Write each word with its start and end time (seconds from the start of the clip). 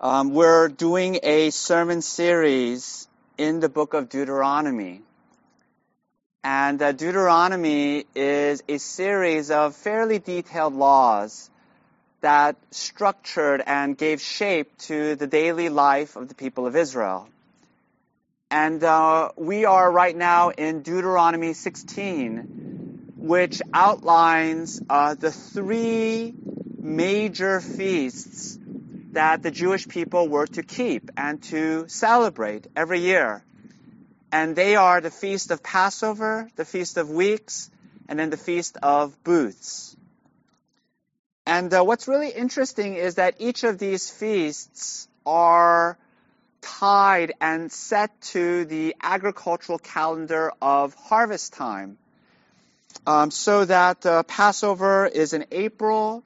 Um, 0.00 0.32
we're 0.32 0.68
doing 0.68 1.18
a 1.24 1.50
sermon 1.50 2.02
series 2.02 3.08
in 3.36 3.58
the 3.58 3.68
book 3.68 3.94
of 3.94 4.08
Deuteronomy. 4.08 5.02
And 6.44 6.80
uh, 6.80 6.92
Deuteronomy 6.92 8.06
is 8.14 8.62
a 8.68 8.78
series 8.78 9.50
of 9.50 9.74
fairly 9.74 10.20
detailed 10.20 10.76
laws 10.76 11.50
that 12.20 12.54
structured 12.70 13.60
and 13.66 13.98
gave 13.98 14.20
shape 14.20 14.70
to 14.82 15.16
the 15.16 15.26
daily 15.26 15.68
life 15.68 16.14
of 16.14 16.28
the 16.28 16.36
people 16.36 16.68
of 16.68 16.76
Israel. 16.76 17.28
And 18.52 18.84
uh, 18.84 19.30
we 19.34 19.64
are 19.64 19.90
right 19.90 20.16
now 20.16 20.50
in 20.50 20.82
Deuteronomy 20.82 21.54
16, 21.54 23.14
which 23.16 23.60
outlines 23.74 24.80
uh, 24.88 25.14
the 25.14 25.32
three 25.32 26.34
major 26.78 27.60
feasts 27.60 28.58
that 29.12 29.42
the 29.42 29.50
Jewish 29.50 29.88
people 29.88 30.28
were 30.28 30.46
to 30.46 30.62
keep 30.62 31.10
and 31.16 31.42
to 31.44 31.88
celebrate 31.88 32.66
every 32.76 33.00
year. 33.00 33.42
And 34.30 34.54
they 34.54 34.76
are 34.76 35.00
the 35.00 35.10
Feast 35.10 35.50
of 35.50 35.62
Passover, 35.62 36.48
the 36.56 36.64
Feast 36.64 36.98
of 36.98 37.10
Weeks, 37.10 37.70
and 38.08 38.18
then 38.18 38.30
the 38.30 38.36
Feast 38.36 38.76
of 38.82 39.22
Booths. 39.24 39.96
And 41.46 41.72
uh, 41.72 41.82
what's 41.82 42.06
really 42.06 42.30
interesting 42.30 42.94
is 42.94 43.14
that 43.14 43.36
each 43.38 43.64
of 43.64 43.78
these 43.78 44.10
feasts 44.10 45.08
are 45.24 45.96
tied 46.60 47.32
and 47.40 47.72
set 47.72 48.20
to 48.20 48.66
the 48.66 48.94
agricultural 49.02 49.78
calendar 49.78 50.52
of 50.60 50.94
harvest 50.94 51.54
time. 51.54 51.96
Um, 53.06 53.30
so 53.30 53.64
that 53.64 54.04
uh, 54.04 54.24
Passover 54.24 55.06
is 55.06 55.32
in 55.32 55.46
April, 55.50 56.22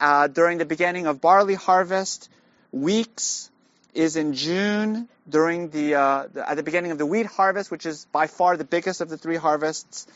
uh, 0.00 0.28
during 0.28 0.58
the 0.58 0.64
beginning 0.64 1.06
of 1.06 1.20
barley 1.20 1.54
harvest. 1.54 2.28
Weeks 2.72 3.50
is 3.94 4.16
in 4.16 4.34
June 4.34 5.08
during 5.28 5.70
the, 5.70 5.94
uh, 5.94 6.26
the, 6.32 6.48
at 6.48 6.56
the 6.56 6.62
beginning 6.62 6.90
of 6.90 6.98
the 6.98 7.06
wheat 7.06 7.26
harvest, 7.26 7.70
which 7.70 7.86
is 7.86 8.06
by 8.12 8.26
far 8.26 8.56
the 8.56 8.64
biggest 8.64 9.00
of 9.00 9.08
the 9.08 9.16
three 9.16 9.36
harvests. 9.36 10.06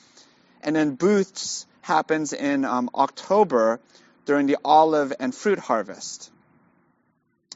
And 0.62 0.74
then 0.74 0.96
booths 0.96 1.66
happens 1.80 2.32
in 2.32 2.64
um, 2.64 2.90
October 2.94 3.80
during 4.26 4.46
the 4.46 4.58
olive 4.64 5.12
and 5.20 5.34
fruit 5.34 5.58
harvest. 5.58 6.30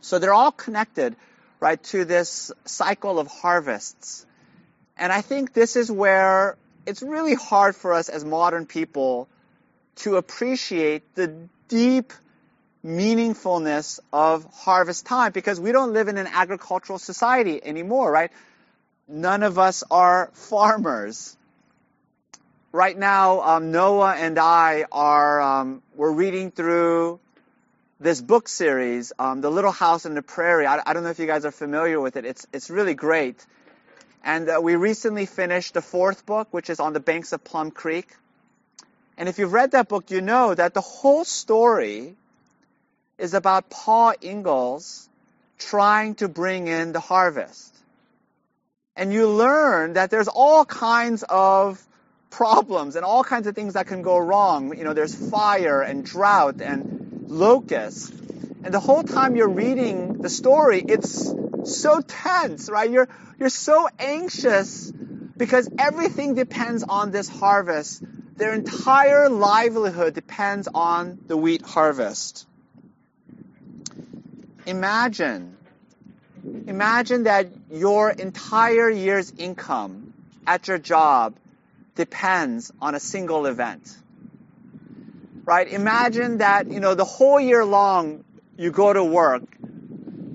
So 0.00 0.18
they're 0.18 0.32
all 0.32 0.52
connected, 0.52 1.16
right, 1.60 1.82
to 1.84 2.04
this 2.04 2.50
cycle 2.64 3.18
of 3.18 3.26
harvests. 3.26 4.24
And 4.96 5.12
I 5.12 5.20
think 5.20 5.52
this 5.52 5.76
is 5.76 5.90
where 5.90 6.56
it's 6.86 7.02
really 7.02 7.34
hard 7.34 7.76
for 7.76 7.92
us 7.92 8.08
as 8.08 8.24
modern 8.24 8.66
people 8.66 9.28
to 9.96 10.16
appreciate 10.16 11.14
the 11.14 11.48
deep 11.72 12.12
meaningfulness 12.84 13.98
of 14.12 14.44
harvest 14.52 15.06
time 15.06 15.32
because 15.32 15.58
we 15.58 15.72
don't 15.72 15.94
live 15.94 16.08
in 16.08 16.18
an 16.18 16.26
agricultural 16.26 16.98
society 16.98 17.64
anymore, 17.64 18.12
right? 18.12 18.30
None 19.08 19.42
of 19.42 19.58
us 19.58 19.82
are 19.90 20.30
farmers. 20.34 21.34
Right 22.72 22.96
now, 22.96 23.40
um, 23.40 23.72
Noah 23.72 24.14
and 24.14 24.38
I 24.38 24.84
are 24.92 25.40
um, 25.40 25.82
we're 25.96 26.12
reading 26.12 26.50
through 26.50 27.20
this 27.98 28.20
book 28.20 28.48
series, 28.48 29.14
um, 29.18 29.40
The 29.40 29.50
Little 29.50 29.72
House 29.72 30.04
in 30.04 30.14
the 30.14 30.22
Prairie. 30.22 30.66
I, 30.66 30.82
I, 30.84 30.92
don't 30.92 31.04
know 31.04 31.10
if 31.10 31.18
you 31.18 31.26
guys 31.26 31.46
are 31.46 31.52
familiar 31.52 31.98
with 32.00 32.16
it. 32.18 32.26
It's 32.26 32.46
it's 32.52 32.68
really 32.68 32.94
great. 32.94 33.46
And 34.22 34.50
uh, 34.50 34.60
we 34.62 34.76
recently 34.76 35.24
finished 35.24 35.72
the 35.72 35.82
fourth 35.82 36.26
book, 36.26 36.48
which 36.50 36.68
is 36.68 36.80
on 36.80 36.92
the 36.92 37.00
banks 37.00 37.32
of 37.32 37.42
Plum 37.42 37.70
Creek. 37.70 38.08
And 39.16 39.28
if 39.28 39.38
you've 39.38 39.52
read 39.52 39.72
that 39.72 39.88
book, 39.88 40.10
you 40.10 40.20
know 40.20 40.54
that 40.54 40.74
the 40.74 40.80
whole 40.80 41.24
story 41.24 42.16
is 43.18 43.34
about 43.34 43.70
Paul 43.70 44.14
Ingalls 44.22 45.08
trying 45.58 46.14
to 46.16 46.28
bring 46.28 46.66
in 46.66 46.92
the 46.92 47.00
harvest. 47.00 47.74
And 48.96 49.12
you 49.12 49.28
learn 49.28 49.94
that 49.94 50.10
there's 50.10 50.28
all 50.28 50.64
kinds 50.64 51.22
of 51.28 51.82
problems 52.30 52.96
and 52.96 53.04
all 53.04 53.22
kinds 53.22 53.46
of 53.46 53.54
things 53.54 53.74
that 53.74 53.86
can 53.86 54.02
go 54.02 54.18
wrong. 54.18 54.76
You 54.76 54.84
know, 54.84 54.92
there's 54.92 55.14
fire 55.14 55.82
and 55.82 56.04
drought 56.04 56.60
and 56.60 57.26
locusts. 57.28 58.10
And 58.64 58.72
the 58.72 58.80
whole 58.80 59.02
time 59.02 59.36
you're 59.36 59.48
reading 59.48 60.20
the 60.20 60.30
story, 60.30 60.82
it's 60.86 61.32
so 61.64 62.00
tense, 62.00 62.68
right? 62.70 62.90
You're, 62.90 63.08
you're 63.38 63.50
so 63.50 63.88
anxious 63.98 64.92
because 65.42 65.68
everything 65.76 66.34
depends 66.34 66.84
on 66.84 67.10
this 67.10 67.28
harvest. 67.28 68.00
Their 68.36 68.54
entire 68.54 69.28
livelihood 69.28 70.14
depends 70.14 70.68
on 70.72 71.18
the 71.26 71.36
wheat 71.36 71.62
harvest. 71.62 72.46
Imagine, 74.66 75.56
imagine 76.68 77.24
that 77.24 77.48
your 77.72 78.10
entire 78.10 78.88
year's 78.88 79.32
income 79.36 80.14
at 80.46 80.68
your 80.68 80.78
job 80.78 81.34
depends 81.96 82.70
on 82.80 82.94
a 82.94 83.00
single 83.00 83.46
event. 83.46 83.96
Right? 85.44 85.66
Imagine 85.66 86.38
that, 86.38 86.70
you 86.70 86.78
know, 86.78 86.94
the 86.94 87.04
whole 87.04 87.40
year 87.40 87.64
long 87.64 88.24
you 88.56 88.70
go 88.70 88.92
to 88.92 89.02
work, 89.02 89.42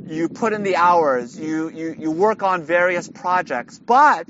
you 0.06 0.28
put 0.28 0.52
in 0.52 0.64
the 0.64 0.76
hours, 0.76 1.40
you, 1.40 1.70
you, 1.70 1.96
you 1.98 2.12
work 2.12 2.44
on 2.44 2.64
various 2.64 3.08
projects, 3.08 3.80
but 3.80 4.28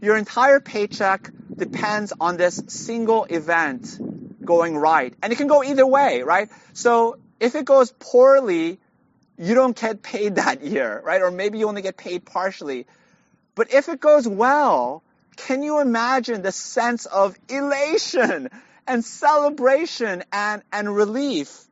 your 0.00 0.16
entire 0.16 0.60
paycheck 0.60 1.30
depends 1.54 2.12
on 2.20 2.36
this 2.36 2.62
single 2.68 3.24
event 3.24 3.98
going 4.44 4.76
right. 4.76 5.14
And 5.22 5.32
it 5.32 5.36
can 5.36 5.48
go 5.48 5.62
either 5.62 5.86
way, 5.86 6.22
right? 6.22 6.48
So 6.72 7.18
if 7.40 7.54
it 7.54 7.64
goes 7.64 7.92
poorly, 7.98 8.78
you 9.36 9.54
don't 9.54 9.78
get 9.78 10.02
paid 10.02 10.36
that 10.36 10.62
year, 10.62 11.02
right? 11.04 11.22
Or 11.22 11.30
maybe 11.30 11.58
you 11.58 11.68
only 11.68 11.82
get 11.82 11.96
paid 11.96 12.24
partially. 12.24 12.86
But 13.54 13.72
if 13.72 13.88
it 13.88 14.00
goes 14.00 14.26
well, 14.26 15.02
can 15.36 15.62
you 15.62 15.80
imagine 15.80 16.42
the 16.42 16.52
sense 16.52 17.06
of 17.06 17.36
elation 17.48 18.50
and 18.86 19.04
celebration 19.04 20.24
and, 20.32 20.62
and 20.72 20.94
relief? 20.94 21.64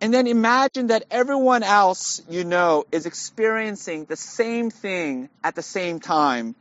And 0.00 0.12
then 0.12 0.26
imagine 0.26 0.88
that 0.88 1.04
everyone 1.10 1.62
else 1.62 2.22
you 2.28 2.44
know 2.44 2.84
is 2.92 3.06
experiencing 3.06 4.04
the 4.04 4.16
same 4.16 4.70
thing 4.70 5.28
at 5.42 5.54
the 5.54 5.62
same 5.62 6.00
time 6.00 6.54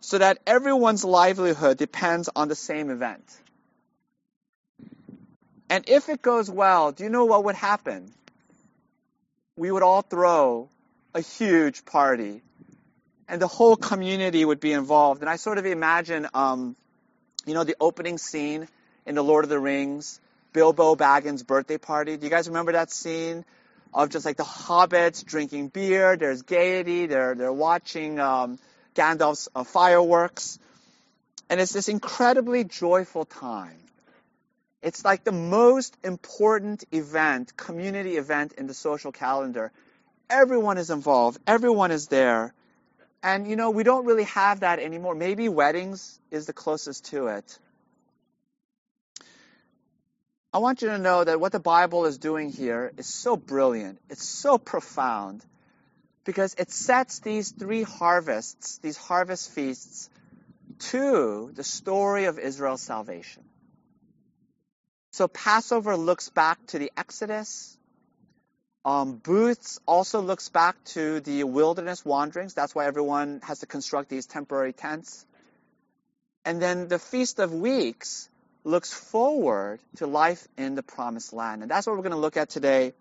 so 0.00 0.18
that 0.18 0.38
everyone's 0.46 1.04
livelihood 1.04 1.76
depends 1.76 2.28
on 2.34 2.48
the 2.48 2.54
same 2.54 2.90
event. 2.90 3.24
And 5.68 5.88
if 5.88 6.08
it 6.08 6.20
goes 6.20 6.50
well, 6.50 6.90
do 6.90 7.04
you 7.04 7.10
know 7.10 7.26
what 7.26 7.44
would 7.44 7.54
happen? 7.54 8.12
We 9.56 9.70
would 9.70 9.82
all 9.82 10.02
throw 10.02 10.68
a 11.14 11.20
huge 11.20 11.84
party. 11.84 12.42
And 13.28 13.40
the 13.40 13.46
whole 13.46 13.76
community 13.76 14.44
would 14.44 14.58
be 14.58 14.72
involved. 14.72 15.20
And 15.20 15.30
I 15.30 15.36
sort 15.36 15.58
of 15.58 15.66
imagine, 15.66 16.26
um, 16.34 16.74
you 17.46 17.54
know, 17.54 17.62
the 17.62 17.76
opening 17.78 18.18
scene 18.18 18.66
in 19.06 19.14
The 19.14 19.22
Lord 19.22 19.44
of 19.44 19.50
the 19.50 19.60
Rings, 19.60 20.20
Bilbo 20.52 20.96
Baggins' 20.96 21.46
birthday 21.46 21.78
party. 21.78 22.16
Do 22.16 22.24
you 22.24 22.30
guys 22.30 22.48
remember 22.48 22.72
that 22.72 22.90
scene? 22.90 23.44
Of 23.92 24.10
just 24.10 24.24
like 24.24 24.36
the 24.36 24.44
hobbits 24.44 25.24
drinking 25.24 25.68
beer, 25.68 26.16
there's 26.16 26.42
gaiety, 26.42 27.06
they're, 27.06 27.34
they're 27.34 27.52
watching 27.52 28.20
um, 28.20 28.58
Gandalf's 28.94 29.48
uh, 29.54 29.64
fireworks. 29.64 30.58
And 31.48 31.60
it's 31.60 31.72
this 31.72 31.88
incredibly 31.88 32.64
joyful 32.64 33.24
time. 33.24 33.76
It's 34.82 35.04
like 35.04 35.24
the 35.24 35.32
most 35.32 35.96
important 36.02 36.84
event, 36.90 37.56
community 37.56 38.16
event 38.16 38.54
in 38.54 38.66
the 38.66 38.74
social 38.74 39.12
calendar. 39.12 39.72
Everyone 40.30 40.78
is 40.78 40.90
involved. 40.90 41.38
Everyone 41.46 41.90
is 41.90 42.06
there. 42.06 42.54
And 43.22 43.46
you 43.46 43.56
know, 43.56 43.70
we 43.70 43.82
don't 43.82 44.06
really 44.06 44.24
have 44.24 44.60
that 44.60 44.78
anymore. 44.78 45.14
Maybe 45.14 45.48
weddings 45.48 46.18
is 46.30 46.46
the 46.46 46.52
closest 46.52 47.06
to 47.06 47.26
it. 47.26 47.58
I 50.52 50.58
want 50.58 50.82
you 50.82 50.88
to 50.88 50.98
know 50.98 51.22
that 51.22 51.38
what 51.38 51.52
the 51.52 51.60
Bible 51.60 52.06
is 52.06 52.18
doing 52.18 52.50
here 52.50 52.92
is 52.96 53.06
so 53.06 53.36
brilliant. 53.36 54.00
It's 54.08 54.26
so 54.26 54.58
profound 54.58 55.44
because 56.24 56.54
it 56.58 56.70
sets 56.70 57.20
these 57.20 57.50
three 57.52 57.82
harvests, 57.82 58.78
these 58.78 58.96
harvest 58.96 59.50
feasts, 59.50 60.10
to 60.78 61.50
the 61.54 61.64
story 61.64 62.24
of 62.24 62.38
Israel's 62.38 62.82
salvation. 62.82 63.44
So 65.12 65.28
Passover 65.28 65.96
looks 65.96 66.28
back 66.28 66.64
to 66.68 66.78
the 66.78 66.92
Exodus. 66.96 67.76
Um, 68.84 69.16
Booths 69.16 69.80
also 69.86 70.20
looks 70.20 70.48
back 70.48 70.82
to 70.94 71.20
the 71.20 71.44
wilderness 71.44 72.04
wanderings. 72.04 72.54
That's 72.54 72.74
why 72.74 72.86
everyone 72.86 73.40
has 73.44 73.58
to 73.60 73.66
construct 73.66 74.08
these 74.08 74.26
temporary 74.26 74.72
tents. 74.72 75.26
And 76.44 76.62
then 76.62 76.88
the 76.88 76.98
Feast 76.98 77.38
of 77.38 77.52
Weeks 77.52 78.28
looks 78.64 78.92
forward 78.92 79.80
to 79.96 80.06
life 80.06 80.46
in 80.56 80.74
the 80.74 80.82
promised 80.82 81.32
land. 81.32 81.62
And 81.62 81.70
that's 81.70 81.86
what 81.86 81.96
we're 81.96 82.02
going 82.02 82.12
to 82.12 82.18
look 82.18 82.36
at 82.36 82.48
today. 82.48 82.92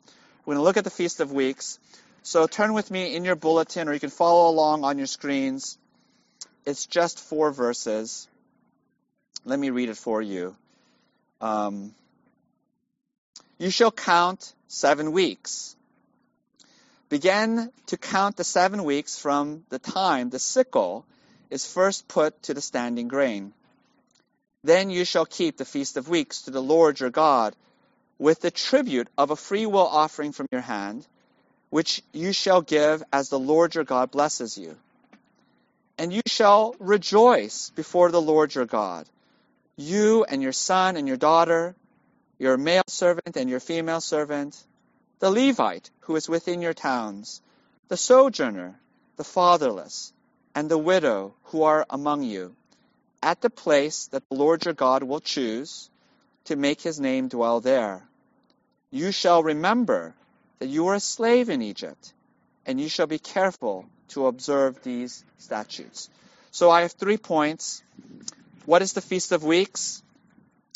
We're 0.46 0.56
going 0.56 0.64
to 0.64 0.64
look 0.64 0.78
at 0.78 0.84
the 0.84 0.90
Feast 0.90 1.20
of 1.20 1.32
Weeks. 1.32 1.80
So 2.24 2.48
turn 2.48 2.74
with 2.74 2.92
me 2.92 3.16
in 3.16 3.26
your 3.26 3.36
bulletin, 3.36 3.88
or 3.88 3.94
you 3.94 4.00
can 4.00 4.10
follow 4.10 4.50
along 4.50 4.84
on 4.84 4.98
your 4.98 5.08
screens. 5.08 5.78
It's 6.66 6.86
just 6.86 7.20
four 7.20 7.52
verses. 7.52 8.28
Let 9.46 9.60
me 9.60 9.70
read 9.70 9.90
it 9.90 9.98
for 9.98 10.22
you. 10.22 10.56
Um, 11.42 11.94
you 13.58 13.70
shall 13.70 13.92
count 13.92 14.54
seven 14.68 15.12
weeks 15.12 15.76
Begin 17.10 17.72
to 17.88 17.98
count 17.98 18.38
the 18.38 18.44
seven 18.44 18.84
weeks 18.84 19.18
from 19.18 19.66
the 19.70 19.80
time 19.80 20.30
the 20.30 20.38
sickle 20.38 21.06
is 21.50 21.66
first 21.66 22.08
put 22.08 22.44
to 22.44 22.54
the 22.54 22.62
standing 22.62 23.08
grain. 23.08 23.52
Then 24.64 24.92
you 24.92 25.06
shall 25.06 25.26
keep 25.26 25.58
the 25.58 25.66
feast 25.66 25.98
of 25.98 26.08
weeks 26.08 26.44
to 26.44 26.52
the 26.52 26.62
Lord 26.62 27.00
your 27.00 27.10
God 27.10 27.56
with 28.20 28.42
the 28.42 28.52
tribute 28.52 29.08
of 29.18 29.32
a 29.32 29.36
freewill 29.36 29.88
offering 29.88 30.34
from 30.34 30.46
your 30.52 30.62
hand, 30.62 31.08
which 31.70 32.02
you 32.14 32.34
shall 32.34 32.62
give 32.62 33.04
as 33.14 33.30
the 33.30 33.40
Lord 33.40 33.76
your 33.76 33.84
God 33.84 34.12
blesses 34.12 34.58
you. 34.58 34.76
And 35.98 36.14
you 36.14 36.22
shall 36.26 36.76
rejoice 36.80 37.72
before 37.72 38.12
the 38.12 38.22
Lord 38.22 38.56
your 38.56 38.66
God, 38.66 39.08
you 39.76 40.24
and 40.24 40.42
your 40.42 40.54
son 40.54 40.98
and 40.98 41.08
your 41.08 41.18
daughter, 41.18 41.76
your 42.38 42.58
male 42.58 42.84
servant 42.88 43.36
and 43.36 43.50
your 43.50 43.60
female 43.60 44.02
servant, 44.02 44.64
the 45.20 45.30
Levite 45.30 45.90
who 46.02 46.16
is 46.16 46.30
within 46.30 46.62
your 46.62 46.74
towns, 46.74 47.42
the 47.90 47.98
sojourner, 47.98 48.80
the 49.18 49.24
fatherless, 49.24 50.14
and 50.56 50.70
the 50.70 50.78
widow 50.78 51.34
who 51.46 51.64
are 51.64 51.86
among 51.90 52.24
you, 52.24 52.56
at 53.22 53.42
the 53.42 53.50
place 53.50 54.08
that 54.08 54.24
the 54.30 54.36
Lord 54.36 54.66
your 54.66 54.74
God 54.74 55.04
will 55.04 55.20
choose 55.20 55.90
to 56.46 56.56
make 56.56 56.82
his 56.82 57.00
name 57.00 57.28
dwell 57.28 57.60
there. 57.60 58.08
You 58.92 59.12
shall 59.12 59.44
remember 59.44 60.16
that 60.60 60.68
you 60.68 60.84
were 60.84 60.96
a 60.96 61.00
slave 61.00 61.50
in 61.50 61.62
Egypt, 61.62 62.14
and 62.66 62.80
you 62.80 62.90
shall 62.90 63.08
be 63.08 63.20
careful 63.20 63.86
to 64.10 64.28
observe 64.28 64.82
these 64.84 65.24
statutes. 65.38 66.10
So 66.52 66.70
I 66.70 66.82
have 66.82 66.92
three 66.92 67.18
points. 67.18 67.84
What 68.66 68.82
is 68.82 68.94
the 68.94 69.02
Feast 69.02 69.32
of 69.32 69.44
Weeks? 69.44 70.04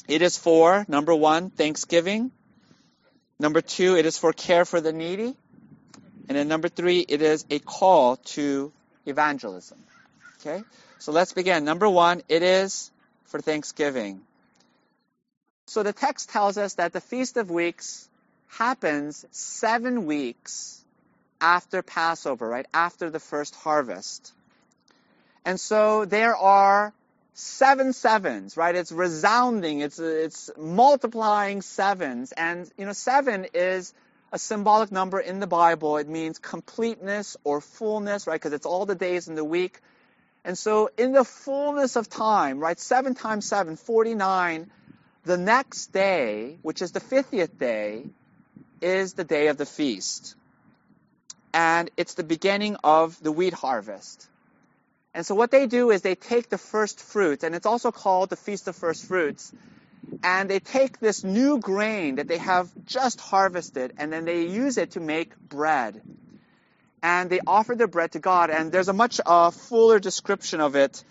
It 0.08 0.22
is 0.22 0.38
for, 0.38 0.86
number 0.88 1.16
one, 1.16 1.50
Thanksgiving. 1.50 2.32
Number 3.40 3.62
two, 3.62 3.98
it 3.98 4.06
is 4.06 4.18
for 4.18 4.34
care 4.34 4.66
for 4.66 4.82
the 4.82 4.94
needy. 4.94 5.36
And 6.30 6.38
then 6.38 6.48
number 6.48 6.70
three, 6.70 7.00
it 7.00 7.22
is 7.22 7.46
a 7.50 7.60
call 7.60 8.18
to 8.18 8.72
evangelism. 9.06 9.78
Okay? 10.40 10.64
So 11.00 11.12
let's 11.12 11.34
begin. 11.34 11.66
Number 11.66 11.90
one, 11.90 12.22
it 12.30 12.44
is 12.44 12.92
for 13.26 13.42
Thanksgiving. 13.42 14.22
So 15.68 15.84
the 15.84 15.94
text 15.94 16.30
tells 16.30 16.58
us 16.58 16.76
that 16.76 16.94
the 16.94 17.02
Feast 17.02 17.38
of 17.38 17.50
Weeks 17.50 18.08
happens 18.58 19.26
seven 19.32 20.06
weeks 20.06 20.84
after 21.42 21.82
Passover, 21.82 22.48
right? 22.48 22.66
After 22.74 23.10
the 23.10 23.20
first 23.20 23.56
harvest. 23.56 24.32
And 25.46 25.60
so 25.60 26.06
there 26.06 26.36
are 26.36 26.94
seven 27.34 27.94
sevens, 27.94 28.56
right? 28.56 28.76
It's 28.76 28.92
resounding. 28.92 29.80
It's 29.80 30.00
it's 30.00 30.50
multiplying 30.58 31.62
sevens, 31.62 32.32
and 32.32 32.70
you 32.78 32.86
know, 32.86 32.94
seven 32.94 33.48
is 33.54 33.94
a 34.32 34.40
symbolic 34.40 34.92
number 34.92 35.20
in 35.20 35.40
the 35.40 35.48
Bible. 35.48 35.98
It 35.98 36.08
means 36.08 36.40
completeness 36.40 37.36
or 37.44 37.62
fullness, 37.62 38.26
right? 38.26 38.40
Because 38.40 38.54
it's 38.54 38.66
all 38.66 38.86
the 38.86 38.96
days 38.96 39.28
in 39.28 39.36
the 39.36 39.44
week. 39.44 39.80
And 40.46 40.58
so, 40.58 40.90
in 40.98 41.14
the 41.14 41.24
fullness 41.24 41.96
of 41.96 42.10
time, 42.10 42.60
right? 42.60 42.80
Seven 42.80 43.16
times 43.16 43.46
seven, 43.46 43.76
49. 43.76 44.70
The 45.26 45.38
next 45.38 45.94
day, 45.94 46.58
which 46.64 46.82
is 46.82 46.92
the 46.92 47.00
50th 47.00 47.58
day, 47.58 48.04
is 48.84 49.14
the 49.14 49.24
day 49.24 49.48
of 49.48 49.58
the 49.58 49.66
feast. 49.66 50.36
And 51.54 51.90
it's 51.98 52.16
the 52.16 52.24
beginning 52.24 52.78
of 52.84 53.22
the 53.22 53.32
wheat 53.32 53.54
harvest. 53.54 54.28
And 55.14 55.26
so 55.26 55.36
what 55.36 55.52
they 55.52 55.68
do 55.68 55.92
is 55.92 56.02
they 56.02 56.16
take 56.16 56.50
the 56.50 56.58
first 56.58 57.00
fruits, 57.00 57.44
and 57.44 57.54
it's 57.54 57.68
also 57.68 57.92
called 57.92 58.30
the 58.30 58.36
Feast 58.36 58.68
of 58.68 58.76
First 58.76 59.06
Fruits, 59.06 59.52
and 60.24 60.50
they 60.50 60.60
take 60.60 61.00
this 61.00 61.24
new 61.24 61.60
grain 61.60 62.16
that 62.16 62.28
they 62.28 62.40
have 62.40 62.70
just 62.86 63.22
harvested, 63.22 63.94
and 63.98 64.12
then 64.12 64.26
they 64.26 64.48
use 64.48 64.78
it 64.78 64.92
to 64.92 65.00
make 65.00 65.38
bread. 65.38 66.02
And 67.04 67.30
they 67.30 67.42
offer 67.46 67.76
the 67.76 67.88
bread 67.88 68.14
to 68.14 68.20
God, 68.20 68.50
and 68.50 68.72
there's 68.72 68.88
a 68.88 68.94
much 68.94 69.22
uh, 69.24 69.52
fuller 69.52 70.00
description 70.00 70.62
of 70.62 70.76
it 70.76 71.04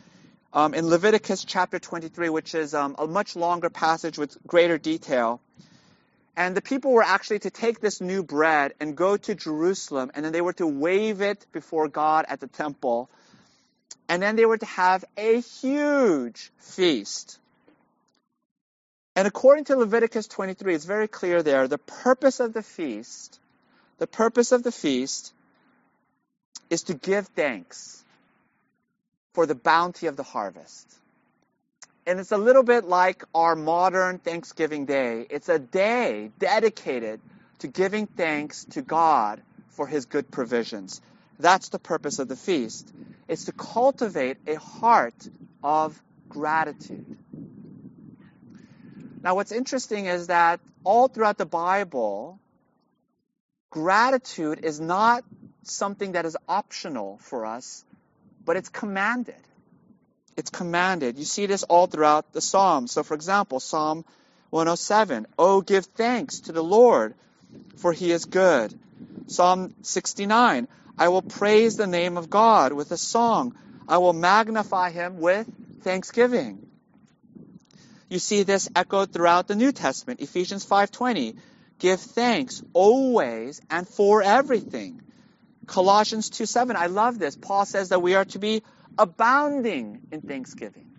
um, 0.52 0.74
in 0.74 0.88
Leviticus 0.88 1.44
chapter 1.44 1.78
23, 1.78 2.28
which 2.28 2.54
is 2.54 2.74
um, 2.74 2.96
a 2.98 3.06
much 3.06 3.36
longer 3.36 3.70
passage 3.70 4.18
with 4.18 4.36
greater 4.46 4.78
detail. 4.78 5.40
And 6.36 6.56
the 6.56 6.62
people 6.62 6.92
were 6.92 7.02
actually 7.02 7.40
to 7.40 7.50
take 7.50 7.80
this 7.80 8.00
new 8.00 8.22
bread 8.22 8.72
and 8.80 8.96
go 8.96 9.16
to 9.16 9.34
Jerusalem, 9.34 10.10
and 10.14 10.24
then 10.24 10.32
they 10.32 10.40
were 10.40 10.54
to 10.54 10.66
wave 10.66 11.20
it 11.20 11.46
before 11.52 11.88
God 11.88 12.24
at 12.28 12.40
the 12.40 12.46
temple 12.46 13.10
and 14.12 14.22
then 14.22 14.36
they 14.36 14.44
were 14.44 14.58
to 14.58 14.66
have 14.66 15.06
a 15.16 15.40
huge 15.40 16.50
feast. 16.58 17.38
And 19.16 19.26
according 19.26 19.64
to 19.64 19.76
Leviticus 19.76 20.26
23, 20.26 20.74
it's 20.74 20.84
very 20.84 21.08
clear 21.08 21.42
there 21.42 21.66
the 21.66 21.78
purpose 21.78 22.38
of 22.38 22.52
the 22.52 22.62
feast, 22.62 23.40
the 23.98 24.06
purpose 24.06 24.52
of 24.52 24.62
the 24.62 24.70
feast 24.70 25.32
is 26.68 26.82
to 26.84 26.94
give 26.94 27.26
thanks 27.28 28.04
for 29.32 29.46
the 29.46 29.54
bounty 29.54 30.08
of 30.08 30.16
the 30.16 30.22
harvest. 30.22 30.86
And 32.06 32.18
it's 32.18 32.32
a 32.32 32.38
little 32.38 32.64
bit 32.64 32.84
like 32.84 33.24
our 33.34 33.54
modern 33.54 34.18
Thanksgiving 34.18 34.86
Day. 34.86 35.26
It's 35.30 35.48
a 35.48 35.58
day 35.58 36.30
dedicated 36.38 37.20
to 37.60 37.68
giving 37.68 38.06
thanks 38.06 38.64
to 38.70 38.82
God 38.82 39.40
for 39.68 39.86
his 39.86 40.06
good 40.06 40.30
provisions. 40.30 41.00
That's 41.38 41.68
the 41.68 41.78
purpose 41.78 42.18
of 42.18 42.28
the 42.28 42.36
feast. 42.36 42.92
It's 43.28 43.44
to 43.44 43.52
cultivate 43.52 44.38
a 44.46 44.56
heart 44.56 45.28
of 45.62 46.00
gratitude. 46.28 47.18
Now, 49.22 49.36
what's 49.36 49.52
interesting 49.52 50.06
is 50.06 50.26
that 50.26 50.60
all 50.82 51.06
throughout 51.06 51.38
the 51.38 51.46
Bible, 51.46 52.40
gratitude 53.70 54.64
is 54.64 54.80
not 54.80 55.24
something 55.62 56.12
that 56.12 56.26
is 56.26 56.36
optional 56.48 57.18
for 57.18 57.46
us, 57.46 57.84
but 58.44 58.56
it's 58.56 58.68
commanded. 58.68 59.36
It's 60.36 60.50
commanded. 60.50 61.18
You 61.18 61.24
see 61.24 61.46
this 61.46 61.62
all 61.62 61.86
throughout 61.86 62.32
the 62.32 62.40
Psalms. 62.40 62.92
So, 62.92 63.02
for 63.02 63.14
example, 63.14 63.60
Psalm 63.60 64.04
107 64.50 65.26
Oh, 65.38 65.60
give 65.60 65.86
thanks 65.86 66.40
to 66.40 66.52
the 66.52 66.62
Lord, 66.62 67.14
for 67.76 67.92
he 67.92 68.10
is 68.10 68.24
good. 68.24 68.78
Psalm 69.26 69.74
69 69.82 70.68
I 70.98 71.08
will 71.08 71.22
praise 71.22 71.76
the 71.76 71.86
name 71.86 72.16
of 72.16 72.30
God 72.30 72.72
with 72.72 72.92
a 72.92 72.96
song. 72.96 73.54
I 73.88 73.98
will 73.98 74.12
magnify 74.12 74.90
him 74.90 75.20
with 75.20 75.48
thanksgiving. 75.82 76.66
You 78.08 78.18
see 78.18 78.42
this 78.42 78.68
echoed 78.76 79.12
throughout 79.12 79.48
the 79.48 79.54
New 79.54 79.72
Testament. 79.72 80.20
Ephesians 80.20 80.64
5:20, 80.66 81.34
give 81.78 82.00
thanks 82.00 82.62
always 82.74 83.60
and 83.70 83.88
for 83.88 84.22
everything. 84.22 85.00
Colossians 85.66 86.28
2:7, 86.28 86.76
I 86.76 86.86
love 86.86 87.18
this. 87.18 87.36
Paul 87.36 87.64
says 87.64 87.88
that 87.88 88.02
we 88.02 88.14
are 88.14 88.26
to 88.26 88.38
be 88.38 88.62
abounding 88.98 90.00
in 90.10 90.20
thanksgiving. 90.20 90.90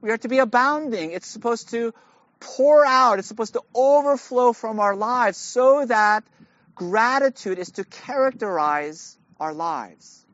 We 0.00 0.10
are 0.10 0.18
to 0.18 0.28
be 0.28 0.38
abounding. 0.38 1.12
It's 1.12 1.26
supposed 1.26 1.70
to 1.70 1.94
pour 2.40 2.84
out. 2.84 3.18
It's 3.18 3.28
supposed 3.28 3.54
to 3.54 3.62
overflow 3.74 4.52
from 4.52 4.80
our 4.80 4.94
lives 4.94 5.38
so 5.38 5.86
that 5.86 6.24
gratitude 6.74 7.58
is 7.58 7.72
to 7.72 7.84
characterize 7.84 9.16
our 9.40 9.54
lives. 9.54 10.24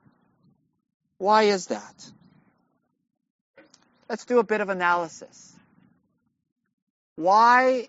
Why 1.19 1.45
is 1.45 1.67
that? 1.67 2.11
Let's 4.09 4.25
do 4.25 4.39
a 4.39 4.43
bit 4.43 4.61
of 4.61 4.71
analysis. 4.71 5.55
Why, 7.15 7.89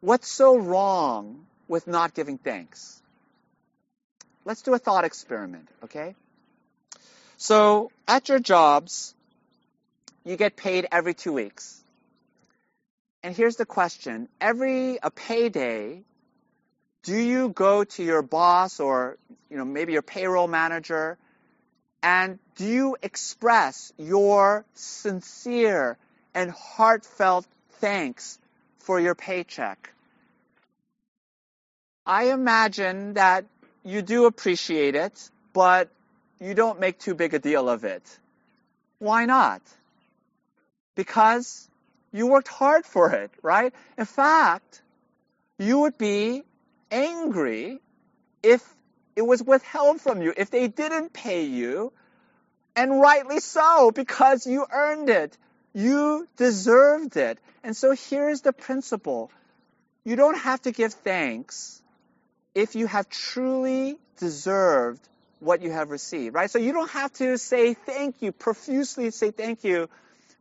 what's 0.00 0.28
so 0.28 0.56
wrong 0.56 1.46
with 1.68 1.86
not 1.86 2.14
giving 2.14 2.38
thanks? 2.38 3.00
Let's 4.44 4.62
do 4.62 4.74
a 4.74 4.78
thought 4.78 5.04
experiment, 5.04 5.68
okay? 5.84 6.14
So, 7.36 7.90
at 8.06 8.28
your 8.28 8.38
jobs, 8.38 9.14
you 10.24 10.36
get 10.36 10.56
paid 10.56 10.86
every 10.90 11.14
two 11.14 11.32
weeks. 11.32 11.82
And 13.22 13.34
here's 13.34 13.56
the 13.56 13.66
question. 13.66 14.28
Every 14.40 14.98
a 15.02 15.10
payday, 15.10 16.02
do 17.02 17.16
you 17.16 17.48
go 17.50 17.84
to 17.84 18.02
your 18.02 18.22
boss 18.22 18.80
or 18.80 19.16
you 19.50 19.56
know 19.56 19.64
maybe 19.64 19.92
your 19.92 20.02
payroll 20.02 20.48
manager 20.48 21.18
and 22.02 22.38
do 22.56 22.66
you 22.66 22.96
express 23.02 23.92
your 23.96 24.66
sincere 24.74 25.96
and 26.34 26.50
heartfelt 26.50 27.46
thanks 27.80 28.38
for 28.80 29.00
your 29.00 29.14
paycheck? 29.14 29.90
I 32.04 32.24
imagine 32.24 33.14
that 33.14 33.46
you 33.82 34.02
do 34.02 34.26
appreciate 34.26 34.94
it, 34.94 35.30
but 35.54 35.88
you 36.44 36.54
don't 36.54 36.78
make 36.78 36.98
too 36.98 37.14
big 37.14 37.32
a 37.32 37.38
deal 37.38 37.68
of 37.70 37.84
it. 37.84 38.02
Why 38.98 39.24
not? 39.24 39.62
Because 40.94 41.68
you 42.12 42.26
worked 42.26 42.48
hard 42.48 42.84
for 42.84 43.12
it, 43.12 43.30
right? 43.42 43.72
In 43.96 44.04
fact, 44.04 44.82
you 45.58 45.80
would 45.80 45.96
be 45.96 46.42
angry 46.90 47.80
if 48.42 48.62
it 49.16 49.22
was 49.22 49.42
withheld 49.42 50.02
from 50.02 50.20
you, 50.20 50.34
if 50.36 50.50
they 50.50 50.68
didn't 50.68 51.14
pay 51.14 51.44
you, 51.44 51.92
and 52.76 53.00
rightly 53.00 53.40
so, 53.40 53.90
because 53.90 54.46
you 54.46 54.66
earned 54.70 55.08
it. 55.08 55.36
You 55.72 56.28
deserved 56.36 57.16
it. 57.16 57.38
And 57.62 57.74
so 57.76 57.92
here's 57.92 58.42
the 58.42 58.52
principle. 58.52 59.30
You 60.04 60.16
don't 60.16 60.38
have 60.38 60.60
to 60.62 60.72
give 60.72 60.92
thanks 60.92 61.80
if 62.54 62.74
you 62.74 62.86
have 62.86 63.08
truly 63.08 63.96
deserved 64.18 65.00
what 65.44 65.62
you 65.62 65.70
have 65.70 65.90
received, 65.90 66.34
right? 66.34 66.50
So 66.50 66.58
you 66.58 66.72
don't 66.72 66.90
have 66.90 67.12
to 67.14 67.36
say 67.38 67.74
thank 67.74 68.22
you, 68.22 68.32
profusely 68.32 69.10
say 69.10 69.30
thank 69.30 69.64
you 69.64 69.88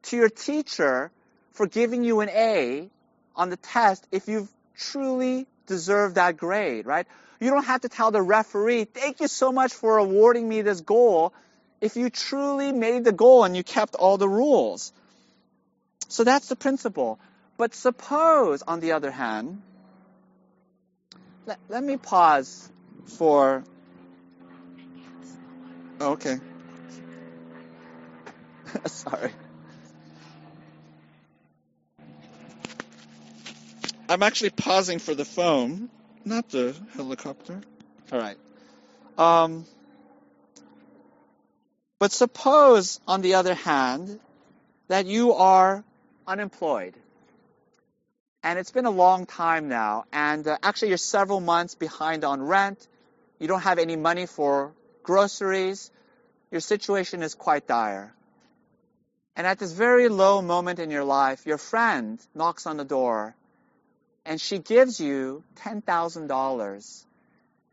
to 0.03 0.17
your 0.17 0.29
teacher 0.29 1.12
for 1.51 1.67
giving 1.67 2.03
you 2.03 2.22
an 2.22 2.29
A 2.29 2.89
on 3.36 3.50
the 3.50 3.57
test 3.57 4.05
if 4.12 4.27
you've 4.27 4.50
truly 4.77 5.45
deserved 5.67 6.15
that 6.15 6.38
grade, 6.38 6.86
right? 6.86 7.07
You 7.39 7.50
don't 7.50 7.65
have 7.65 7.81
to 7.81 7.89
tell 7.89 8.12
the 8.12 8.22
referee, 8.22 8.86
thank 8.86 9.19
you 9.19 9.27
so 9.27 9.51
much 9.51 9.74
for 9.74 9.98
awarding 9.98 10.48
me 10.48 10.62
this 10.62 10.81
goal 10.81 11.33
if 11.81 11.98
you 11.98 12.10
truly 12.10 12.72
made 12.72 13.03
the 13.03 13.12
goal 13.12 13.43
and 13.43 13.57
you 13.57 13.63
kept 13.63 13.95
all 13.95 14.17
the 14.17 14.29
rules. 14.29 14.93
So 16.07 16.24
that's 16.24 16.48
the 16.48 16.55
principle. 16.55 17.19
But 17.57 17.75
suppose, 17.75 18.62
on 18.62 18.79
the 18.79 18.93
other 18.93 19.12
hand, 19.12 19.62
let, 21.45 21.60
let 21.69 21.83
me 21.83 21.98
pause 21.98 22.69
for. 23.17 23.63
Okay. 26.03 26.38
Sorry. 28.86 29.31
I'm 34.10 34.22
actually 34.22 34.50
pausing 34.51 35.00
for 35.00 35.15
the 35.15 35.25
phone, 35.25 35.89
not 36.25 36.50
the 36.50 36.75
helicopter. 36.95 37.62
All 38.12 38.19
right. 38.19 38.38
Um, 39.17 39.65
but 42.00 42.12
suppose, 42.12 43.00
on 43.07 43.22
the 43.22 43.36
other 43.36 43.53
hand, 43.53 44.19
that 44.89 45.05
you 45.05 45.33
are 45.33 45.83
unemployed 46.27 46.95
and 48.43 48.60
it's 48.60 48.72
been 48.72 48.86
a 48.86 48.91
long 48.91 49.25
time 49.25 49.69
now. 49.69 50.03
And 50.12 50.45
uh, 50.45 50.57
actually, 50.62 50.89
you're 50.89 50.98
several 50.98 51.39
months 51.39 51.75
behind 51.75 52.25
on 52.25 52.41
rent. 52.41 52.86
You 53.39 53.48
don't 53.48 53.62
have 53.62 53.79
any 53.79 53.95
money 53.95 54.25
for 54.25 54.74
groceries. 55.01 55.91
Your 56.53 56.62
situation 56.62 57.24
is 57.24 57.33
quite 57.33 57.65
dire. 57.65 58.13
And 59.36 59.48
at 59.48 59.57
this 59.57 59.72
very 59.72 60.07
low 60.07 60.39
moment 60.39 60.77
in 60.77 60.91
your 60.91 61.03
life, 61.03 61.48
your 61.48 61.57
friend 61.57 62.19
knocks 62.36 62.67
on 62.67 62.77
the 62.77 62.86
door 62.86 63.36
and 64.24 64.39
she 64.39 64.60
gives 64.60 65.00
you 65.00 65.43
$10,000. 65.55 67.05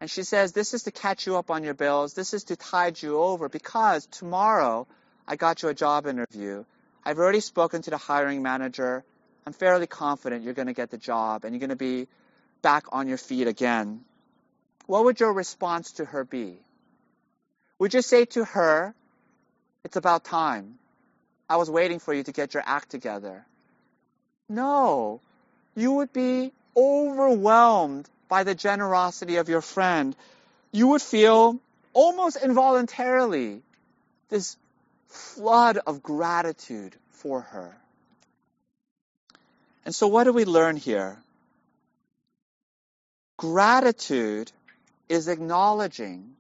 And 0.00 0.10
she 0.10 0.22
says, 0.22 0.52
This 0.52 0.72
is 0.72 0.84
to 0.84 0.90
catch 0.90 1.26
you 1.26 1.36
up 1.36 1.50
on 1.50 1.62
your 1.62 1.74
bills. 1.74 2.14
This 2.14 2.32
is 2.32 2.44
to 2.44 2.56
tide 2.56 3.02
you 3.02 3.18
over 3.18 3.50
because 3.50 4.06
tomorrow 4.06 4.86
I 5.28 5.36
got 5.36 5.62
you 5.62 5.68
a 5.68 5.74
job 5.74 6.06
interview. 6.06 6.64
I've 7.04 7.18
already 7.18 7.40
spoken 7.40 7.82
to 7.82 7.90
the 7.90 7.98
hiring 7.98 8.42
manager. 8.42 9.04
I'm 9.44 9.52
fairly 9.52 9.88
confident 9.88 10.42
you're 10.42 10.54
going 10.54 10.68
to 10.68 10.80
get 10.82 10.90
the 10.90 10.96
job 10.96 11.44
and 11.44 11.52
you're 11.52 11.60
going 11.60 11.68
to 11.68 11.76
be 11.76 12.08
back 12.62 12.84
on 12.92 13.08
your 13.08 13.18
feet 13.18 13.46
again. 13.46 14.00
What 14.86 15.04
would 15.04 15.20
your 15.20 15.34
response 15.34 15.92
to 15.92 16.06
her 16.06 16.24
be? 16.24 16.60
Would 17.80 17.94
you 17.94 18.02
say 18.02 18.26
to 18.26 18.44
her, 18.44 18.94
It's 19.82 19.96
about 19.96 20.22
time. 20.22 20.78
I 21.48 21.56
was 21.56 21.70
waiting 21.70 21.98
for 21.98 22.12
you 22.12 22.22
to 22.22 22.30
get 22.30 22.52
your 22.52 22.62
act 22.64 22.90
together. 22.90 23.46
No, 24.48 25.20
you 25.74 25.92
would 25.92 26.12
be 26.12 26.52
overwhelmed 26.76 28.08
by 28.28 28.44
the 28.44 28.54
generosity 28.54 29.36
of 29.36 29.48
your 29.48 29.62
friend. 29.62 30.14
You 30.70 30.88
would 30.88 31.00
feel 31.00 31.58
almost 31.94 32.36
involuntarily 32.36 33.62
this 34.28 34.58
flood 35.08 35.78
of 35.78 36.02
gratitude 36.02 36.94
for 37.08 37.40
her. 37.40 37.74
And 39.86 39.94
so, 39.94 40.06
what 40.06 40.24
do 40.24 40.34
we 40.34 40.44
learn 40.44 40.76
here? 40.76 41.16
Gratitude 43.38 44.52
is 45.08 45.28
acknowledging 45.28 46.36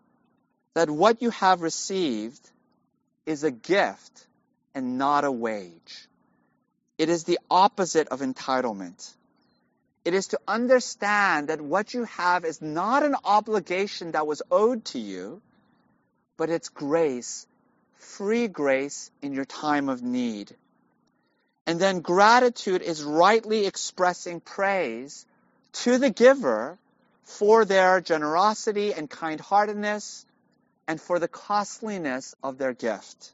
that 0.74 0.90
what 0.90 1.22
you 1.22 1.30
have 1.30 1.62
received 1.62 2.50
is 3.26 3.44
a 3.44 3.50
gift 3.50 4.26
and 4.74 4.98
not 4.98 5.24
a 5.24 5.32
wage. 5.32 6.08
It 6.98 7.08
is 7.08 7.24
the 7.24 7.38
opposite 7.50 8.08
of 8.08 8.20
entitlement. 8.20 9.14
It 10.04 10.14
is 10.14 10.28
to 10.28 10.40
understand 10.46 11.48
that 11.48 11.60
what 11.60 11.92
you 11.92 12.04
have 12.04 12.44
is 12.44 12.62
not 12.62 13.02
an 13.02 13.16
obligation 13.24 14.12
that 14.12 14.26
was 14.26 14.42
owed 14.50 14.84
to 14.86 14.98
you, 14.98 15.42
but 16.36 16.50
it's 16.50 16.68
grace, 16.68 17.46
free 17.96 18.48
grace 18.48 19.10
in 19.20 19.32
your 19.32 19.44
time 19.44 19.88
of 19.88 20.02
need. 20.02 20.54
And 21.66 21.78
then 21.78 22.00
gratitude 22.00 22.82
is 22.82 23.02
rightly 23.02 23.66
expressing 23.66 24.40
praise 24.40 25.26
to 25.84 25.98
the 25.98 26.10
giver 26.10 26.78
for 27.24 27.64
their 27.64 28.00
generosity 28.00 28.92
and 28.94 29.08
kind 29.08 29.40
heartedness 29.40 30.24
and 30.90 31.00
for 31.00 31.20
the 31.20 31.28
costliness 31.28 32.34
of 32.42 32.58
their 32.58 32.72
gift. 32.72 33.30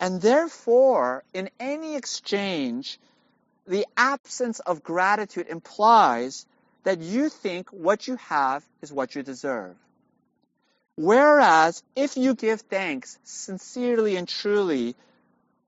And 0.00 0.18
therefore, 0.18 1.24
in 1.34 1.50
any 1.60 1.94
exchange, 1.94 2.98
the 3.66 3.86
absence 3.98 4.58
of 4.60 4.82
gratitude 4.82 5.46
implies 5.46 6.46
that 6.84 7.00
you 7.00 7.28
think 7.28 7.68
what 7.68 8.08
you 8.08 8.16
have 8.16 8.64
is 8.80 8.90
what 8.90 9.14
you 9.14 9.22
deserve. 9.22 9.76
Whereas, 10.94 11.82
if 11.94 12.16
you 12.16 12.34
give 12.34 12.62
thanks 12.62 13.18
sincerely 13.24 14.16
and 14.16 14.26
truly 14.26 14.96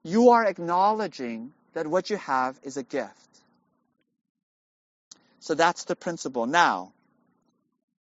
you 0.03 0.31
are 0.31 0.47
acknowledging 0.47 1.53
that 1.75 1.87
what 1.87 2.09
you 2.09 2.17
have 2.17 2.59
is 2.63 2.79
a 2.79 2.83
gift. 2.83 3.43
So 5.41 5.55
that's 5.55 5.85
the 5.85 5.95
principle. 5.95 6.47
Now, 6.47 6.95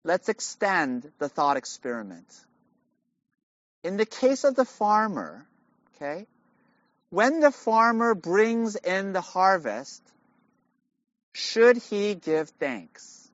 let's 0.05 0.29
extend 0.29 1.11
the 1.19 1.29
thought 1.29 1.57
experiment. 1.57 2.27
In 3.83 3.97
the 3.97 4.07
case 4.07 4.45
of 4.45 4.55
the 4.55 4.65
farmer, 4.65 5.45
okay, 5.97 6.27
when 7.11 7.41
the 7.41 7.51
farmer 7.51 8.15
brings 8.15 8.77
in 8.77 9.13
the 9.13 9.21
harvest, 9.21 10.03
should 11.33 11.79
he 11.79 12.15
give 12.15 12.49
thanks? 12.51 13.29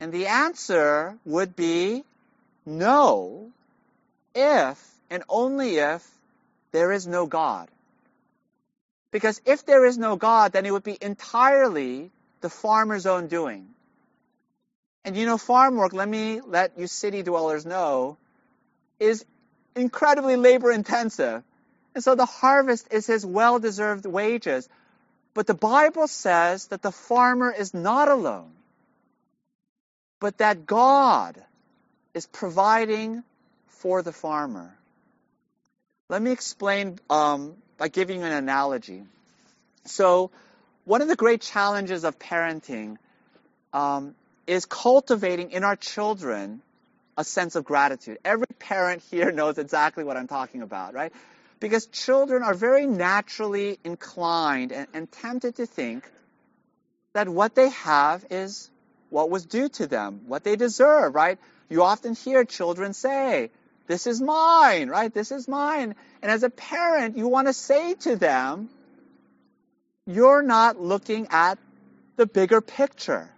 And 0.00 0.12
the 0.12 0.26
answer 0.26 1.16
would 1.24 1.56
be 1.56 2.04
no 2.64 3.50
if 4.34 4.78
and 5.08 5.22
only 5.28 5.76
if 5.76 6.06
there 6.72 6.92
is 6.92 7.06
no 7.06 7.26
God. 7.26 7.68
Because 9.10 9.40
if 9.46 9.64
there 9.64 9.86
is 9.86 9.96
no 9.96 10.16
God, 10.16 10.52
then 10.52 10.66
it 10.66 10.72
would 10.72 10.82
be 10.82 10.98
entirely 11.00 12.10
the 12.42 12.50
farmer's 12.50 13.06
own 13.06 13.28
doing. 13.28 13.68
And 15.06 15.16
you 15.16 15.24
know, 15.24 15.38
farm 15.38 15.76
work, 15.76 15.92
let 15.92 16.08
me 16.08 16.40
let 16.44 16.76
you 16.76 16.88
city 16.88 17.22
dwellers 17.22 17.64
know, 17.64 18.16
is 18.98 19.24
incredibly 19.76 20.34
labor 20.34 20.72
intensive. 20.72 21.44
And 21.94 22.02
so 22.02 22.16
the 22.16 22.26
harvest 22.26 22.88
is 22.90 23.06
his 23.06 23.24
well 23.24 23.60
deserved 23.60 24.04
wages. 24.04 24.68
But 25.32 25.46
the 25.46 25.54
Bible 25.54 26.08
says 26.08 26.66
that 26.68 26.82
the 26.82 26.90
farmer 26.90 27.54
is 27.56 27.72
not 27.72 28.08
alone, 28.08 28.50
but 30.18 30.38
that 30.38 30.66
God 30.66 31.40
is 32.12 32.26
providing 32.26 33.22
for 33.68 34.02
the 34.02 34.12
farmer. 34.12 34.74
Let 36.08 36.20
me 36.20 36.32
explain 36.32 36.98
um, 37.08 37.54
by 37.78 37.88
giving 37.88 38.20
you 38.20 38.26
an 38.26 38.32
analogy. 38.32 39.04
So, 39.84 40.32
one 40.84 41.00
of 41.00 41.06
the 41.06 41.16
great 41.16 41.42
challenges 41.42 42.02
of 42.02 42.18
parenting 42.18 42.96
um, 43.72 44.14
is 44.46 44.64
cultivating 44.66 45.50
in 45.50 45.64
our 45.64 45.76
children 45.76 46.62
a 47.16 47.24
sense 47.24 47.56
of 47.56 47.64
gratitude. 47.64 48.18
Every 48.24 48.46
parent 48.58 49.02
here 49.10 49.32
knows 49.32 49.58
exactly 49.58 50.04
what 50.04 50.16
I'm 50.16 50.28
talking 50.28 50.62
about, 50.62 50.94
right? 50.94 51.12
Because 51.60 51.86
children 51.86 52.42
are 52.42 52.54
very 52.54 52.86
naturally 52.86 53.78
inclined 53.84 54.72
and, 54.72 54.86
and 54.92 55.10
tempted 55.10 55.56
to 55.56 55.66
think 55.66 56.08
that 57.14 57.28
what 57.28 57.54
they 57.54 57.70
have 57.70 58.24
is 58.30 58.70
what 59.08 59.30
was 59.30 59.46
due 59.46 59.68
to 59.70 59.86
them, 59.86 60.22
what 60.26 60.44
they 60.44 60.56
deserve, 60.56 61.14
right? 61.14 61.38
You 61.70 61.82
often 61.82 62.14
hear 62.14 62.44
children 62.44 62.92
say, 62.92 63.50
this 63.86 64.06
is 64.06 64.20
mine, 64.20 64.88
right? 64.88 65.12
This 65.12 65.32
is 65.32 65.48
mine. 65.48 65.94
And 66.20 66.30
as 66.30 66.42
a 66.42 66.50
parent, 66.50 67.16
you 67.16 67.28
want 67.28 67.46
to 67.46 67.52
say 67.52 67.94
to 67.94 68.16
them, 68.16 68.68
you're 70.06 70.42
not 70.42 70.80
looking 70.80 71.28
at 71.30 71.58
the 72.16 72.26
bigger 72.26 72.60
picture. 72.60 73.30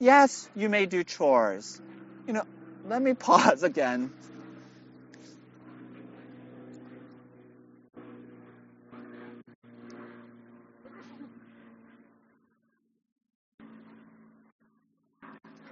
Yes, 0.00 0.48
you 0.56 0.70
may 0.70 0.86
do 0.86 1.04
chores. 1.04 1.78
You 2.26 2.32
know, 2.32 2.44
let 2.88 3.02
me 3.02 3.12
pause 3.28 3.62
again. 3.62 4.10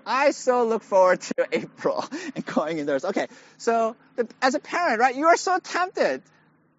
I 0.04 0.30
so 0.30 0.64
look 0.64 0.82
forward 0.82 1.20
to 1.22 1.48
April 1.52 2.04
and 2.34 2.44
going 2.44 2.78
indoors. 2.78 3.04
Okay, 3.04 3.28
so 3.56 3.96
the, 4.16 4.28
as 4.40 4.54
a 4.54 4.58
parent, 4.58 5.00
right, 5.00 5.14
you 5.14 5.26
are 5.26 5.36
so 5.36 5.58
tempted. 5.58 6.22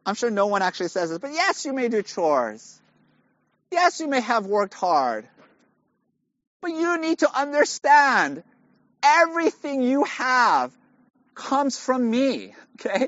I'm 0.06 0.16
sure 0.16 0.32
no 0.32 0.48
one 0.48 0.62
actually 0.62 0.90
says 0.90 1.10
this, 1.10 1.20
but 1.20 1.32
yes, 1.32 1.66
you 1.66 1.74
may 1.74 1.90
do 1.90 2.02
chores. 2.02 2.80
Yes, 3.72 4.00
you 4.00 4.08
may 4.08 4.22
have 4.22 4.48
worked 4.48 4.74
hard. 4.74 5.28
But 6.62 6.72
you 6.72 7.00
need 7.00 7.20
to 7.20 7.32
understand 7.34 8.44
everything 9.02 9.82
you 9.82 10.04
have 10.04 10.72
comes 11.34 11.80
from 11.80 12.10
me, 12.10 12.54
okay? 12.80 13.08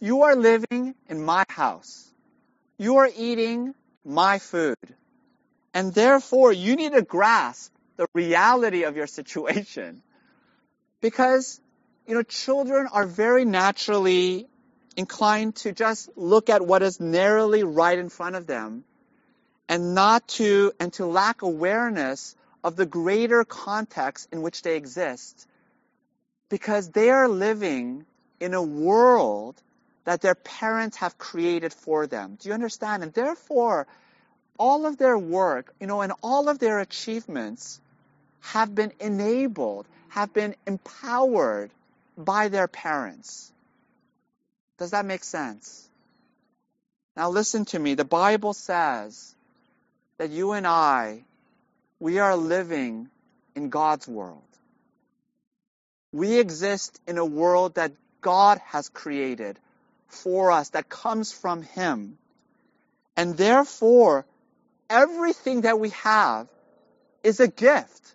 You 0.00 0.22
are 0.22 0.36
living 0.36 0.94
in 1.08 1.24
my 1.24 1.44
house. 1.48 2.12
You 2.76 2.98
are 2.98 3.08
eating 3.16 3.74
my 4.04 4.38
food. 4.38 4.76
And 5.72 5.94
therefore, 5.94 6.52
you 6.52 6.76
need 6.76 6.92
to 6.92 7.02
grasp 7.02 7.72
the 7.96 8.06
reality 8.12 8.84
of 8.84 8.96
your 8.96 9.06
situation. 9.06 10.02
Because, 11.00 11.60
you 12.06 12.14
know, 12.14 12.22
children 12.22 12.86
are 12.92 13.06
very 13.06 13.44
naturally 13.44 14.46
inclined 14.96 15.56
to 15.56 15.72
just 15.72 16.10
look 16.16 16.50
at 16.50 16.66
what 16.66 16.82
is 16.82 17.00
narrowly 17.00 17.64
right 17.64 17.98
in 17.98 18.08
front 18.08 18.36
of 18.36 18.46
them 18.46 18.84
and 19.68 19.94
not 19.94 20.28
to, 20.28 20.72
and 20.78 20.92
to 20.94 21.06
lack 21.06 21.42
awareness 21.42 22.36
of 22.64 22.76
the 22.76 22.86
greater 22.86 23.44
context 23.44 24.28
in 24.32 24.40
which 24.42 24.62
they 24.62 24.76
exist. 24.76 25.46
Because 26.48 26.90
they 26.90 27.10
are 27.10 27.28
living 27.28 28.06
in 28.40 28.54
a 28.54 28.62
world 28.62 29.62
that 30.04 30.22
their 30.22 30.34
parents 30.34 30.96
have 30.96 31.18
created 31.18 31.72
for 31.72 32.06
them. 32.06 32.36
Do 32.40 32.48
you 32.48 32.54
understand? 32.54 33.02
And 33.02 33.12
therefore, 33.12 33.86
all 34.58 34.86
of 34.86 34.96
their 34.96 35.18
work, 35.18 35.74
you 35.80 35.86
know, 35.86 36.00
and 36.00 36.12
all 36.22 36.48
of 36.48 36.58
their 36.58 36.80
achievements 36.80 37.80
have 38.40 38.74
been 38.74 38.92
enabled, 38.98 39.86
have 40.08 40.32
been 40.32 40.54
empowered 40.66 41.70
by 42.16 42.48
their 42.48 42.68
parents. 42.68 43.52
Does 44.78 44.90
that 44.90 45.06
make 45.06 45.24
sense? 45.24 45.88
Now 47.16 47.30
listen 47.30 47.64
to 47.66 47.78
me. 47.78 47.94
The 47.94 48.04
Bible 48.04 48.54
says 48.54 49.34
that 50.18 50.30
you 50.30 50.52
and 50.52 50.66
I, 50.66 51.24
we 52.00 52.18
are 52.18 52.36
living 52.36 53.08
in 53.54 53.70
God's 53.70 54.06
world. 54.06 54.42
We 56.12 56.38
exist 56.38 57.00
in 57.06 57.18
a 57.18 57.24
world 57.24 57.76
that 57.76 57.92
God 58.20 58.60
has 58.66 58.88
created 58.88 59.58
for 60.08 60.52
us, 60.52 60.70
that 60.70 60.88
comes 60.88 61.32
from 61.32 61.62
Him. 61.62 62.18
And 63.16 63.36
therefore, 63.36 64.24
everything 64.88 65.62
that 65.62 65.78
we 65.78 65.90
have 65.90 66.48
is 67.22 67.40
a 67.40 67.48
gift 67.48 68.14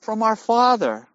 from 0.00 0.22
our 0.22 0.36
Father. 0.36 1.06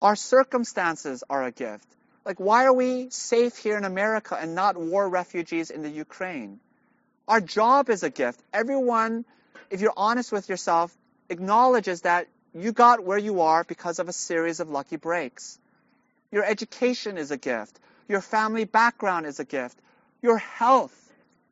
Our 0.00 0.16
circumstances 0.16 1.22
are 1.28 1.44
a 1.44 1.52
gift. 1.52 1.86
Like, 2.24 2.38
why 2.38 2.64
are 2.64 2.72
we 2.72 3.10
safe 3.10 3.56
here 3.56 3.76
in 3.76 3.84
America 3.84 4.36
and 4.40 4.54
not 4.54 4.76
war 4.76 5.08
refugees 5.08 5.70
in 5.70 5.82
the 5.82 5.90
Ukraine? 5.90 6.60
Our 7.26 7.40
job 7.40 7.90
is 7.90 8.02
a 8.02 8.10
gift. 8.10 8.40
Everyone, 8.52 9.24
if 9.70 9.80
you're 9.80 9.92
honest 9.96 10.32
with 10.32 10.48
yourself, 10.48 10.96
acknowledges 11.28 12.02
that 12.02 12.28
you 12.54 12.72
got 12.72 13.04
where 13.04 13.18
you 13.18 13.40
are 13.40 13.64
because 13.64 13.98
of 13.98 14.08
a 14.08 14.12
series 14.12 14.60
of 14.60 14.70
lucky 14.70 14.96
breaks. 14.96 15.58
Your 16.30 16.44
education 16.44 17.18
is 17.18 17.30
a 17.30 17.36
gift. 17.36 17.78
Your 18.08 18.20
family 18.20 18.64
background 18.64 19.26
is 19.26 19.40
a 19.40 19.44
gift. 19.44 19.78
Your 20.20 20.38
health 20.38 20.96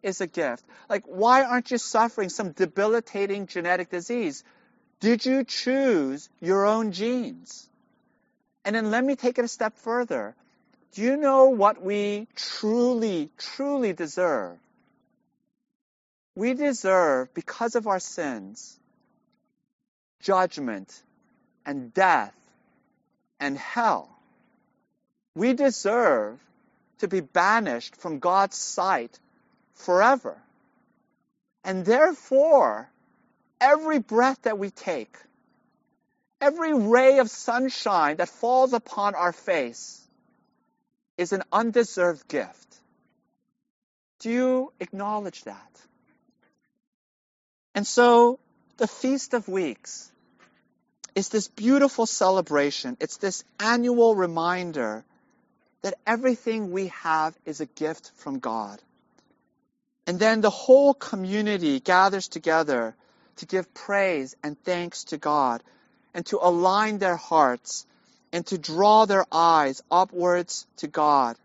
is 0.02 0.20
a 0.20 0.26
gift. 0.26 0.64
Like, 0.88 1.04
why 1.06 1.44
aren't 1.44 1.70
you 1.70 1.78
suffering 1.78 2.28
some 2.28 2.52
debilitating 2.52 3.46
genetic 3.46 3.90
disease? 3.90 4.44
Did 5.00 5.24
you 5.24 5.44
choose 5.44 6.28
your 6.40 6.66
own 6.66 6.92
genes? 6.92 7.68
And 8.64 8.76
then 8.76 8.90
let 8.90 9.04
me 9.04 9.16
take 9.16 9.38
it 9.38 9.44
a 9.44 9.48
step 9.48 9.76
further. 9.78 10.34
Do 10.92 11.02
you 11.02 11.16
know 11.16 11.46
what 11.46 11.82
we 11.82 12.26
truly, 12.34 13.30
truly 13.38 13.92
deserve? 13.92 14.58
We 16.34 16.54
deserve, 16.54 17.34
because 17.34 17.74
of 17.74 17.86
our 17.86 18.00
sins, 18.00 18.78
judgment 20.20 21.02
and 21.66 21.92
death 21.92 22.34
and 23.38 23.56
hell. 23.56 24.08
We 25.34 25.54
deserve 25.54 26.38
to 26.98 27.08
be 27.08 27.20
banished 27.20 27.96
from 27.96 28.18
God's 28.18 28.56
sight 28.56 29.18
forever. 29.74 30.40
And 31.64 31.84
therefore, 31.84 32.90
every 33.60 33.98
breath 33.98 34.42
that 34.42 34.58
we 34.58 34.70
take, 34.70 35.16
every 36.40 36.74
ray 36.74 37.18
of 37.18 37.30
sunshine 37.30 38.16
that 38.16 38.28
falls 38.28 38.72
upon 38.72 39.14
our 39.14 39.32
face 39.32 40.00
is 41.18 41.32
an 41.32 41.42
undeserved 41.52 42.26
gift. 42.28 42.76
Do 44.20 44.30
you 44.30 44.72
acknowledge 44.80 45.44
that? 45.44 45.80
And 47.74 47.86
so, 47.86 48.38
the 48.76 48.88
Feast 48.88 49.34
of 49.34 49.48
Weeks 49.48 50.10
is 51.14 51.28
this 51.28 51.48
beautiful 51.48 52.06
celebration. 52.06 52.96
It's 53.00 53.18
this 53.18 53.44
annual 53.58 54.14
reminder 54.14 55.04
that 55.82 55.94
everything 56.06 56.70
we 56.70 56.88
have 56.88 57.36
is 57.44 57.60
a 57.60 57.66
gift 57.66 58.10
from 58.16 58.38
God. 58.38 58.80
And 60.06 60.18
then 60.18 60.40
the 60.40 60.50
whole 60.50 60.94
community 60.94 61.80
gathers 61.80 62.28
together 62.28 62.94
to 63.36 63.46
give 63.46 63.72
praise 63.72 64.34
and 64.42 64.58
thanks 64.64 65.04
to 65.04 65.18
God 65.18 65.62
and 66.14 66.26
to 66.26 66.38
align 66.42 66.98
their 66.98 67.16
hearts 67.16 67.86
and 68.32 68.46
to 68.46 68.58
draw 68.58 69.06
their 69.06 69.24
eyes 69.30 69.82
upwards 69.90 70.66
to 70.78 70.86
God. 70.86 71.36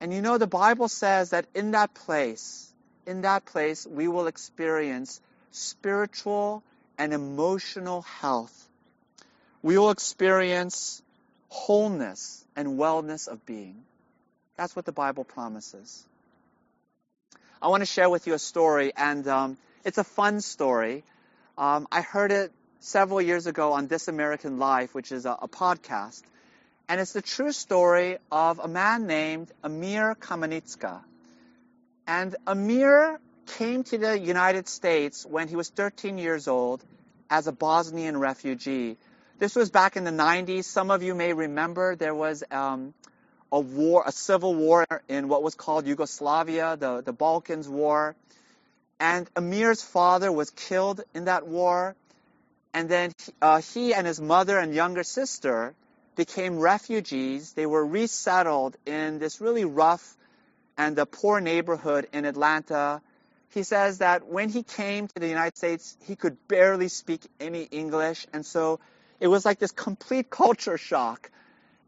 And 0.00 0.12
you 0.12 0.22
know, 0.22 0.38
the 0.38 0.46
Bible 0.46 0.88
says 0.88 1.30
that 1.30 1.46
in 1.54 1.72
that 1.72 1.94
place, 1.94 2.67
in 3.08 3.22
that 3.22 3.46
place, 3.46 3.86
we 3.86 4.06
will 4.06 4.26
experience 4.26 5.20
spiritual 5.50 6.62
and 6.98 7.14
emotional 7.14 8.02
health. 8.02 8.68
We 9.62 9.78
will 9.78 9.90
experience 9.90 11.02
wholeness 11.48 12.44
and 12.54 12.78
wellness 12.78 13.26
of 13.26 13.46
being. 13.46 13.82
That's 14.56 14.76
what 14.76 14.84
the 14.84 14.92
Bible 14.92 15.24
promises. 15.24 16.04
I 17.62 17.68
want 17.68 17.80
to 17.80 17.86
share 17.86 18.10
with 18.10 18.26
you 18.26 18.34
a 18.34 18.38
story, 18.38 18.92
and 18.94 19.26
um, 19.26 19.56
it's 19.84 19.96
a 19.96 20.04
fun 20.04 20.42
story. 20.42 21.02
Um, 21.56 21.88
I 21.90 22.02
heard 22.02 22.30
it 22.30 22.52
several 22.80 23.22
years 23.22 23.46
ago 23.46 23.72
on 23.72 23.86
This 23.86 24.08
American 24.08 24.58
Life, 24.58 24.94
which 24.94 25.12
is 25.12 25.24
a, 25.24 25.32
a 25.42 25.48
podcast. 25.48 26.22
And 26.90 27.00
it's 27.00 27.14
the 27.14 27.22
true 27.22 27.52
story 27.52 28.18
of 28.30 28.58
a 28.58 28.68
man 28.68 29.06
named 29.06 29.50
Amir 29.64 30.14
Kamenica. 30.14 31.00
And 32.08 32.34
Amir 32.46 33.20
came 33.58 33.84
to 33.84 33.98
the 33.98 34.18
United 34.18 34.66
States 34.66 35.26
when 35.26 35.46
he 35.46 35.56
was 35.56 35.68
13 35.68 36.16
years 36.16 36.48
old 36.48 36.82
as 37.28 37.46
a 37.46 37.52
Bosnian 37.52 38.16
refugee. 38.16 38.96
This 39.38 39.54
was 39.54 39.70
back 39.70 39.98
in 39.98 40.04
the 40.04 40.10
90s. 40.10 40.64
Some 40.64 40.90
of 40.90 41.02
you 41.02 41.14
may 41.14 41.34
remember 41.34 41.96
there 41.96 42.14
was 42.14 42.42
um, 42.50 42.94
a 43.52 43.60
war, 43.60 44.04
a 44.06 44.12
civil 44.12 44.54
war 44.54 44.86
in 45.06 45.28
what 45.28 45.42
was 45.42 45.54
called 45.54 45.86
Yugoslavia, 45.86 46.78
the, 46.78 47.02
the 47.02 47.12
Balkans 47.12 47.68
War. 47.68 48.16
And 48.98 49.28
Amir's 49.36 49.82
father 49.82 50.32
was 50.32 50.48
killed 50.48 51.02
in 51.14 51.26
that 51.26 51.46
war. 51.46 51.94
And 52.72 52.88
then 52.88 53.12
uh, 53.42 53.60
he 53.60 53.92
and 53.92 54.06
his 54.06 54.18
mother 54.18 54.58
and 54.58 54.72
younger 54.72 55.04
sister 55.04 55.74
became 56.16 56.58
refugees. 56.58 57.52
They 57.52 57.66
were 57.66 57.84
resettled 57.84 58.78
in 58.86 59.18
this 59.18 59.42
really 59.42 59.66
rough 59.66 60.16
and 60.78 60.96
a 60.98 61.04
poor 61.04 61.40
neighborhood 61.40 62.06
in 62.12 62.24
Atlanta. 62.24 63.02
He 63.50 63.64
says 63.64 63.98
that 63.98 64.28
when 64.28 64.48
he 64.48 64.62
came 64.62 65.08
to 65.08 65.18
the 65.18 65.26
United 65.26 65.56
States, 65.56 65.96
he 66.04 66.14
could 66.14 66.36
barely 66.46 66.88
speak 66.88 67.20
any 67.40 67.64
English. 67.64 68.26
And 68.32 68.46
so 68.46 68.78
it 69.18 69.26
was 69.26 69.44
like 69.44 69.58
this 69.58 69.72
complete 69.72 70.30
culture 70.42 70.78
shock. 70.78 71.30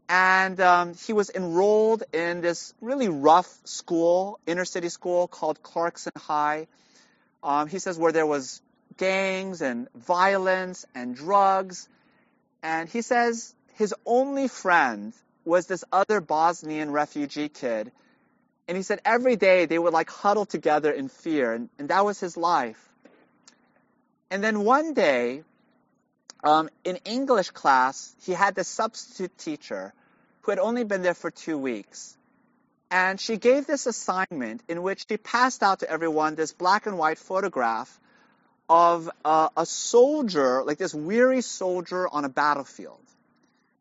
And 0.09 0.59
um, 0.59 0.93
he 0.93 1.13
was 1.13 1.29
enrolled 1.29 2.03
in 2.11 2.41
this 2.41 2.73
really 2.81 3.07
rough 3.07 3.49
school, 3.63 4.39
inner 4.45 4.65
city 4.65 4.89
school 4.89 5.27
called 5.27 5.63
Clarkston 5.63 6.17
High. 6.17 6.67
Um, 7.41 7.69
he 7.69 7.79
says 7.79 7.97
where 7.97 8.11
there 8.11 8.25
was 8.25 8.61
gangs 8.97 9.61
and 9.61 9.87
violence 9.93 10.85
and 10.93 11.15
drugs. 11.15 11.87
And 12.61 12.89
he 12.89 13.01
says 13.01 13.55
his 13.75 13.95
only 14.05 14.49
friend 14.49 15.13
was 15.45 15.67
this 15.67 15.85
other 15.93 16.19
Bosnian 16.19 16.91
refugee 16.91 17.47
kid. 17.47 17.93
And 18.67 18.77
he 18.77 18.83
said 18.83 19.01
every 19.03 19.35
day 19.35 19.65
they 19.65 19.77
would 19.77 19.93
like 19.93 20.09
huddle 20.09 20.45
together 20.45 20.91
in 20.91 21.09
fear. 21.09 21.53
And, 21.53 21.69
and 21.77 21.89
that 21.89 22.05
was 22.05 22.19
his 22.19 22.37
life. 22.37 22.81
And 24.29 24.43
then 24.43 24.63
one 24.63 24.93
day, 24.93 25.43
um, 26.43 26.69
in 26.83 26.97
English 27.05 27.51
class, 27.51 28.15
he 28.23 28.31
had 28.31 28.55
this 28.55 28.67
substitute 28.67 29.37
teacher 29.37 29.93
who 30.41 30.51
had 30.51 30.59
only 30.59 30.83
been 30.83 31.01
there 31.01 31.13
for 31.13 31.29
two 31.29 31.57
weeks. 31.57 32.17
And 32.89 33.19
she 33.19 33.37
gave 33.37 33.67
this 33.67 33.85
assignment 33.85 34.63
in 34.67 34.83
which 34.83 35.05
she 35.09 35.17
passed 35.17 35.63
out 35.63 35.79
to 35.79 35.89
everyone 35.89 36.35
this 36.35 36.51
black 36.51 36.87
and 36.87 36.97
white 36.97 37.17
photograph 37.17 37.99
of 38.67 39.09
uh, 39.23 39.49
a 39.55 39.65
soldier, 39.65 40.63
like 40.63 40.77
this 40.77 40.93
weary 40.93 41.41
soldier 41.41 42.07
on 42.07 42.25
a 42.25 42.29
battlefield. 42.29 42.99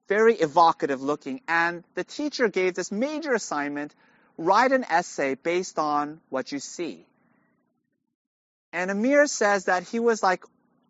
Very 0.08 0.34
evocative 0.34 1.00
looking. 1.02 1.40
And 1.46 1.84
the 1.94 2.04
teacher 2.04 2.48
gave 2.48 2.74
this 2.74 2.90
major 2.90 3.32
assignment 3.32 3.94
write 4.40 4.72
an 4.72 4.84
essay 4.88 5.34
based 5.34 5.78
on 5.78 6.18
what 6.30 6.50
you 6.50 6.58
see. 6.58 7.06
And 8.72 8.90
Amir 8.90 9.26
says 9.26 9.66
that 9.66 9.82
he 9.82 9.98
was 9.98 10.22
like 10.22 10.44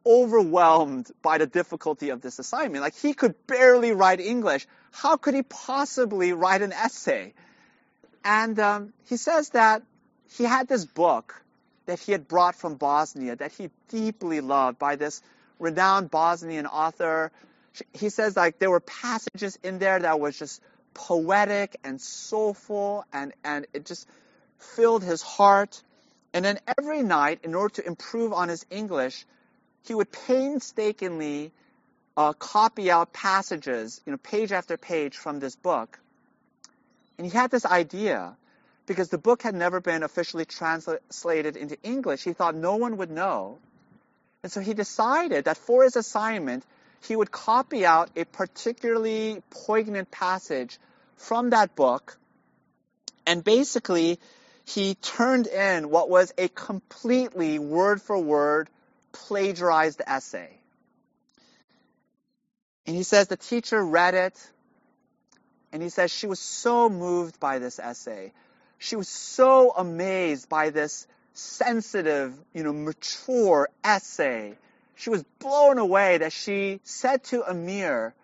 overwhelmed 0.06 1.10
by 1.20 1.38
the 1.38 1.46
difficulty 1.46 2.10
of 2.10 2.20
this 2.20 2.38
assignment. 2.38 2.82
Like 2.82 2.96
he 2.96 3.12
could 3.12 3.34
barely 3.48 3.90
write 3.90 4.20
English. 4.20 4.68
How 4.92 5.16
could 5.16 5.34
he 5.34 5.42
possibly 5.42 6.32
write 6.32 6.62
an 6.62 6.72
essay? 6.72 7.34
And 8.24 8.58
um, 8.60 8.92
he 9.08 9.16
says 9.16 9.50
that 9.50 9.82
he 10.36 10.44
had 10.44 10.68
this 10.68 10.84
book 10.84 11.42
that 11.86 11.98
he 11.98 12.12
had 12.12 12.28
brought 12.28 12.54
from 12.54 12.76
Bosnia 12.76 13.34
that 13.34 13.50
he 13.50 13.70
deeply 13.88 14.40
loved 14.40 14.78
by 14.78 14.94
this 14.94 15.22
renowned 15.58 16.08
Bosnian 16.08 16.66
author. 16.66 17.32
He 17.92 18.10
says 18.10 18.36
like 18.36 18.60
there 18.60 18.70
were 18.70 18.80
passages 18.80 19.58
in 19.64 19.80
there 19.80 19.98
that 19.98 20.20
was 20.20 20.38
just 20.38 20.62
poetic 20.94 21.76
and 21.84 22.00
soulful 22.00 23.04
and, 23.12 23.32
and 23.44 23.66
it 23.72 23.86
just 23.86 24.06
filled 24.58 25.02
his 25.02 25.22
heart. 25.22 25.82
And 26.32 26.44
then 26.44 26.58
every 26.78 27.02
night, 27.02 27.40
in 27.42 27.54
order 27.54 27.74
to 27.74 27.86
improve 27.86 28.32
on 28.32 28.48
his 28.48 28.64
English, 28.70 29.24
he 29.86 29.94
would 29.94 30.12
painstakingly 30.12 31.52
uh, 32.16 32.32
copy 32.34 32.90
out 32.90 33.12
passages, 33.12 34.00
you 34.04 34.12
know, 34.12 34.18
page 34.18 34.52
after 34.52 34.76
page 34.76 35.16
from 35.16 35.40
this 35.40 35.56
book. 35.56 35.98
And 37.18 37.26
he 37.26 37.36
had 37.36 37.50
this 37.50 37.66
idea 37.66 38.36
because 38.86 39.08
the 39.08 39.18
book 39.18 39.42
had 39.42 39.54
never 39.54 39.80
been 39.80 40.02
officially 40.02 40.44
translated 40.44 41.56
into 41.56 41.76
English. 41.82 42.24
He 42.24 42.32
thought 42.32 42.54
no 42.54 42.76
one 42.76 42.96
would 42.96 43.10
know. 43.10 43.58
And 44.42 44.50
so 44.50 44.60
he 44.60 44.74
decided 44.74 45.44
that 45.44 45.56
for 45.56 45.84
his 45.84 45.96
assignment, 45.96 46.64
he 47.02 47.16
would 47.16 47.30
copy 47.30 47.86
out 47.86 48.10
a 48.16 48.24
particularly 48.24 49.42
poignant 49.50 50.10
passage 50.10 50.78
from 51.16 51.50
that 51.50 51.74
book. 51.74 52.18
And 53.26 53.42
basically, 53.42 54.18
he 54.64 54.94
turned 54.94 55.46
in 55.46 55.90
what 55.90 56.08
was 56.08 56.32
a 56.38 56.48
completely 56.48 57.58
word 57.58 58.00
for 58.00 58.18
word 58.18 58.68
plagiarized 59.12 60.02
essay. 60.06 60.50
And 62.86 62.96
he 62.96 63.02
says 63.02 63.28
the 63.28 63.36
teacher 63.36 63.84
read 63.84 64.14
it, 64.14 64.50
and 65.72 65.82
he 65.82 65.88
says 65.88 66.10
she 66.10 66.26
was 66.26 66.40
so 66.40 66.88
moved 66.88 67.38
by 67.38 67.58
this 67.58 67.78
essay. 67.78 68.32
She 68.78 68.96
was 68.96 69.08
so 69.08 69.72
amazed 69.76 70.48
by 70.48 70.70
this 70.70 71.06
sensitive, 71.34 72.34
you 72.52 72.64
know, 72.64 72.72
mature 72.72 73.68
essay. 73.84 74.56
She 75.00 75.08
was 75.08 75.22
blown 75.38 75.78
away 75.78 76.18
that 76.18 76.30
she 76.30 76.80
said 76.84 77.24
to 77.24 77.42
Amir, 77.42 78.14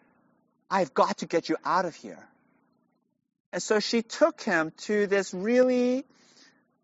I've 0.70 0.92
got 0.92 1.18
to 1.18 1.26
get 1.26 1.48
you 1.48 1.56
out 1.64 1.86
of 1.86 1.94
here. 1.94 2.22
And 3.50 3.62
so 3.62 3.80
she 3.80 4.02
took 4.02 4.42
him 4.42 4.72
to 4.82 5.06
this 5.06 5.32
really 5.32 6.04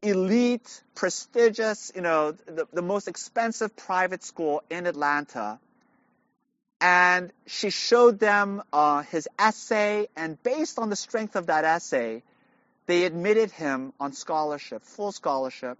elite, 0.00 0.82
prestigious, 0.94 1.92
you 1.94 2.00
know, 2.00 2.32
the, 2.32 2.66
the 2.72 2.80
most 2.80 3.06
expensive 3.06 3.76
private 3.76 4.24
school 4.24 4.62
in 4.70 4.86
Atlanta. 4.86 5.58
And 6.80 7.30
she 7.46 7.68
showed 7.68 8.18
them 8.18 8.62
uh, 8.72 9.02
his 9.02 9.28
essay, 9.38 10.08
and 10.16 10.42
based 10.42 10.78
on 10.78 10.88
the 10.88 10.96
strength 10.96 11.36
of 11.36 11.48
that 11.48 11.64
essay, 11.66 12.22
they 12.86 13.04
admitted 13.04 13.50
him 13.50 13.92
on 14.00 14.14
scholarship, 14.14 14.84
full 14.84 15.12
scholarship. 15.12 15.76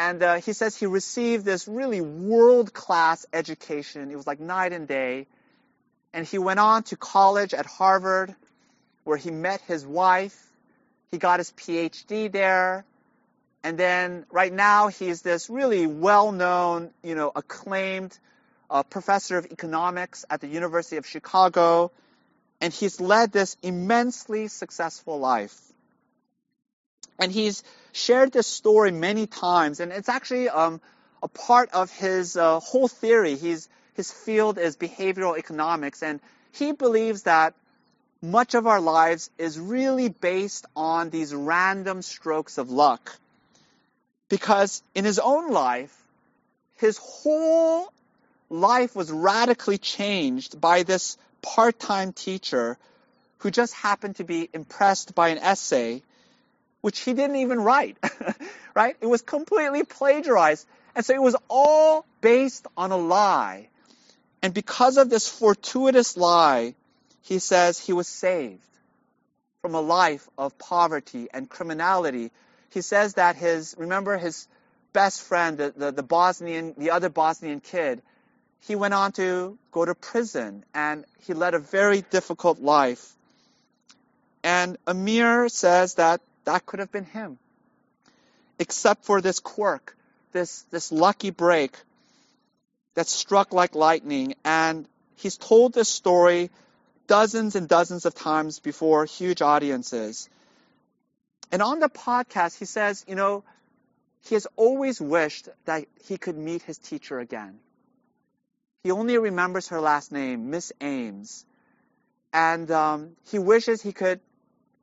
And 0.00 0.22
uh, 0.22 0.36
he 0.36 0.54
says 0.54 0.74
he 0.74 0.86
received 0.86 1.44
this 1.44 1.68
really 1.68 2.00
world 2.00 2.72
class 2.72 3.26
education. 3.34 4.10
It 4.10 4.16
was 4.16 4.26
like 4.26 4.40
night 4.40 4.72
and 4.72 4.88
day. 4.88 5.26
And 6.14 6.26
he 6.26 6.38
went 6.38 6.58
on 6.58 6.84
to 6.84 6.96
college 6.96 7.52
at 7.52 7.66
Harvard, 7.66 8.34
where 9.04 9.18
he 9.18 9.30
met 9.30 9.60
his 9.68 9.84
wife. 9.84 10.38
He 11.10 11.18
got 11.18 11.38
his 11.38 11.50
PhD 11.50 12.32
there. 12.32 12.86
And 13.62 13.76
then 13.76 14.24
right 14.30 14.50
now 14.50 14.88
he's 14.88 15.20
this 15.20 15.50
really 15.50 15.86
well-known, 15.86 16.92
you 17.02 17.14
know, 17.14 17.30
acclaimed 17.36 18.18
uh, 18.70 18.82
professor 18.82 19.36
of 19.36 19.44
economics 19.52 20.24
at 20.30 20.40
the 20.40 20.48
University 20.48 20.96
of 20.96 21.06
Chicago. 21.06 21.92
And 22.62 22.72
he's 22.72 23.02
led 23.02 23.32
this 23.32 23.54
immensely 23.62 24.48
successful 24.48 25.18
life. 25.18 25.69
And 27.20 27.30
he's 27.30 27.62
shared 27.92 28.32
this 28.32 28.46
story 28.46 28.92
many 28.92 29.26
times, 29.26 29.80
and 29.80 29.92
it's 29.92 30.08
actually 30.08 30.48
um, 30.48 30.80
a 31.22 31.28
part 31.28 31.70
of 31.72 31.90
his 31.90 32.36
uh, 32.36 32.60
whole 32.60 32.88
theory. 32.88 33.36
He's, 33.36 33.68
his 33.94 34.10
field 34.10 34.58
is 34.58 34.76
behavioral 34.76 35.38
economics, 35.38 36.02
and 36.02 36.20
he 36.52 36.72
believes 36.72 37.24
that 37.24 37.54
much 38.22 38.54
of 38.54 38.66
our 38.66 38.80
lives 38.80 39.30
is 39.38 39.58
really 39.58 40.08
based 40.08 40.66
on 40.76 41.10
these 41.10 41.34
random 41.34 42.02
strokes 42.02 42.58
of 42.58 42.70
luck. 42.70 43.16
Because 44.28 44.82
in 44.94 45.04
his 45.04 45.18
own 45.18 45.50
life, 45.50 45.96
his 46.78 46.98
whole 46.98 47.92
life 48.48 48.94
was 48.96 49.10
radically 49.10 49.78
changed 49.78 50.60
by 50.60 50.82
this 50.82 51.16
part-time 51.42 52.12
teacher 52.12 52.78
who 53.38 53.50
just 53.50 53.74
happened 53.74 54.16
to 54.16 54.24
be 54.24 54.48
impressed 54.52 55.14
by 55.14 55.28
an 55.28 55.38
essay 55.38 56.02
which 56.80 57.00
he 57.00 57.12
didn't 57.12 57.36
even 57.36 57.60
write, 57.60 57.98
right? 58.74 58.96
It 59.00 59.06
was 59.06 59.22
completely 59.22 59.84
plagiarized. 59.84 60.66
And 60.94 61.04
so 61.04 61.14
it 61.14 61.22
was 61.22 61.36
all 61.48 62.04
based 62.20 62.66
on 62.76 62.90
a 62.90 62.96
lie. 62.96 63.68
And 64.42 64.54
because 64.54 64.96
of 64.96 65.10
this 65.10 65.28
fortuitous 65.28 66.16
lie, 66.16 66.74
he 67.22 67.38
says 67.38 67.78
he 67.78 67.92
was 67.92 68.08
saved 68.08 68.62
from 69.60 69.74
a 69.74 69.80
life 69.80 70.26
of 70.38 70.58
poverty 70.58 71.28
and 71.32 71.48
criminality. 71.48 72.30
He 72.70 72.80
says 72.80 73.14
that 73.14 73.36
his, 73.36 73.74
remember 73.78 74.16
his 74.16 74.48
best 74.92 75.22
friend, 75.22 75.58
the, 75.58 75.72
the, 75.76 75.92
the 75.92 76.02
Bosnian, 76.02 76.74
the 76.78 76.90
other 76.90 77.10
Bosnian 77.10 77.60
kid, 77.60 78.02
he 78.60 78.74
went 78.74 78.94
on 78.94 79.12
to 79.12 79.58
go 79.70 79.84
to 79.84 79.94
prison 79.94 80.64
and 80.74 81.04
he 81.20 81.34
led 81.34 81.54
a 81.54 81.58
very 81.58 82.02
difficult 82.02 82.60
life. 82.60 83.14
And 84.42 84.78
Amir 84.86 85.48
says 85.48 85.94
that 85.94 86.20
that 86.50 86.66
could 86.66 86.80
have 86.80 86.90
been 86.90 87.04
him. 87.04 87.38
Except 88.58 89.04
for 89.04 89.20
this 89.20 89.38
quirk, 89.38 89.96
this, 90.32 90.62
this 90.70 90.90
lucky 90.90 91.30
break 91.30 91.76
that 92.94 93.06
struck 93.06 93.52
like 93.52 93.76
lightning. 93.76 94.34
And 94.44 94.86
he's 95.16 95.36
told 95.36 95.72
this 95.72 95.88
story 95.88 96.50
dozens 97.06 97.54
and 97.54 97.68
dozens 97.68 98.04
of 98.04 98.16
times 98.16 98.58
before 98.58 99.04
huge 99.04 99.42
audiences. 99.42 100.28
And 101.52 101.62
on 101.62 101.78
the 101.78 101.88
podcast, 101.88 102.58
he 102.58 102.64
says, 102.64 103.04
you 103.06 103.14
know, 103.14 103.44
he 104.24 104.34
has 104.34 104.48
always 104.56 105.00
wished 105.00 105.48
that 105.66 105.84
he 106.04 106.18
could 106.18 106.36
meet 106.36 106.62
his 106.62 106.78
teacher 106.78 107.20
again. 107.20 107.60
He 108.82 108.90
only 108.90 109.16
remembers 109.18 109.68
her 109.68 109.80
last 109.80 110.10
name, 110.10 110.50
Miss 110.50 110.72
Ames. 110.80 111.44
And 112.32 112.70
um, 112.72 113.16
he 113.30 113.38
wishes 113.38 113.80
he 113.82 113.92
could 113.92 114.20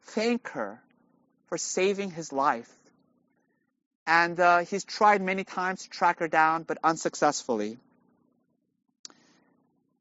thank 0.03 0.47
her 0.49 0.82
for 1.47 1.57
saving 1.57 2.12
his 2.12 2.31
life. 2.31 2.71
And 4.05 4.39
uh, 4.39 4.60
he's 4.60 4.86
tried 4.86 5.21
many 5.21 5.43
times 5.43 5.83
to 5.83 5.89
track 5.89 6.19
her 6.19 6.27
down, 6.27 6.63
but 6.63 6.77
unsuccessfully. 6.83 7.77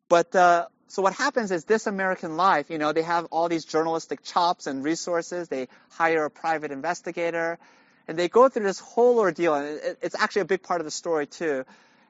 But 0.09 0.35
uh, 0.37 0.66
so 0.88 1.02
what 1.02 1.14
happens 1.14 1.50
is 1.50 1.64
this 1.64 1.87
American 1.87 2.37
Life, 2.37 2.70
you 2.70 2.78
know, 2.78 2.92
they 2.92 3.02
have 3.02 3.26
all 3.26 3.48
these 3.48 3.64
journalistic 3.64 4.22
chops 4.22 4.68
and 4.68 4.85
resources. 4.85 5.48
They 5.48 5.68
hire 5.90 6.24
a 6.24 6.30
private 6.30 6.70
investigator, 6.70 7.59
and 8.06 8.16
they 8.16 8.28
go 8.28 8.48
through 8.48 8.64
this 8.64 8.78
whole 8.78 9.18
ordeal. 9.18 9.54
And 9.54 9.96
it's 10.00 10.14
actually 10.14 10.42
a 10.42 10.46
big 10.46 10.62
part 10.62 10.80
of 10.80 10.85
the 10.85 10.92
story 10.92 11.26
too. 11.26 11.64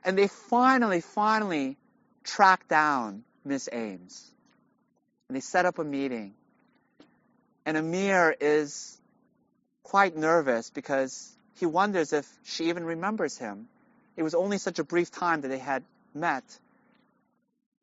And 0.04 0.18
they 0.18 0.28
finally, 0.28 1.00
finally 1.00 1.78
track 2.22 2.68
down 2.68 3.24
Miss 3.44 3.68
Ames, 3.72 4.30
and 5.28 5.36
they 5.36 5.40
set 5.40 5.64
up 5.64 5.78
a 5.78 5.84
meeting. 5.84 6.34
And 7.64 7.76
Amir 7.76 8.36
is 8.38 9.00
quite 9.86 10.16
nervous 10.16 10.68
because 10.70 11.32
he 11.54 11.64
wonders 11.64 12.12
if 12.12 12.28
she 12.42 12.70
even 12.70 12.84
remembers 12.84 13.38
him. 13.38 13.68
It 14.16 14.24
was 14.24 14.34
only 14.34 14.58
such 14.58 14.80
a 14.80 14.84
brief 14.84 15.12
time 15.12 15.42
that 15.42 15.48
they 15.48 15.58
had 15.58 15.84
met. 16.12 16.42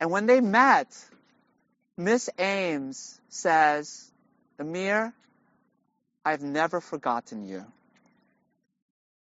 And 0.02 0.12
when 0.12 0.26
they 0.26 0.42
met, 0.42 0.88
Miss 1.96 2.30
Ames 2.38 3.22
says, 3.30 4.12
Amir, 4.60 5.14
I've 6.26 6.42
never 6.42 6.82
forgotten 6.82 7.48
you. 7.48 7.64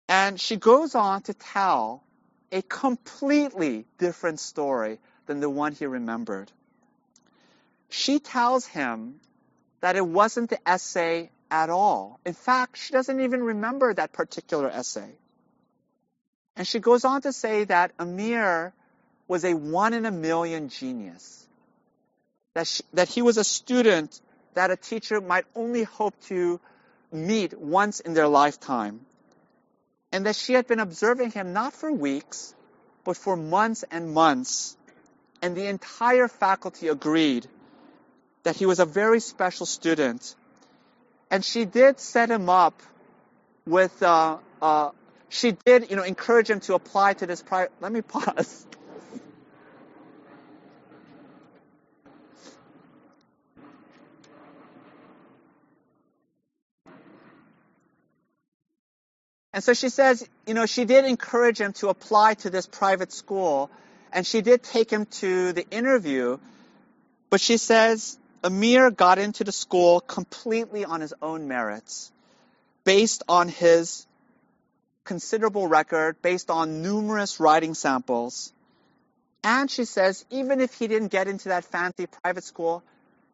And 0.09 0.41
she 0.41 0.57
goes 0.57 0.95
on 0.95 1.21
to 1.23 1.35
tell 1.35 2.03
a 2.51 2.63
completely 2.63 3.85
different 3.99 4.41
story 4.41 4.99
than 5.27 5.41
the 5.41 5.51
one 5.51 5.73
he 5.75 5.85
remembered. 5.85 6.51
She 7.91 8.19
tells 8.19 8.65
him 8.65 9.21
that 9.83 9.97
it 9.97 10.07
wasn't 10.07 10.49
the 10.49 10.67
essay 10.67 11.31
at 11.53 11.69
all. 11.69 12.19
In 12.25 12.33
fact, 12.33 12.79
she 12.79 12.93
doesn't 12.93 13.21
even 13.21 13.43
remember 13.43 13.93
that 13.93 14.13
particular 14.13 14.71
essay. 14.71 15.11
And 16.57 16.67
she 16.67 16.81
goes 16.81 17.05
on 17.05 17.21
to 17.23 17.33
say 17.33 17.65
that 17.65 17.93
Amir 17.99 18.73
was 19.29 19.45
a 19.45 19.53
one 19.53 19.93
in 19.93 20.07
a 20.07 20.11
million 20.11 20.71
genius. 20.71 21.47
That, 22.55 22.67
she, 22.67 22.83
that 22.95 23.09
he 23.09 23.21
was 23.21 23.37
a 23.37 23.45
student 23.45 24.19
that 24.55 24.71
a 24.71 24.77
teacher 24.77 25.21
might 25.21 25.45
only 25.55 25.85
hope 25.85 26.15
to 26.25 26.59
meet 27.13 27.59
once 27.59 28.01
in 28.01 28.15
their 28.15 28.29
lifetime. 28.29 29.01
And 30.11 30.27
that 30.27 30.37
she 30.37 30.55
had 30.55 30.67
been 30.67 30.81
observing 30.81 31.33
him 31.33 31.53
not 31.53 31.75
for 31.75 31.93
weeks, 31.93 32.55
but 33.05 33.17
for 33.17 33.37
months 33.37 33.85
and 33.91 34.13
months. 34.13 34.77
And 35.43 35.55
the 35.55 35.67
entire 35.67 36.29
faculty 36.29 36.89
agreed 36.89 37.47
that 38.43 38.57
he 38.57 38.65
was 38.65 38.81
a 38.81 38.87
very 38.87 39.21
special 39.21 39.67
student. 39.67 40.35
And 41.33 41.43
she 41.43 41.65
did 41.65 41.99
set 41.99 42.31
him 42.31 42.51
up 42.51 42.83
with, 43.67 44.03
uh, 44.03 44.37
uh, 44.61 44.91
she 45.31 45.53
did, 45.53 45.89
you 45.89 45.97
know, 45.97 46.03
encourage 46.03 46.51
him 46.51 46.61
to 46.61 46.75
apply 46.75 47.15
to 47.15 47.27
this 47.27 47.43
private, 47.43 47.73
let 47.81 47.91
me 47.91 48.03
pause. 48.03 48.67
And 59.55 59.65
so 59.65 59.73
she 59.73 59.89
says, 59.89 60.29
you 60.47 60.53
know, 60.53 60.67
she 60.67 60.85
did 60.85 61.07
encourage 61.07 61.59
him 61.59 61.73
to 61.75 61.89
apply 61.89 62.35
to 62.35 62.51
this 62.51 62.67
private 62.67 63.11
school, 63.11 63.71
and 64.13 64.27
she 64.27 64.43
did 64.43 64.63
take 64.63 64.91
him 64.91 65.07
to 65.07 65.55
the 65.55 65.67
interview, 65.71 66.37
but 67.31 67.41
she 67.41 67.57
says 67.57 68.19
Amir 68.45 68.91
got 68.91 69.19
into 69.19 69.45
the 69.45 69.53
school 69.53 70.01
completely 70.01 70.85
on 70.85 71.01
his 71.01 71.15
own 71.23 71.49
merits, 71.49 72.11
based 72.85 73.23
on 73.29 73.49
his 73.49 74.07
considerable 75.05 75.67
record, 75.67 76.21
based 76.23 76.51
on 76.51 76.83
numerous 76.83 77.41
writing 77.41 77.75
samples. 77.75 78.53
And 79.45 79.71
she 79.71 79.85
says, 79.85 80.25
even 80.31 80.61
if 80.61 80.75
he 80.75 80.87
didn't 80.87 81.09
get 81.09 81.29
into 81.29 81.49
that 81.49 81.65
fancy 81.65 82.07
private 82.07 82.45
school, 82.45 82.83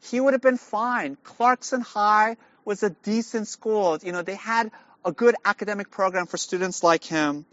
he 0.01 0.21
would 0.21 0.33
have 0.35 0.43
been 0.43 0.57
fine. 0.57 1.17
Clarkston 1.25 1.83
High 1.83 2.37
was 2.65 2.83
a 2.83 2.91
decent 2.91 3.49
school. 3.49 3.99
You 4.03 4.13
know, 4.13 4.23
they 4.23 4.37
had 4.37 4.71
a 5.05 5.13
good 5.13 5.35
academic 5.45 5.91
program 5.91 6.27
for 6.27 6.37
students 6.37 6.83
like 6.83 7.05
him. 7.05 7.45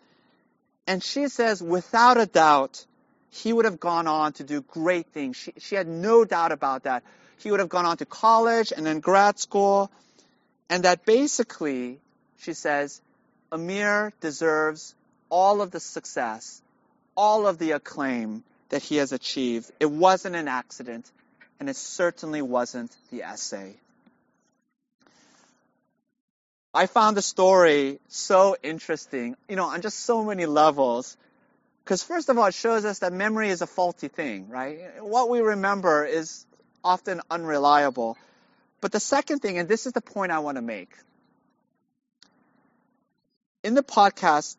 And 0.88 1.02
she 1.04 1.28
says, 1.28 1.62
without 1.62 2.18
a 2.18 2.26
doubt, 2.26 2.86
he 3.30 3.52
would 3.52 3.66
have 3.66 3.80
gone 3.80 4.08
on 4.08 4.34
to 4.34 4.44
do 4.44 4.62
great 4.62 5.08
things. 5.08 5.36
She, 5.36 5.54
she 5.58 5.76
had 5.76 5.88
no 5.88 6.24
doubt 6.24 6.52
about 6.52 6.84
that. 6.84 7.04
He 7.38 7.52
would 7.52 7.60
have 7.60 7.70
gone 7.70 7.86
on 7.86 7.98
to 7.98 8.06
college 8.06 8.74
and 8.76 8.86
then 8.86 9.00
grad 9.00 9.40
school. 9.40 9.92
And 10.70 10.84
that 10.84 11.06
basically, 11.06 12.00
she 12.40 12.54
says, 12.54 13.02
Amir 13.52 14.14
deserves 14.22 14.96
all 15.30 15.62
of 15.62 15.72
the 15.72 15.80
success, 15.80 16.62
all 17.16 17.48
of 17.48 17.58
the 17.58 17.72
acclaim 17.72 18.44
that 18.70 18.82
he 18.82 18.98
has 18.98 19.12
achieved. 19.12 19.72
It 19.80 19.92
wasn't 19.92 20.36
an 20.36 20.48
accident, 20.48 21.10
and 21.60 21.70
it 21.70 21.76
certainly 21.76 22.42
wasn't 22.42 22.96
the 23.12 23.24
essay. 23.24 23.76
I 26.74 26.88
found 26.88 27.16
the 27.16 27.22
story 27.22 28.00
so 28.10 28.58
interesting, 28.62 29.38
you 29.48 29.56
know, 29.56 29.66
on 29.66 29.82
just 29.82 30.00
so 30.00 30.26
many 30.26 30.46
levels. 30.46 31.16
Because 31.84 32.04
first 32.04 32.28
of 32.28 32.38
all, 32.38 32.48
it 32.48 32.54
shows 32.54 32.84
us 32.84 33.00
that 33.00 33.14
memory 33.14 33.50
is 33.50 33.62
a 33.62 33.68
faulty 33.68 34.10
thing, 34.10 34.50
right? 34.50 35.02
What 35.02 35.30
we 35.30 35.40
remember 35.40 36.04
is 36.04 36.46
often 36.86 37.20
unreliable. 37.30 38.18
But 38.80 38.94
the 38.94 39.00
second 39.00 39.40
thing, 39.40 39.58
and 39.58 39.68
this 39.68 39.86
is 39.88 39.94
the 39.94 40.02
point 40.02 40.32
I 40.32 40.40
want 40.40 40.58
to 40.58 40.62
make. 40.62 40.92
In 43.64 43.74
the 43.74 43.84
podcast, 43.84 44.56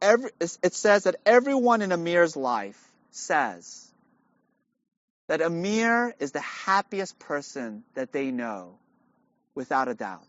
every, 0.00 0.30
it 0.40 0.74
says 0.74 1.04
that 1.04 1.16
everyone 1.24 1.80
in 1.80 1.90
Amir's 1.90 2.36
life 2.36 2.78
says 3.10 3.88
that 5.28 5.40
Amir 5.40 6.14
is 6.20 6.32
the 6.32 6.40
happiest 6.40 7.18
person 7.18 7.84
that 7.94 8.12
they 8.12 8.30
know, 8.30 8.74
without 9.54 9.88
a 9.88 9.94
doubt. 9.94 10.28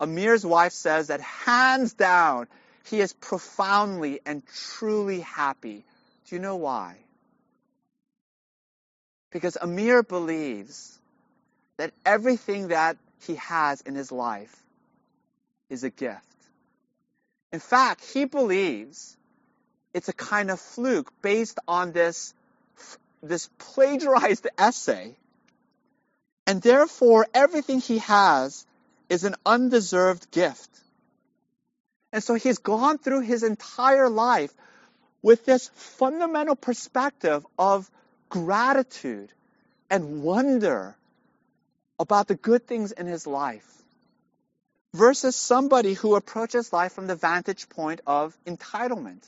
Amir's 0.00 0.46
wife 0.46 0.72
says 0.72 1.08
that 1.08 1.20
hands 1.20 1.92
down, 1.92 2.46
he 2.88 3.00
is 3.00 3.12
profoundly 3.12 4.20
and 4.24 4.42
truly 4.46 5.20
happy. 5.20 5.84
Do 6.26 6.36
you 6.36 6.40
know 6.40 6.56
why? 6.56 6.96
Because 9.32 9.56
Amir 9.60 10.02
believes 10.02 10.98
that 11.78 11.92
everything 12.04 12.68
that 12.68 12.96
he 13.26 13.36
has 13.36 13.80
in 13.80 13.94
his 13.94 14.12
life 14.12 14.54
is 15.70 15.84
a 15.84 15.90
gift. 15.90 16.20
In 17.52 17.60
fact, 17.60 18.04
he 18.04 18.24
believes 18.24 19.16
it's 19.94 20.08
a 20.08 20.12
kind 20.12 20.50
of 20.50 20.60
fluke 20.60 21.12
based 21.22 21.58
on 21.66 21.92
this, 21.92 22.34
this 23.22 23.48
plagiarized 23.58 24.46
essay. 24.58 25.16
And 26.46 26.60
therefore, 26.60 27.26
everything 27.34 27.80
he 27.80 27.98
has 27.98 28.66
is 29.08 29.24
an 29.24 29.36
undeserved 29.46 30.30
gift. 30.30 30.70
And 32.12 32.22
so 32.22 32.34
he's 32.34 32.58
gone 32.58 32.98
through 32.98 33.20
his 33.20 33.42
entire 33.42 34.08
life 34.08 34.52
with 35.22 35.44
this 35.44 35.70
fundamental 35.74 36.56
perspective 36.56 37.46
of 37.58 37.90
gratitude 38.32 39.30
and 39.90 40.22
wonder 40.22 40.96
about 41.98 42.28
the 42.28 42.34
good 42.34 42.66
things 42.66 42.90
in 42.90 43.06
his 43.06 43.26
life 43.26 43.68
versus 44.94 45.36
somebody 45.36 45.92
who 45.92 46.14
approaches 46.14 46.72
life 46.72 46.92
from 46.92 47.06
the 47.06 47.14
vantage 47.14 47.68
point 47.68 48.00
of 48.06 48.34
entitlement, 48.46 49.22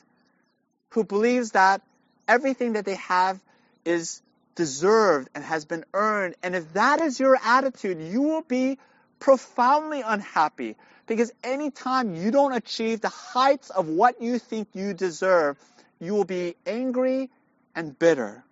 who 0.88 1.04
believes 1.04 1.50
that 1.50 1.82
everything 2.26 2.72
that 2.72 2.86
they 2.86 2.94
have 2.94 3.38
is 3.84 4.22
deserved 4.54 5.28
and 5.34 5.44
has 5.44 5.66
been 5.66 5.84
earned. 5.92 6.34
And 6.42 6.56
if 6.56 6.72
that 6.72 7.02
is 7.02 7.20
your 7.20 7.38
attitude, 7.44 8.00
you 8.00 8.22
will 8.22 8.42
be 8.42 8.78
profoundly 9.18 10.00
unhappy 10.00 10.76
because 11.06 11.30
anytime 11.42 12.14
you 12.14 12.30
don't 12.30 12.54
achieve 12.54 13.02
the 13.02 13.10
heights 13.10 13.68
of 13.68 13.86
what 13.86 14.22
you 14.22 14.38
think 14.38 14.68
you 14.72 14.94
deserve, 14.94 15.58
you 16.00 16.14
will 16.14 16.24
be 16.24 16.56
angry 16.66 17.28
and 17.74 17.98
bitter. 17.98 18.42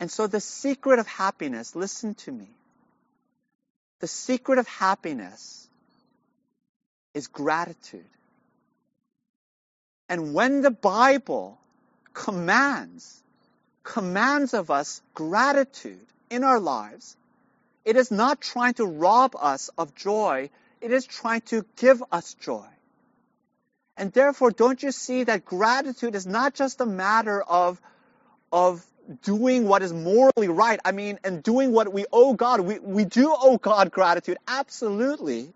And 0.00 0.10
so 0.10 0.26
the 0.26 0.40
secret 0.40 0.98
of 0.98 1.06
happiness, 1.06 1.76
listen 1.76 2.14
to 2.16 2.32
me. 2.32 2.48
The 4.00 4.06
secret 4.06 4.58
of 4.58 4.66
happiness 4.66 5.68
is 7.12 7.26
gratitude. 7.26 8.06
And 10.08 10.32
when 10.32 10.62
the 10.62 10.70
Bible 10.70 11.58
commands, 12.14 13.22
commands 13.84 14.54
of 14.54 14.70
us 14.70 15.02
gratitude 15.14 16.06
in 16.30 16.44
our 16.44 16.58
lives, 16.58 17.16
it 17.84 17.96
is 17.96 18.10
not 18.10 18.40
trying 18.40 18.74
to 18.74 18.86
rob 18.86 19.36
us 19.38 19.68
of 19.76 19.94
joy, 19.94 20.48
it 20.80 20.92
is 20.92 21.04
trying 21.04 21.42
to 21.42 21.64
give 21.76 22.02
us 22.10 22.34
joy. 22.34 22.66
And 23.98 24.12
therefore, 24.12 24.50
don't 24.50 24.82
you 24.82 24.92
see 24.92 25.24
that 25.24 25.44
gratitude 25.44 26.14
is 26.14 26.26
not 26.26 26.54
just 26.54 26.80
a 26.80 26.86
matter 26.86 27.42
of, 27.42 27.78
of 28.50 28.82
doing 29.22 29.66
what 29.66 29.82
is 29.82 29.92
morally 29.92 30.48
right. 30.48 30.80
I 30.84 30.92
mean, 30.92 31.18
and 31.24 31.42
doing 31.42 31.72
what 31.72 31.92
we 31.92 32.06
owe 32.12 32.34
God. 32.34 32.60
We, 32.60 32.78
we 32.78 33.04
do 33.04 33.34
owe 33.36 33.58
God 33.58 33.90
gratitude, 33.90 34.38
absolutely. 34.46 35.52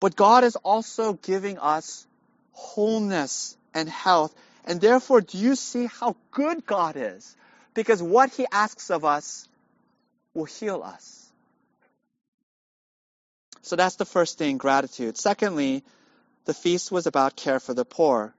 But 0.00 0.16
God 0.16 0.44
is 0.44 0.56
also 0.56 1.14
giving 1.14 1.58
us 1.58 2.06
wholeness 2.52 3.56
and 3.74 3.88
health. 3.88 4.34
And 4.64 4.80
therefore, 4.80 5.20
do 5.20 5.38
you 5.38 5.54
see 5.56 5.86
how 5.86 6.16
good 6.30 6.66
God 6.66 6.96
is? 6.96 7.36
Because 7.74 8.02
what 8.02 8.30
He 8.30 8.46
asks 8.50 8.90
of 8.90 9.04
us 9.04 9.48
will 10.34 10.44
heal 10.44 10.82
us. 10.82 11.30
So 13.62 13.76
that's 13.76 13.96
the 13.96 14.04
first 14.04 14.38
thing, 14.38 14.58
gratitude. 14.58 15.16
Secondly, 15.16 15.84
the 16.46 16.54
feast 16.54 16.90
was 16.90 17.06
about 17.06 17.36
care 17.36 17.60
for 17.60 17.74
the 17.74 17.84
poor. 17.84 18.34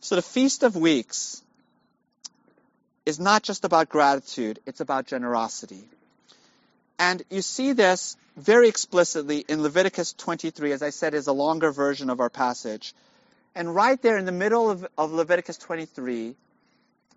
So 0.00 0.14
the 0.14 0.22
Feast 0.22 0.62
of 0.62 0.76
Weeks 0.76 1.42
is 3.06 3.20
not 3.20 3.44
just 3.44 3.64
about 3.64 3.88
gratitude, 3.88 4.58
it's 4.66 4.80
about 4.80 5.06
generosity. 5.06 5.88
And 6.98 7.22
you 7.30 7.40
see 7.40 7.72
this 7.72 8.16
very 8.36 8.68
explicitly 8.68 9.44
in 9.48 9.62
Leviticus 9.62 10.12
23, 10.14 10.72
as 10.72 10.82
I 10.82 10.90
said, 10.90 11.14
is 11.14 11.28
a 11.28 11.32
longer 11.32 11.70
version 11.70 12.10
of 12.10 12.20
our 12.20 12.30
passage. 12.30 12.94
And 13.54 13.74
right 13.74 14.00
there 14.02 14.18
in 14.18 14.26
the 14.26 14.32
middle 14.32 14.70
of, 14.70 14.86
of 14.98 15.12
Leviticus 15.12 15.56
23, 15.58 16.34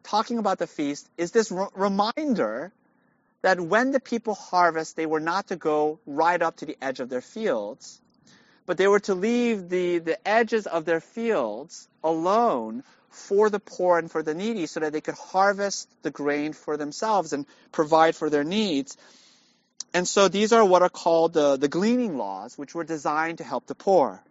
talking 0.03 0.37
about 0.37 0.59
the 0.59 0.67
feast, 0.67 1.09
is 1.17 1.31
this 1.31 1.51
reminder 1.75 2.71
that 3.41 3.59
when 3.59 3.91
the 3.91 3.99
people 3.99 4.35
harvest, 4.35 4.95
they 4.95 5.05
were 5.05 5.19
not 5.19 5.47
to 5.47 5.55
go 5.55 5.99
right 6.05 6.41
up 6.41 6.57
to 6.57 6.65
the 6.65 6.77
edge 6.81 6.99
of 6.99 7.09
their 7.09 7.21
fields, 7.21 7.99
but 8.65 8.77
they 8.77 8.87
were 8.87 8.99
to 9.01 9.15
leave 9.15 9.69
the, 9.69 9.99
the 9.99 10.27
edges 10.27 10.67
of 10.67 10.85
their 10.85 10.99
fields 10.99 11.87
alone 12.03 12.83
for 13.09 13.49
the 13.49 13.59
poor 13.59 13.97
and 13.97 14.11
for 14.11 14.23
the 14.23 14.33
needy 14.33 14.65
so 14.65 14.79
that 14.79 14.93
they 14.93 15.01
could 15.01 15.15
harvest 15.15 15.89
the 16.03 16.11
grain 16.11 16.53
for 16.53 16.77
themselves 16.77 17.33
and 17.33 17.45
provide 17.71 18.15
for 18.15 18.29
their 18.29 18.43
needs. 18.43 18.97
And 19.93 20.07
so 20.07 20.27
these 20.27 20.53
are 20.53 20.63
what 20.63 20.81
are 20.81 20.89
called 20.89 21.33
the, 21.33 21.57
the 21.57 21.67
gleaning 21.67 22.17
laws, 22.17 22.57
which 22.57 22.75
were 22.75 22.83
designed 22.83 23.39
to 23.39 23.43
help 23.43 23.65
the 23.65 23.75
poor. 23.75 24.21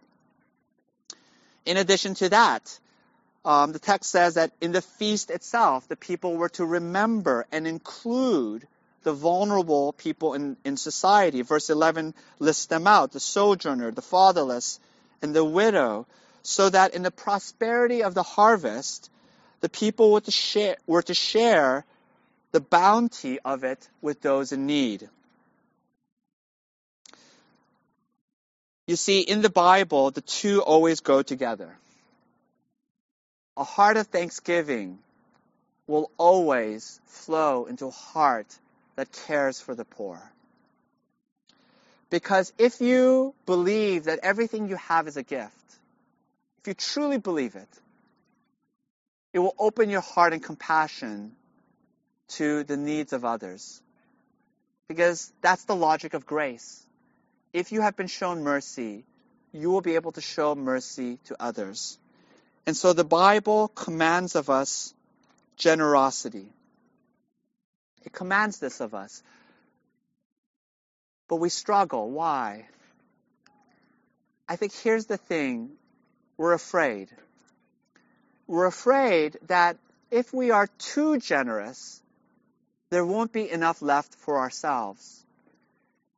In 1.65 1.77
addition 1.77 2.15
to 2.15 2.29
that, 2.29 2.79
um, 3.45 3.71
the 3.71 3.79
text 3.79 4.09
says 4.09 4.35
that 4.35 4.51
in 4.61 4.71
the 4.71 4.81
feast 4.81 5.29
itself, 5.29 5.87
the 5.87 5.95
people 5.95 6.35
were 6.35 6.49
to 6.49 6.65
remember 6.65 7.45
and 7.51 7.67
include 7.67 8.67
the 9.03 9.13
vulnerable 9.13 9.93
people 9.93 10.33
in, 10.33 10.57
in 10.65 10.77
society. 10.77 11.41
Verse 11.41 11.69
11 11.69 12.13
lists 12.39 12.65
them 12.65 12.87
out 12.87 13.11
the 13.11 13.19
sojourner, 13.19 13.91
the 13.91 14.01
fatherless, 14.01 14.79
and 15.21 15.33
the 15.33 15.43
widow. 15.43 16.05
So 16.43 16.69
that 16.69 16.93
in 16.95 17.03
the 17.03 17.11
prosperity 17.11 18.03
of 18.03 18.13
the 18.13 18.23
harvest, 18.23 19.09
the 19.61 19.69
people 19.69 20.11
were 20.11 20.21
to 20.21 20.31
share, 20.31 20.77
were 20.87 21.01
to 21.03 21.13
share 21.13 21.85
the 22.51 22.59
bounty 22.59 23.39
of 23.39 23.63
it 23.63 23.87
with 24.01 24.21
those 24.21 24.51
in 24.51 24.65
need. 24.65 25.07
You 28.87 28.95
see, 28.95 29.21
in 29.21 29.41
the 29.41 29.51
Bible, 29.51 30.09
the 30.09 30.21
two 30.21 30.61
always 30.63 31.01
go 31.01 31.21
together. 31.21 31.77
A 33.55 33.63
heart 33.63 33.97
of 33.97 34.07
thanksgiving 34.07 34.97
will 35.85 36.09
always 36.17 36.99
flow 37.05 37.65
into 37.65 37.87
a 37.87 37.91
heart 37.91 38.47
that 38.95 39.11
cares 39.11 39.61
for 39.61 39.75
the 39.75 39.85
poor. 39.85 40.19
Because 42.09 42.51
if 42.57 42.81
you 42.81 43.35
believe 43.45 44.05
that 44.05 44.19
everything 44.23 44.69
you 44.69 44.75
have 44.75 45.07
is 45.07 45.17
a 45.17 45.23
gift, 45.23 45.53
if 46.61 46.67
you 46.67 46.73
truly 46.73 47.17
believe 47.17 47.55
it, 47.55 47.69
it 49.31 49.39
will 49.39 49.55
open 49.57 49.89
your 49.89 50.01
heart 50.01 50.33
and 50.33 50.43
compassion 50.43 51.31
to 52.29 52.63
the 52.63 52.75
needs 52.75 53.13
of 53.13 53.23
others. 53.23 53.81
Because 54.87 55.31
that's 55.41 55.63
the 55.65 55.75
logic 55.75 56.13
of 56.13 56.25
grace. 56.25 56.85
If 57.53 57.71
you 57.71 57.81
have 57.81 57.95
been 57.95 58.07
shown 58.07 58.43
mercy, 58.43 59.05
you 59.53 59.69
will 59.69 59.81
be 59.81 59.95
able 59.95 60.11
to 60.13 60.21
show 60.21 60.53
mercy 60.55 61.17
to 61.25 61.35
others. 61.39 61.97
And 62.65 62.75
so 62.75 62.93
the 62.93 63.05
Bible 63.05 63.69
commands 63.69 64.35
of 64.35 64.49
us 64.49 64.93
generosity. 65.55 66.47
It 68.03 68.11
commands 68.11 68.59
this 68.59 68.81
of 68.81 68.93
us. 68.93 69.23
But 71.27 71.37
we 71.37 71.49
struggle. 71.49 72.09
Why? 72.09 72.67
I 74.47 74.55
think 74.55 74.73
here's 74.73 75.05
the 75.05 75.17
thing 75.17 75.71
we're 76.39 76.53
afraid. 76.53 77.09
We're 78.47 78.65
afraid 78.65 79.37
that 79.47 79.77
if 80.09 80.33
we 80.33 80.51
are 80.51 80.67
too 80.79 81.19
generous, 81.19 82.01
there 82.89 83.05
won't 83.05 83.33
be 83.33 83.51
enough 83.51 83.81
left 83.81 84.15
for 84.15 84.39
ourselves. 84.39 85.25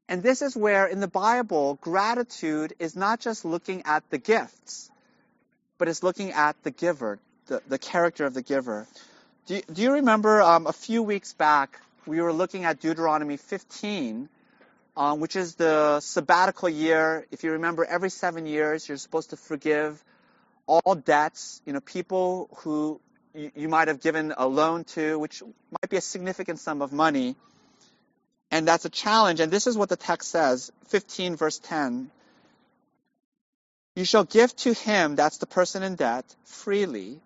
And 0.07 0.21
this 0.21 0.43
is 0.43 0.55
where, 0.55 0.85
in 0.85 0.99
the 0.99 1.07
Bible, 1.07 1.79
gratitude 1.81 2.73
is 2.77 2.95
not 2.95 3.19
just 3.19 3.45
looking 3.45 3.81
at 3.85 4.07
the 4.11 4.19
gifts, 4.19 4.91
but 5.79 5.87
it's 5.87 6.03
looking 6.03 6.33
at 6.33 6.55
the 6.61 6.69
giver, 6.69 7.17
the, 7.47 7.63
the 7.67 7.79
character 7.79 8.23
of 8.23 8.35
the 8.35 8.43
giver. 8.43 8.85
Do 9.47 9.55
you, 9.55 9.61
do 9.73 9.81
you 9.81 9.93
remember 9.93 10.39
um, 10.39 10.67
a 10.67 10.73
few 10.73 11.01
weeks 11.01 11.33
back, 11.33 11.79
we 12.05 12.21
were 12.21 12.31
looking 12.31 12.63
at 12.63 12.79
Deuteronomy 12.79 13.37
15, 13.37 14.29
um, 14.95 15.19
which 15.19 15.35
is 15.35 15.55
the 15.55 15.99
sabbatical 15.99 16.69
year. 16.69 17.25
If 17.31 17.43
you 17.43 17.53
remember, 17.53 17.85
every 17.85 18.11
seven 18.11 18.45
years, 18.45 18.87
you're 18.87 18.97
supposed 18.97 19.31
to 19.31 19.37
forgive 19.37 20.03
all 20.71 20.95
debts, 20.95 21.61
you 21.65 21.73
know, 21.73 21.81
people 21.81 22.49
who 22.59 23.01
you, 23.33 23.67
might 23.67 23.89
have 23.89 23.99
given 23.99 24.33
a 24.37 24.47
loan 24.47 24.85
to, 24.95 25.19
which 25.19 25.43
might 25.43 25.89
be 25.89 25.97
a 25.97 26.01
significant 26.01 26.59
sum 26.59 26.81
of 26.81 26.93
money. 26.93 27.35
And 28.49 28.65
that's 28.67 28.85
a 28.85 28.89
challenge. 28.89 29.41
And 29.41 29.51
this 29.51 29.67
is 29.67 29.77
what 29.77 29.89
the 29.89 29.97
text 29.97 30.29
says 30.29 30.71
15, 30.87 31.35
verse 31.35 31.59
10. 31.59 32.09
You 33.95 34.05
shall 34.05 34.23
give 34.23 34.55
to 34.57 34.73
him, 34.73 35.15
that's 35.15 35.39
the 35.39 35.45
person 35.45 35.83
in 35.83 35.95
debt, 35.95 36.23
freely, 36.45 37.19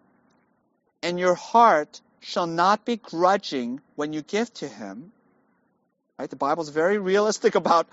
and 1.03 1.19
your 1.19 1.35
heart 1.35 2.01
shall 2.21 2.47
not 2.47 2.83
be 2.83 2.97
grudging 2.97 3.79
when 3.95 4.11
you 4.11 4.23
give 4.23 4.51
to 4.55 4.67
him. 4.67 5.11
Right? 6.17 6.29
The 6.29 6.35
Bible 6.35 6.63
is 6.63 6.69
very 6.69 6.97
realistic 6.97 7.53
about 7.63 7.87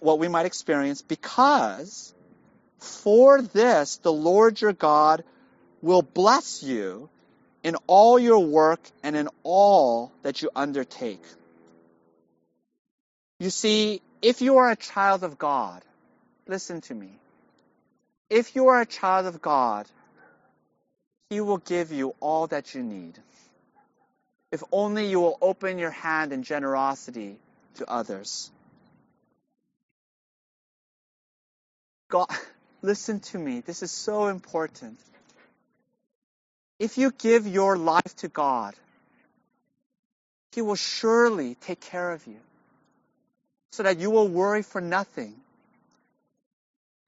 what 0.00 0.18
we 0.18 0.26
might 0.26 0.46
experience 0.46 1.02
because 1.02 2.12
for 2.78 3.42
this, 3.42 3.96
the 3.98 4.12
Lord 4.12 4.60
your 4.60 4.72
God 4.72 5.24
will 5.82 6.02
bless 6.02 6.62
you 6.62 7.08
in 7.62 7.76
all 7.86 8.18
your 8.18 8.38
work 8.38 8.80
and 9.02 9.16
in 9.16 9.28
all 9.42 10.12
that 10.22 10.42
you 10.42 10.50
undertake. 10.54 11.22
You 13.40 13.50
see, 13.50 14.00
if 14.22 14.40
you 14.40 14.58
are 14.58 14.70
a 14.70 14.76
child 14.76 15.22
of 15.22 15.38
God, 15.38 15.82
listen 16.46 16.80
to 16.82 16.94
me. 16.94 17.10
If 18.30 18.56
you 18.56 18.68
are 18.68 18.80
a 18.80 18.86
child 18.86 19.26
of 19.26 19.40
God, 19.40 19.86
He 21.30 21.40
will 21.40 21.58
give 21.58 21.92
you 21.92 22.14
all 22.20 22.46
that 22.48 22.74
you 22.74 22.82
need. 22.82 23.18
If 24.50 24.62
only 24.72 25.08
you 25.08 25.20
will 25.20 25.38
open 25.40 25.78
your 25.78 25.90
hand 25.90 26.32
in 26.32 26.42
generosity 26.42 27.36
to 27.74 27.90
others. 27.90 28.50
God, 32.08 32.26
Listen 32.82 33.20
to 33.20 33.38
me. 33.38 33.60
This 33.60 33.82
is 33.82 33.90
so 33.90 34.28
important. 34.28 34.98
If 36.78 36.96
you 36.96 37.10
give 37.10 37.46
your 37.46 37.76
life 37.76 38.14
to 38.18 38.28
God, 38.28 38.74
He 40.52 40.62
will 40.62 40.76
surely 40.76 41.56
take 41.56 41.80
care 41.80 42.12
of 42.12 42.26
you 42.26 42.38
so 43.72 43.82
that 43.82 43.98
you 43.98 44.10
will 44.10 44.28
worry 44.28 44.62
for 44.62 44.80
nothing. 44.80 45.34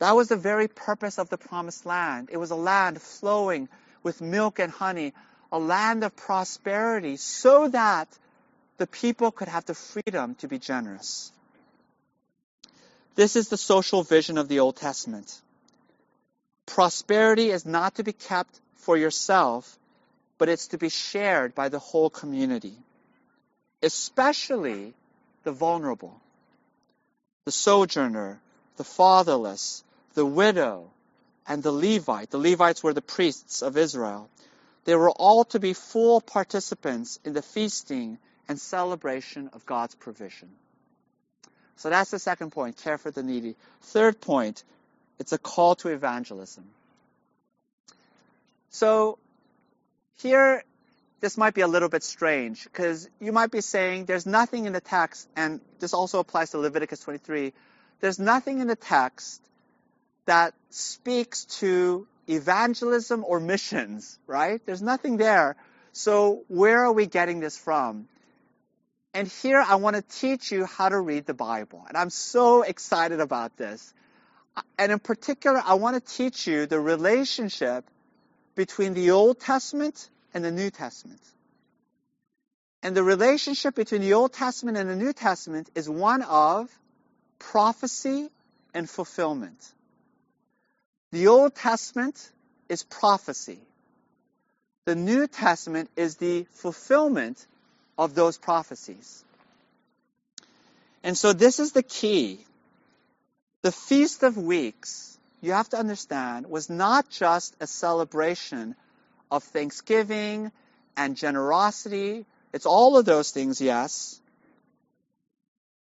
That 0.01 0.17
was 0.17 0.29
the 0.29 0.37
very 0.37 0.67
purpose 0.67 1.19
of 1.19 1.29
the 1.29 1.39
promised 1.39 1.87
land. 1.87 2.31
It 2.33 2.37
was 2.37 2.51
a 2.51 2.57
land 2.57 3.01
flowing 3.01 3.69
with 4.03 4.21
milk 4.21 4.59
and 4.59 4.73
honey, 4.73 5.13
a 5.53 5.59
land 5.59 6.05
of 6.05 6.17
prosperity, 6.17 7.17
so 7.17 7.69
that 7.69 8.09
the 8.79 8.87
people 8.87 9.31
could 9.31 9.49
have 9.49 9.67
the 9.67 9.75
freedom 9.75 10.35
to 10.37 10.49
be 10.49 10.59
generous. 10.59 11.33
This 13.15 13.37
is 13.37 13.49
the 13.49 13.59
social 13.59 14.03
vision 14.03 14.39
of 14.39 14.49
the 14.49 14.61
Old 14.61 14.77
Testament. 14.77 15.41
Prosperity 16.71 17.51
is 17.51 17.67
not 17.67 17.97
to 17.97 18.05
be 18.05 18.13
kept 18.13 18.61
for 18.77 18.97
yourself, 18.97 19.77
but 20.39 20.49
it's 20.49 20.69
to 20.69 20.79
be 20.79 20.89
shared 20.89 21.53
by 21.53 21.69
the 21.69 21.81
whole 21.81 22.09
community, 22.09 22.77
especially 23.83 24.95
the 25.43 25.51
vulnerable, 25.51 26.21
the 27.45 27.51
sojourner, 27.51 28.41
the 28.77 28.85
fatherless, 28.85 29.83
the 30.15 30.25
widow, 30.25 30.89
and 31.49 31.61
the 31.61 31.73
Levite. 31.73 32.31
The 32.31 32.39
Levites 32.39 32.85
were 32.85 32.95
the 32.95 33.03
priests 33.03 33.63
of 33.63 33.77
Israel. 33.77 34.31
They 34.85 34.95
were 34.95 35.11
all 35.11 35.45
to 35.47 35.59
be 35.59 35.73
full 35.73 36.21
participants 36.21 37.19
in 37.25 37.33
the 37.33 37.43
feasting 37.43 38.19
and 38.49 38.61
celebration 38.61 39.51
of 39.55 39.67
God's 39.67 39.97
provision. 39.97 40.51
So 41.75 41.91
that's 41.91 42.13
the 42.13 42.21
second 42.21 42.53
point 42.53 42.77
care 42.77 42.97
for 42.97 43.11
the 43.11 43.25
needy. 43.25 43.57
Third 43.81 44.21
point 44.21 44.63
it's 45.21 45.33
a 45.33 45.39
call 45.39 45.75
to 45.77 45.91
evangelism. 45.91 46.65
So 48.71 49.19
here, 50.17 50.65
this 51.21 51.37
might 51.37 51.53
be 51.53 51.61
a 51.61 51.69
little 51.69 51.91
bit 51.91 52.03
strange 52.03 52.65
because 52.65 53.09
you 53.21 53.31
might 53.31 53.51
be 53.51 53.61
saying 53.61 54.07
there's 54.07 54.25
nothing 54.25 54.65
in 54.65 54.73
the 54.73 54.81
text, 54.81 55.29
and 55.37 55.61
this 55.79 55.93
also 55.93 56.21
applies 56.21 56.51
to 56.53 56.59
Leviticus 56.59 57.01
23. 57.01 57.53
There's 58.01 58.19
nothing 58.19 58.61
in 58.61 58.67
the 58.67 58.77
text 58.77 59.43
that 60.25 60.55
speaks 60.71 61.45
to 61.61 62.07
evangelism 62.27 63.23
or 63.27 63.41
missions, 63.41 64.19
right? 64.27 64.65
There's 64.65 64.81
nothing 64.81 65.19
there. 65.19 65.57
So 65.93 66.45
where 66.49 66.85
are 66.85 66.93
we 66.93 67.05
getting 67.05 67.41
this 67.41 67.59
from? 67.59 68.09
And 69.13 69.29
here 69.29 69.61
I 69.61 69.75
want 69.75 69.97
to 69.97 70.03
teach 70.03 70.51
you 70.51 70.65
how 70.65 70.89
to 70.89 70.99
read 70.99 71.27
the 71.27 71.35
Bible. 71.35 71.85
And 71.87 71.97
I'm 71.97 72.11
so 72.11 72.63
excited 72.63 73.21
about 73.21 73.59
this 73.59 73.93
and 74.79 74.93
in 74.93 74.99
particular, 74.99 75.63
I 75.65 75.75
want 75.75 75.95
to 75.97 76.15
teach 76.15 76.47
you 76.47 76.67
the 76.67 76.81
relationship 76.81 77.85
between 78.55 78.95
the 78.95 79.11
Old 79.11 79.41
Testament 79.41 80.09
and 80.35 80.45
the 80.45 80.51
New 80.51 80.71
Testament. 80.71 81.21
And 82.83 82.97
the 82.97 83.03
relationship 83.03 83.75
between 83.75 84.01
the 84.01 84.15
Old 84.15 84.33
Testament 84.33 84.79
and 84.79 84.89
the 84.89 84.97
New 84.97 85.13
Testament 85.13 85.69
is 85.75 85.89
one 85.89 86.23
of 86.23 86.71
prophecy 87.39 88.31
and 88.73 88.89
fulfillment. 88.89 89.73
The 91.13 91.27
Old 91.27 91.55
Testament 91.55 92.31
is 92.69 92.83
prophecy. 92.83 93.59
The 94.87 94.95
New 94.95 95.27
Testament 95.27 95.91
is 95.97 96.17
the 96.17 96.47
fulfillment 96.53 97.45
of 97.99 98.15
those 98.15 98.39
prophecies. 98.39 99.25
And 101.03 101.17
so 101.17 101.33
this 101.33 101.61
is 101.61 101.73
the 101.73 101.83
key 101.83 102.45
the 103.63 103.73
Feast 103.73 104.23
of 104.23 104.37
Weeks, 104.37 105.19
you 105.43 105.53
have 105.53 105.69
to 105.71 105.79
understand, 105.79 106.47
was 106.47 106.71
not 106.71 107.11
just 107.11 107.55
a 107.61 107.67
celebration 107.67 108.75
of 109.31 109.45
thanksgiving 109.45 110.51
and 110.97 111.17
generosity. 111.17 112.25
It's 112.53 112.67
all 112.67 112.97
of 112.97 113.05
those 113.05 113.31
things, 113.31 113.61
yes. 113.61 114.21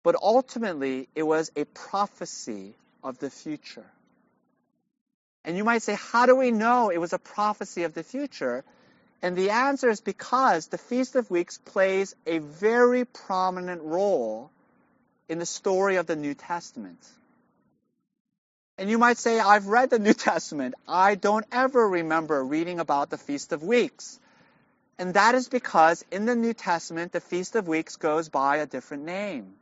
But 0.02 0.16
ultimately, 0.22 1.08
it 1.14 1.24
was 1.24 1.50
a 1.56 1.64
prophecy 1.64 2.74
of 3.02 3.18
the 3.18 3.30
future. 3.30 3.86
And 5.44 5.56
you 5.56 5.64
might 5.64 5.82
say, 5.82 5.94
how 5.94 6.26
do 6.26 6.34
we 6.34 6.50
know 6.50 6.90
it 6.90 6.98
was 6.98 7.12
a 7.12 7.18
prophecy 7.18 7.84
of 7.84 7.94
the 7.94 8.02
future? 8.02 8.64
And 9.22 9.36
the 9.36 9.50
answer 9.50 9.88
is 9.88 10.00
because 10.00 10.66
the 10.66 10.78
Feast 10.78 11.16
of 11.16 11.30
Weeks 11.30 11.58
plays 11.58 12.14
a 12.26 12.38
very 12.38 13.04
prominent 13.04 13.82
role 13.82 14.50
in 15.28 15.38
the 15.38 15.46
story 15.46 15.96
of 15.96 16.06
the 16.06 16.16
New 16.16 16.34
Testament. 16.34 16.98
And 18.78 18.90
you 18.90 18.98
might 18.98 19.16
say, 19.16 19.40
I've 19.40 19.66
read 19.68 19.90
the 19.90 19.98
New 19.98 20.12
Testament. 20.12 20.74
I 20.86 21.14
don't 21.14 21.46
ever 21.50 21.88
remember 21.88 22.44
reading 22.44 22.78
about 22.78 23.10
the 23.10 23.18
Feast 23.18 23.52
of 23.52 23.62
Weeks. 23.62 24.18
And 24.98 25.14
that 25.14 25.34
is 25.34 25.48
because 25.48 26.04
in 26.10 26.26
the 26.26 26.34
New 26.34 26.52
Testament, 26.52 27.12
the 27.12 27.20
Feast 27.20 27.56
of 27.56 27.68
Weeks 27.68 27.96
goes 27.96 28.28
by 28.28 28.58
a 28.58 28.66
different 28.66 29.04
name. 29.04 29.54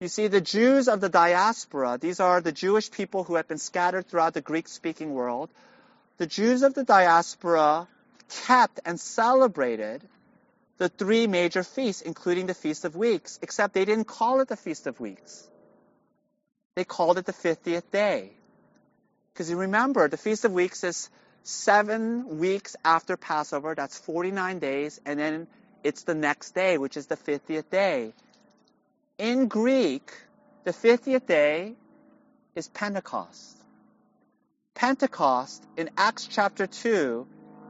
You 0.00 0.08
see, 0.08 0.26
the 0.26 0.40
Jews 0.40 0.88
of 0.88 1.00
the 1.00 1.08
diaspora, 1.08 1.98
these 2.00 2.18
are 2.18 2.40
the 2.40 2.50
Jewish 2.50 2.90
people 2.90 3.22
who 3.22 3.36
have 3.36 3.46
been 3.46 3.58
scattered 3.58 4.08
throughout 4.08 4.34
the 4.34 4.40
Greek 4.40 4.66
speaking 4.66 5.14
world. 5.14 5.48
The 6.18 6.26
Jews 6.26 6.64
of 6.64 6.74
the 6.74 6.82
diaspora 6.82 7.86
kept 8.46 8.80
and 8.84 8.98
celebrated 8.98 10.02
the 10.78 10.88
three 10.88 11.28
major 11.28 11.62
feasts, 11.62 12.02
including 12.02 12.46
the 12.46 12.54
Feast 12.54 12.84
of 12.84 12.96
Weeks, 12.96 13.38
except 13.42 13.74
they 13.74 13.84
didn't 13.84 14.06
call 14.06 14.40
it 14.40 14.48
the 14.48 14.56
Feast 14.56 14.88
of 14.88 14.98
Weeks. 14.98 15.48
They 16.74 16.84
called 16.84 17.18
it 17.18 17.26
the 17.26 17.32
50th 17.32 17.90
day. 17.90 18.30
Because 19.32 19.50
you 19.50 19.56
remember, 19.58 20.08
the 20.08 20.16
Feast 20.16 20.44
of 20.44 20.52
Weeks 20.52 20.84
is 20.84 21.10
seven 21.42 22.38
weeks 22.38 22.76
after 22.84 23.16
Passover, 23.16 23.74
that's 23.74 23.98
49 23.98 24.58
days, 24.58 25.00
and 25.04 25.18
then 25.18 25.46
it's 25.82 26.04
the 26.04 26.14
next 26.14 26.54
day, 26.54 26.78
which 26.78 26.96
is 26.96 27.06
the 27.06 27.16
50th 27.16 27.68
day. 27.70 28.12
In 29.18 29.48
Greek, 29.48 30.12
the 30.64 30.72
50th 30.72 31.26
day 31.26 31.74
is 32.54 32.68
Pentecost. 32.68 33.56
Pentecost 34.74 35.62
in 35.76 35.90
Acts 35.96 36.26
chapter 36.30 36.66
2 36.66 37.26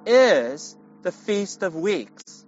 is 0.07 0.77
the 1.03 1.13
Feast 1.13 1.63
of 1.63 1.75
Weeks. 1.75 2.45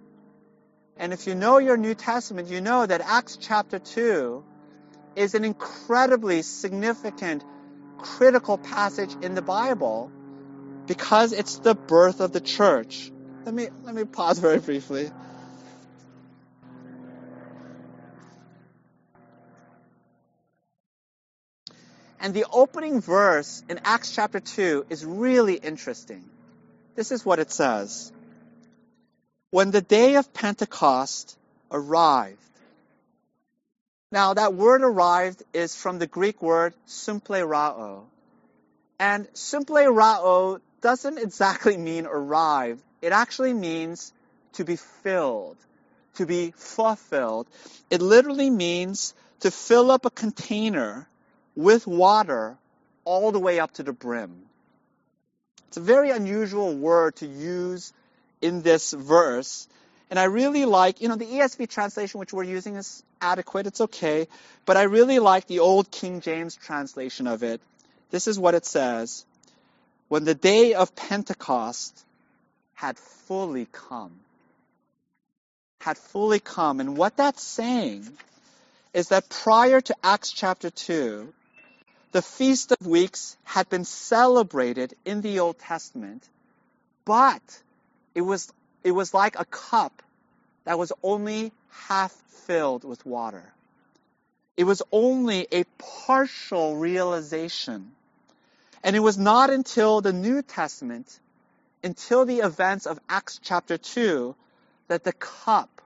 And 0.97 1.13
if 1.13 1.27
you 1.27 1.35
know 1.35 1.59
your 1.59 1.77
New 1.77 1.95
Testament, 1.95 2.49
you 2.49 2.61
know 2.61 2.87
that 2.87 3.01
Acts 3.01 3.37
chapter 3.41 3.79
2 3.79 4.45
is 5.17 5.35
an 5.35 5.45
incredibly 5.45 6.43
significant, 6.43 7.45
critical 7.99 8.59
passage 8.59 9.15
in 9.23 9.35
the 9.35 9.43
Bible 9.43 10.11
because 10.87 11.33
it's 11.33 11.59
the 11.59 11.75
birth 11.75 12.21
of 12.21 12.33
the 12.33 12.41
church. 12.41 13.11
Let 13.45 13.55
me, 13.55 13.69
let 13.85 13.95
me 13.95 14.05
pause 14.05 14.39
very 14.39 14.59
briefly. 14.59 15.11
And 22.21 22.33
the 22.33 22.47
opening 22.51 23.03
verse 23.03 23.63
in 23.69 23.81
Acts 23.85 24.15
chapter 24.15 24.41
2 24.41 24.87
is 24.89 25.05
really 25.05 25.57
interesting. 25.57 26.25
This 26.95 27.13
is 27.13 27.23
what 27.23 27.39
it 27.39 27.51
says. 27.51 28.11
When 29.51 29.71
the 29.71 29.83
day 29.83 30.17
of 30.17 30.33
Pentecost 30.33 31.39
arrived, 31.71 32.41
now, 34.15 34.35
that 34.35 34.55
word 34.55 34.83
arrived 34.83 35.43
is 35.53 35.75
from 35.75 35.99
the 35.99 36.07
Greek 36.07 36.41
word 36.41 36.73
symplerao. 36.87 38.05
And 39.01 39.27
symplerao 39.33 40.61
doesn't 40.81 41.19
exactly 41.19 41.77
mean 41.77 42.07
arrive. 42.07 42.81
It 43.03 43.11
actually 43.11 43.55
means 43.55 44.13
to 44.53 44.65
be 44.65 44.77
filled, 44.77 45.57
to 46.15 46.27
be 46.27 46.53
fulfilled. 46.57 47.49
It 47.91 48.01
literally 48.01 48.51
means 48.51 49.15
to 49.41 49.51
fill 49.51 49.91
up 49.91 50.07
a 50.07 50.11
container 50.11 51.09
with 51.57 51.85
water 51.85 52.57
all 53.05 53.33
the 53.33 53.41
way 53.41 53.59
up 53.59 53.73
to 53.75 53.83
the 53.83 53.93
brim. 53.93 54.43
It's 55.67 55.77
a 55.77 55.81
very 55.81 56.11
unusual 56.11 56.73
word 56.77 57.17
to 57.17 57.27
use 57.27 57.93
in 58.41 58.63
this 58.63 58.93
verse. 58.93 59.67
And 60.09 60.21
I 60.21 60.25
really 60.27 60.67
like, 60.67 61.01
you 61.01 61.09
know, 61.09 61.17
the 61.17 61.27
ESV 61.27 61.69
translation 61.69 62.21
which 62.21 62.33
we're 62.33 62.45
using 62.45 62.77
is 62.77 63.03
adequate, 63.25 63.67
it's 63.67 63.81
okay, 63.81 64.29
but 64.67 64.77
I 64.77 64.83
really 64.83 65.19
like 65.19 65.47
the 65.47 65.61
old 65.61 65.91
King 65.91 66.21
James 66.21 66.55
translation 66.55 67.27
of 67.27 67.43
it. 67.43 67.61
This 68.11 68.29
is 68.29 68.39
what 68.39 68.55
it 68.55 68.67
says 68.67 69.25
When 70.09 70.25
the 70.25 70.35
day 70.35 70.75
of 70.75 70.95
Pentecost 70.95 72.05
had 72.75 72.99
fully 72.99 73.67
come. 73.73 74.13
Had 75.81 75.97
fully 75.97 76.41
come. 76.41 76.81
And 76.81 76.97
what 76.97 77.17
that's 77.17 77.43
saying 77.43 78.07
is 78.93 79.09
that 79.09 79.29
prior 79.29 79.81
to 79.81 79.97
Acts 80.03 80.31
chapter 80.31 80.71
2, 80.71 81.33
the 82.13 82.23
Feast 82.23 82.73
of 82.73 82.87
Weeks 82.87 83.37
had 83.43 83.69
been 83.69 83.85
celebrated 83.85 84.95
in 85.05 85.21
the 85.21 85.41
Old 85.41 85.59
Testament, 85.59 86.23
but 87.05 87.43
it 88.15 88.21
was, 88.21 88.53
it 88.85 88.93
was 88.93 89.13
like 89.13 89.39
a 89.39 89.45
cup 89.45 90.04
that 90.65 90.79
was 90.79 90.93
only 91.03 91.53
half 91.71 92.13
filled 92.47 92.85
with 92.85 93.05
water. 93.05 93.45
It 94.57 94.65
was 94.65 94.83
only 94.93 95.47
a 95.51 95.65
partial 96.07 96.77
realization. 96.77 97.93
And 98.83 98.95
it 98.95 99.01
was 99.01 99.19
not 99.19 99.51
until 99.51 100.01
the 100.01 100.13
New 100.13 100.43
Testament, 100.43 101.19
until 101.83 102.25
the 102.25 102.39
events 102.39 102.87
of 102.87 102.99
Acts 103.09 103.41
chapter 103.43 103.79
2, 103.79 104.35
that 104.89 105.05
the 105.05 105.13
cup 105.13 105.81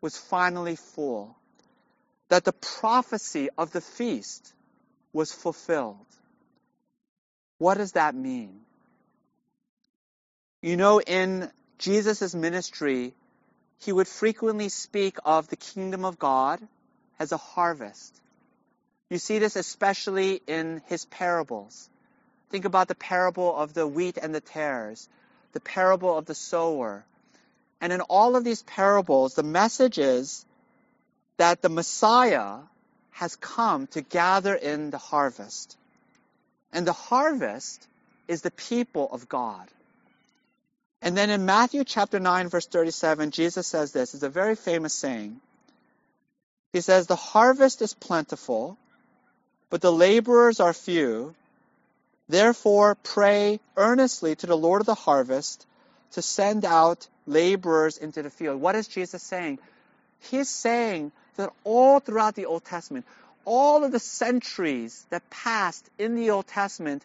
was 0.00 0.16
finally 0.16 0.76
full, 0.76 1.36
that 2.28 2.44
the 2.44 2.52
prophecy 2.52 3.48
of 3.58 3.72
the 3.72 3.80
feast 3.80 4.52
was 5.12 5.32
fulfilled. 5.32 5.96
What 7.58 7.76
does 7.78 7.92
that 7.92 8.14
mean? 8.14 8.60
You 10.62 10.76
know, 10.76 11.00
in 11.00 11.50
Jesus' 11.78 12.34
ministry, 12.34 13.14
he 13.78 13.92
would 13.92 14.08
frequently 14.08 14.68
speak 14.68 15.16
of 15.24 15.48
the 15.48 15.56
kingdom 15.56 16.04
of 16.04 16.18
God 16.18 16.60
as 17.18 17.32
a 17.32 17.36
harvest. 17.36 18.14
You 19.10 19.18
see 19.18 19.38
this 19.38 19.56
especially 19.56 20.42
in 20.46 20.82
his 20.86 21.04
parables. 21.04 21.88
Think 22.50 22.64
about 22.64 22.88
the 22.88 22.94
parable 22.94 23.54
of 23.54 23.74
the 23.74 23.86
wheat 23.86 24.18
and 24.18 24.34
the 24.34 24.40
tares, 24.40 25.08
the 25.52 25.60
parable 25.60 26.16
of 26.16 26.26
the 26.26 26.34
sower. 26.34 27.04
And 27.80 27.92
in 27.92 28.00
all 28.00 28.36
of 28.36 28.44
these 28.44 28.62
parables, 28.62 29.34
the 29.34 29.42
message 29.42 29.98
is 29.98 30.44
that 31.36 31.62
the 31.62 31.68
Messiah 31.68 32.58
has 33.10 33.36
come 33.36 33.86
to 33.88 34.00
gather 34.00 34.54
in 34.54 34.90
the 34.90 34.98
harvest. 34.98 35.76
And 36.72 36.86
the 36.86 36.92
harvest 36.92 37.86
is 38.26 38.42
the 38.42 38.50
people 38.50 39.08
of 39.10 39.28
God. 39.28 39.68
And 41.00 41.16
then 41.16 41.30
in 41.30 41.46
Matthew 41.46 41.84
chapter 41.84 42.18
9, 42.18 42.48
verse 42.48 42.66
37, 42.66 43.30
Jesus 43.30 43.66
says 43.66 43.92
this. 43.92 44.14
It's 44.14 44.22
a 44.22 44.28
very 44.28 44.56
famous 44.56 44.94
saying. 44.94 45.40
He 46.72 46.80
says, 46.80 47.06
The 47.06 47.16
harvest 47.16 47.82
is 47.82 47.94
plentiful, 47.94 48.76
but 49.70 49.80
the 49.80 49.92
laborers 49.92 50.60
are 50.60 50.72
few. 50.72 51.34
Therefore, 52.28 52.94
pray 52.96 53.60
earnestly 53.76 54.34
to 54.36 54.46
the 54.46 54.56
Lord 54.56 54.82
of 54.82 54.86
the 54.86 54.94
harvest 54.94 55.66
to 56.12 56.22
send 56.22 56.64
out 56.64 57.06
laborers 57.26 57.96
into 57.96 58.22
the 58.22 58.30
field. 58.30 58.60
What 58.60 58.74
is 58.74 58.88
Jesus 58.88 59.22
saying? 59.22 59.58
He's 60.20 60.48
saying 60.48 61.12
that 61.36 61.52
all 61.64 62.00
throughout 62.00 62.34
the 62.34 62.46
Old 62.46 62.64
Testament, 62.64 63.06
all 63.44 63.84
of 63.84 63.92
the 63.92 64.00
centuries 64.00 65.06
that 65.10 65.30
passed 65.30 65.88
in 65.98 66.16
the 66.16 66.30
Old 66.30 66.46
Testament, 66.46 67.02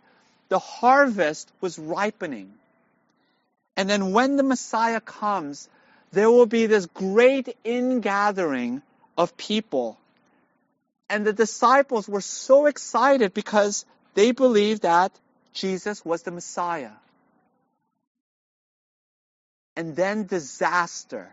the 0.50 0.60
harvest 0.60 1.50
was 1.62 1.80
ripening. 1.80 2.54
And 3.76 3.90
then 3.90 4.12
when 4.12 4.36
the 4.38 4.44
Messiah 4.44 5.02
comes, 5.02 5.68
there 6.12 6.30
will 6.30 6.46
be 6.46 6.68
this 6.68 6.86
great 6.86 7.58
ingathering 7.64 8.82
of 9.18 9.36
people. 9.36 9.98
And 11.10 11.26
the 11.26 11.34
disciples 11.34 12.08
were 12.08 12.22
so 12.22 12.68
excited 12.68 13.34
because 13.34 13.86
they 14.14 14.32
believed 14.32 14.84
that 14.84 15.12
Jesus 15.54 16.04
was 16.06 16.24
the 16.24 16.32
Messiah. 16.32 16.92
And 19.76 19.96
then 19.96 20.26
disaster. 20.26 21.32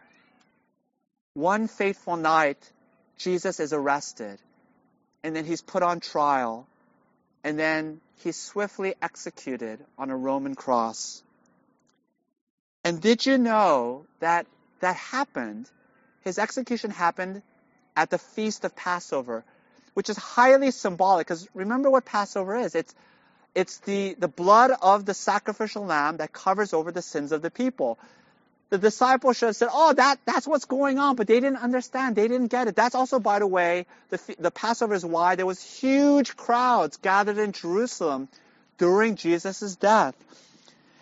One 1.35 1.69
fateful 1.69 2.17
night, 2.17 2.59
Jesus 3.19 3.61
is 3.61 3.73
arrested. 3.73 4.39
And 5.23 5.37
then 5.37 5.45
he's 5.45 5.61
put 5.61 5.83
on 5.83 6.01
trial. 6.01 6.67
And 7.45 7.59
then 7.59 8.01
he's 8.23 8.37
swiftly 8.37 8.95
executed 9.03 9.79
on 9.99 10.11
a 10.11 10.17
Roman 10.17 10.55
cross. 10.55 11.23
And 12.85 13.01
did 13.01 13.27
you 13.27 13.39
know 13.39 14.07
that 14.21 14.47
that 14.81 14.97
happened? 14.97 15.71
His 16.23 16.39
execution 16.39 16.91
happened 16.91 17.43
at 17.97 18.11
the 18.11 18.19
feast 18.19 18.65
of 18.65 18.75
Passover, 18.77 19.45
which 19.95 20.09
is 20.09 20.17
highly 20.17 20.71
symbolic 20.71 21.27
because 21.27 21.49
remember 21.55 21.91
what 21.91 22.05
Passover 22.05 22.57
is. 22.57 22.75
It's 22.75 22.95
it's 23.55 23.79
the, 23.79 24.15
the 24.15 24.29
blood 24.29 24.71
of 24.81 25.05
the 25.05 25.15
sacrificial 25.15 25.85
lamb 25.85 26.19
that 26.19 26.33
covers 26.33 26.73
over 26.73 26.93
the 26.93 27.03
sins 27.03 27.33
of 27.33 27.43
the 27.43 27.51
people. 27.51 27.99
The 28.69 28.79
disciples 28.79 29.37
should 29.37 29.47
have 29.47 29.57
said, 29.57 29.69
oh, 29.73 29.93
that, 29.93 30.21
that's 30.25 30.47
what's 30.47 30.67
going 30.67 31.01
on, 31.01 31.17
but 31.17 31.27
they 31.27 31.41
didn't 31.41 31.57
understand. 31.57 32.15
They 32.15 32.29
didn't 32.29 32.47
get 32.47 32.69
it. 32.69 32.77
That's 32.77 32.95
also, 32.95 33.19
by 33.19 33.41
the 33.41 33.47
way, 33.47 33.87
the, 34.11 34.21
the 34.39 34.51
Passover 34.53 34.95
is 34.95 35.05
why 35.05 35.35
there 35.35 35.47
was 35.47 35.61
huge 35.61 36.37
crowds 36.37 36.97
gathered 36.99 37.39
in 37.39 37.51
Jerusalem 37.51 38.29
during 38.79 39.17
Jesus' 39.17 39.75
death. 39.75 40.15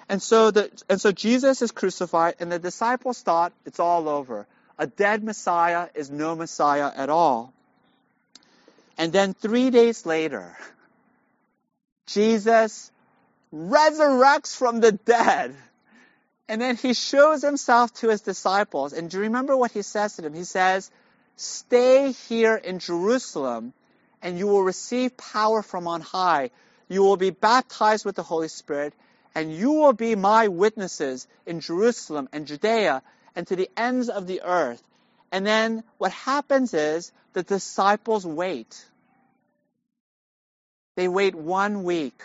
And 0.08 0.22
so 0.22 0.50
the, 0.50 0.70
and 0.88 1.00
so 1.00 1.12
Jesus 1.12 1.60
is 1.60 1.70
crucified 1.70 2.36
and 2.40 2.50
the 2.50 2.58
disciples 2.58 3.20
thought 3.20 3.52
it's 3.66 3.80
all 3.80 4.08
over. 4.08 4.46
A 4.78 4.86
dead 4.86 5.22
Messiah 5.22 5.88
is 5.94 6.10
no 6.10 6.34
Messiah 6.34 6.90
at 6.94 7.10
all. 7.10 7.52
And 8.96 9.12
then 9.12 9.34
three 9.34 9.70
days 9.70 10.06
later, 10.06 10.56
Jesus 12.06 12.90
resurrects 13.52 14.56
from 14.56 14.80
the 14.80 14.92
dead. 14.92 15.54
And 16.48 16.60
then 16.60 16.76
he 16.76 16.94
shows 16.94 17.42
himself 17.42 17.92
to 17.94 18.08
his 18.08 18.22
disciples. 18.22 18.92
And 18.92 19.10
do 19.10 19.18
you 19.18 19.24
remember 19.24 19.56
what 19.56 19.72
he 19.72 19.82
says 19.82 20.16
to 20.16 20.22
them? 20.22 20.32
He 20.32 20.44
says, 20.44 20.90
Stay 21.36 22.12
here 22.12 22.56
in 22.56 22.78
Jerusalem, 22.78 23.74
and 24.22 24.38
you 24.38 24.46
will 24.46 24.62
receive 24.62 25.16
power 25.16 25.62
from 25.62 25.86
on 25.86 26.00
high. 26.00 26.50
You 26.88 27.02
will 27.02 27.18
be 27.18 27.30
baptized 27.30 28.04
with 28.04 28.16
the 28.16 28.22
Holy 28.22 28.48
Spirit, 28.48 28.94
and 29.34 29.52
you 29.52 29.72
will 29.72 29.92
be 29.92 30.14
my 30.14 30.48
witnesses 30.48 31.26
in 31.46 31.60
Jerusalem 31.60 32.28
and 32.32 32.46
Judea 32.46 33.02
and 33.36 33.46
to 33.46 33.56
the 33.56 33.70
ends 33.76 34.08
of 34.08 34.26
the 34.26 34.42
earth. 34.42 34.82
And 35.30 35.46
then 35.46 35.84
what 35.98 36.12
happens 36.12 36.74
is 36.74 37.12
the 37.34 37.42
disciples 37.42 38.26
wait. 38.26 38.84
They 40.96 41.06
wait 41.06 41.34
one 41.36 41.84
week, 41.84 42.20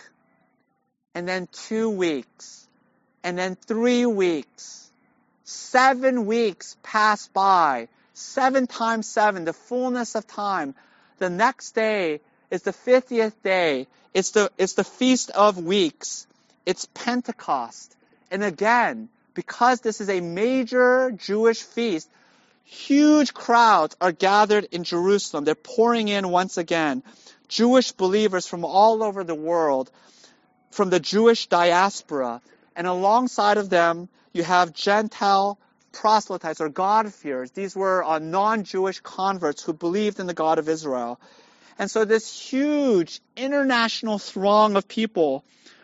and 1.13 1.27
then 1.27 1.47
two 1.51 1.91
weeks, 1.91 2.67
and 3.23 3.37
then 3.37 3.55
three 3.55 4.05
weeks. 4.05 4.91
Seven 5.43 6.25
weeks 6.25 6.75
pass 6.81 7.27
by. 7.27 7.89
Seven 8.13 8.65
times 8.65 9.07
seven, 9.07 9.45
the 9.45 9.53
fullness 9.53 10.15
of 10.15 10.25
time. 10.25 10.73
The 11.19 11.29
next 11.29 11.75
day 11.75 12.21
is 12.49 12.63
the 12.63 12.73
50th 12.73 13.33
day. 13.43 13.87
It's 14.13 14.31
the, 14.31 14.51
it's 14.57 14.73
the 14.73 14.83
Feast 14.83 15.29
of 15.31 15.57
Weeks. 15.63 16.25
It's 16.65 16.87
Pentecost. 16.93 17.95
And 18.31 18.43
again, 18.43 19.09
because 19.33 19.81
this 19.81 20.01
is 20.01 20.09
a 20.09 20.21
major 20.21 21.11
Jewish 21.11 21.61
feast, 21.61 22.09
huge 22.63 23.33
crowds 23.33 23.95
are 23.99 24.11
gathered 24.11 24.67
in 24.71 24.83
Jerusalem. 24.83 25.43
They're 25.43 25.55
pouring 25.55 26.07
in 26.07 26.29
once 26.29 26.57
again. 26.57 27.03
Jewish 27.47 27.91
believers 27.91 28.47
from 28.47 28.65
all 28.65 29.03
over 29.03 29.23
the 29.23 29.35
world, 29.35 29.91
from 30.71 30.89
the 30.89 30.99
Jewish 30.99 31.47
diaspora, 31.47 32.41
and 32.75 32.87
alongside 32.87 33.57
of 33.57 33.69
them, 33.69 34.09
you 34.31 34.43
have 34.43 34.73
Gentile 34.73 35.59
proselytes 35.91 36.61
or 36.61 36.69
God-fearers. 36.69 37.51
These 37.51 37.75
were 37.75 38.03
uh, 38.03 38.17
non-Jewish 38.17 39.01
converts 39.01 39.61
who 39.61 39.73
believed 39.73 40.19
in 40.19 40.25
the 40.25 40.33
God 40.33 40.57
of 40.57 40.67
Israel. 40.67 41.19
And 41.77 41.91
so 41.91 42.05
this 42.05 42.39
huge 42.39 43.21
international 43.35 44.17
throng 44.17 44.75
of 44.75 44.87
people 44.87 45.43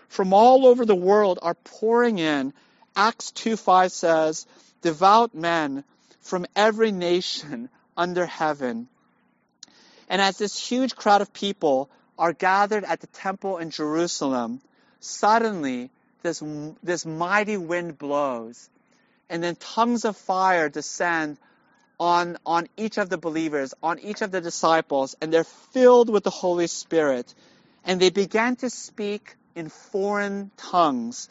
from 0.10 0.34
all 0.34 0.68
over 0.68 0.86
the 0.86 0.95
world 0.95 1.39
are 1.41 1.53
pouring 1.53 2.20
in. 2.20 2.53
Acts 2.95 3.32
2.5 3.32 3.91
says, 3.91 4.45
devout 4.82 5.34
men 5.34 5.84
from 6.22 6.45
every 6.55 6.91
nation 6.91 7.70
under 7.97 8.26
heaven. 8.26 8.88
And 10.10 10.22
as 10.22 10.38
this 10.38 10.57
huge 10.60 10.95
crowd 10.95 11.22
of 11.22 11.32
people 11.32 11.89
are 12.18 12.34
gathered 12.34 12.84
at 12.84 12.99
the 12.99 13.07
temple 13.07 13.57
in 13.57 13.70
Jerusalem, 13.70 14.62
suddenly 14.99 15.91
this, 16.24 16.43
this 16.84 17.05
mighty 17.05 17.57
wind 17.57 17.97
blows, 17.97 18.70
and 19.30 19.43
then 19.43 19.55
tongues 19.55 20.05
of 20.05 20.18
fire 20.18 20.70
descend 20.70 21.38
on, 21.99 22.38
on 22.45 22.68
each 22.78 22.97
of 22.97 23.10
the 23.10 23.18
believers, 23.18 23.74
on 23.84 23.99
each 23.99 24.22
of 24.22 24.32
the 24.32 24.41
disciples, 24.41 25.16
and 25.22 25.32
they're 25.32 25.43
filled 25.43 26.10
with 26.10 26.24
the 26.24 26.30
Holy 26.30 26.68
Spirit. 26.68 27.34
And 27.86 27.99
they 27.99 28.10
began 28.10 28.55
to 28.57 28.70
speak 28.70 29.36
in 29.60 29.70
foreign 29.70 30.49
tongues. 30.57 31.30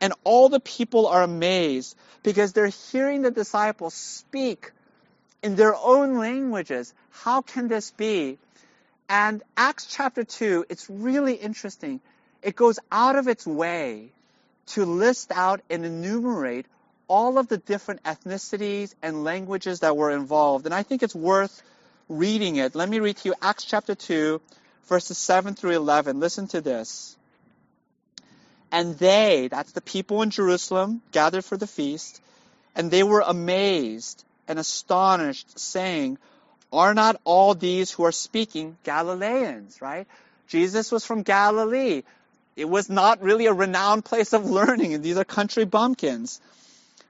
And 0.00 0.12
all 0.22 0.48
the 0.48 0.60
people 0.60 1.06
are 1.08 1.22
amazed 1.22 1.96
because 2.22 2.52
they're 2.52 2.68
hearing 2.92 3.22
the 3.22 3.30
disciples 3.30 3.94
speak 3.94 4.70
in 5.42 5.56
their 5.56 5.74
own 5.74 6.18
languages. 6.18 6.94
How 7.10 7.42
can 7.42 7.68
this 7.68 7.90
be? 7.90 8.38
And 9.08 9.42
Acts 9.56 9.86
chapter 9.86 10.22
2, 10.22 10.66
it's 10.68 10.88
really 10.88 11.34
interesting. 11.34 12.00
It 12.42 12.54
goes 12.54 12.78
out 12.92 13.16
of 13.16 13.28
its 13.28 13.46
way 13.46 14.12
to 14.68 14.84
list 14.84 15.32
out 15.32 15.60
and 15.68 15.84
enumerate 15.84 16.66
all 17.08 17.38
of 17.38 17.48
the 17.48 17.58
different 17.58 18.04
ethnicities 18.04 18.94
and 19.02 19.24
languages 19.24 19.80
that 19.80 19.96
were 19.96 20.12
involved. 20.12 20.64
And 20.66 20.74
I 20.74 20.84
think 20.84 21.02
it's 21.02 21.14
worth 21.14 21.62
reading 22.08 22.56
it. 22.56 22.74
Let 22.74 22.88
me 22.88 23.00
read 23.00 23.16
to 23.18 23.30
you 23.30 23.34
Acts 23.42 23.64
chapter 23.64 23.94
2, 23.94 24.40
verses 24.84 25.18
7 25.18 25.54
through 25.54 25.76
11. 25.76 26.20
Listen 26.20 26.46
to 26.48 26.60
this. 26.60 27.16
And 28.72 28.96
they, 28.98 29.48
that's 29.50 29.72
the 29.72 29.80
people 29.80 30.22
in 30.22 30.30
Jerusalem, 30.30 31.02
gathered 31.12 31.44
for 31.44 31.56
the 31.56 31.66
feast, 31.66 32.20
and 32.76 32.90
they 32.90 33.02
were 33.02 33.22
amazed 33.26 34.24
and 34.46 34.58
astonished, 34.58 35.58
saying, 35.58 36.18
Are 36.72 36.94
not 36.94 37.20
all 37.24 37.54
these 37.54 37.90
who 37.90 38.04
are 38.04 38.12
speaking 38.12 38.76
Galileans, 38.84 39.80
right? 39.82 40.06
Jesus 40.48 40.90
was 40.90 41.04
from 41.04 41.22
Galilee. 41.22 42.02
It 42.56 42.68
was 42.68 42.90
not 42.90 43.22
really 43.22 43.46
a 43.46 43.52
renowned 43.52 44.04
place 44.04 44.32
of 44.32 44.50
learning, 44.50 44.94
and 44.94 45.02
these 45.02 45.16
are 45.16 45.24
country 45.24 45.64
bumpkins. 45.64 46.40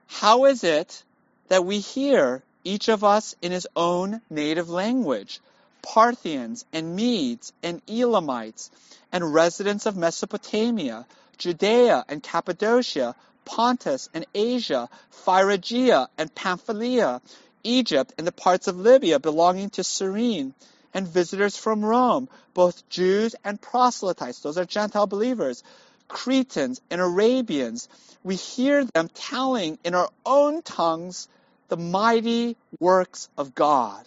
How 0.07 0.45
is 0.45 0.63
it 0.63 1.03
that 1.47 1.65
we 1.65 1.79
hear 1.79 2.43
each 2.63 2.89
of 2.89 3.03
us 3.03 3.35
in 3.41 3.51
his 3.51 3.67
own 3.75 4.21
native 4.29 4.69
language? 4.69 5.39
Parthians 5.81 6.65
and 6.71 6.95
Medes 6.95 7.53
and 7.63 7.81
Elamites 7.87 8.69
and 9.11 9.33
residents 9.33 9.85
of 9.85 9.97
Mesopotamia, 9.97 11.05
Judea 11.41 12.05
and 12.07 12.21
Cappadocia, 12.21 13.15
Pontus 13.45 14.09
and 14.13 14.27
Asia, 14.35 14.87
Phrygia 15.09 16.07
and 16.15 16.33
Pamphylia, 16.35 17.19
Egypt 17.63 18.13
and 18.19 18.27
the 18.27 18.31
parts 18.31 18.67
of 18.67 18.77
Libya 18.77 19.19
belonging 19.19 19.71
to 19.71 19.83
Cyrene, 19.83 20.53
and 20.93 21.07
visitors 21.07 21.57
from 21.57 21.83
Rome, 21.83 22.29
both 22.53 22.87
Jews 22.89 23.35
and 23.43 23.59
proselytes, 23.59 24.41
those 24.41 24.59
are 24.59 24.65
Gentile 24.65 25.07
believers, 25.07 25.63
Cretans 26.07 26.79
and 26.91 27.01
Arabians. 27.01 27.89
We 28.23 28.35
hear 28.35 28.85
them 28.85 29.09
telling 29.11 29.79
in 29.83 29.95
our 29.95 30.09
own 30.23 30.61
tongues 30.61 31.27
the 31.69 31.77
mighty 31.77 32.55
works 32.79 33.29
of 33.35 33.55
God. 33.55 34.05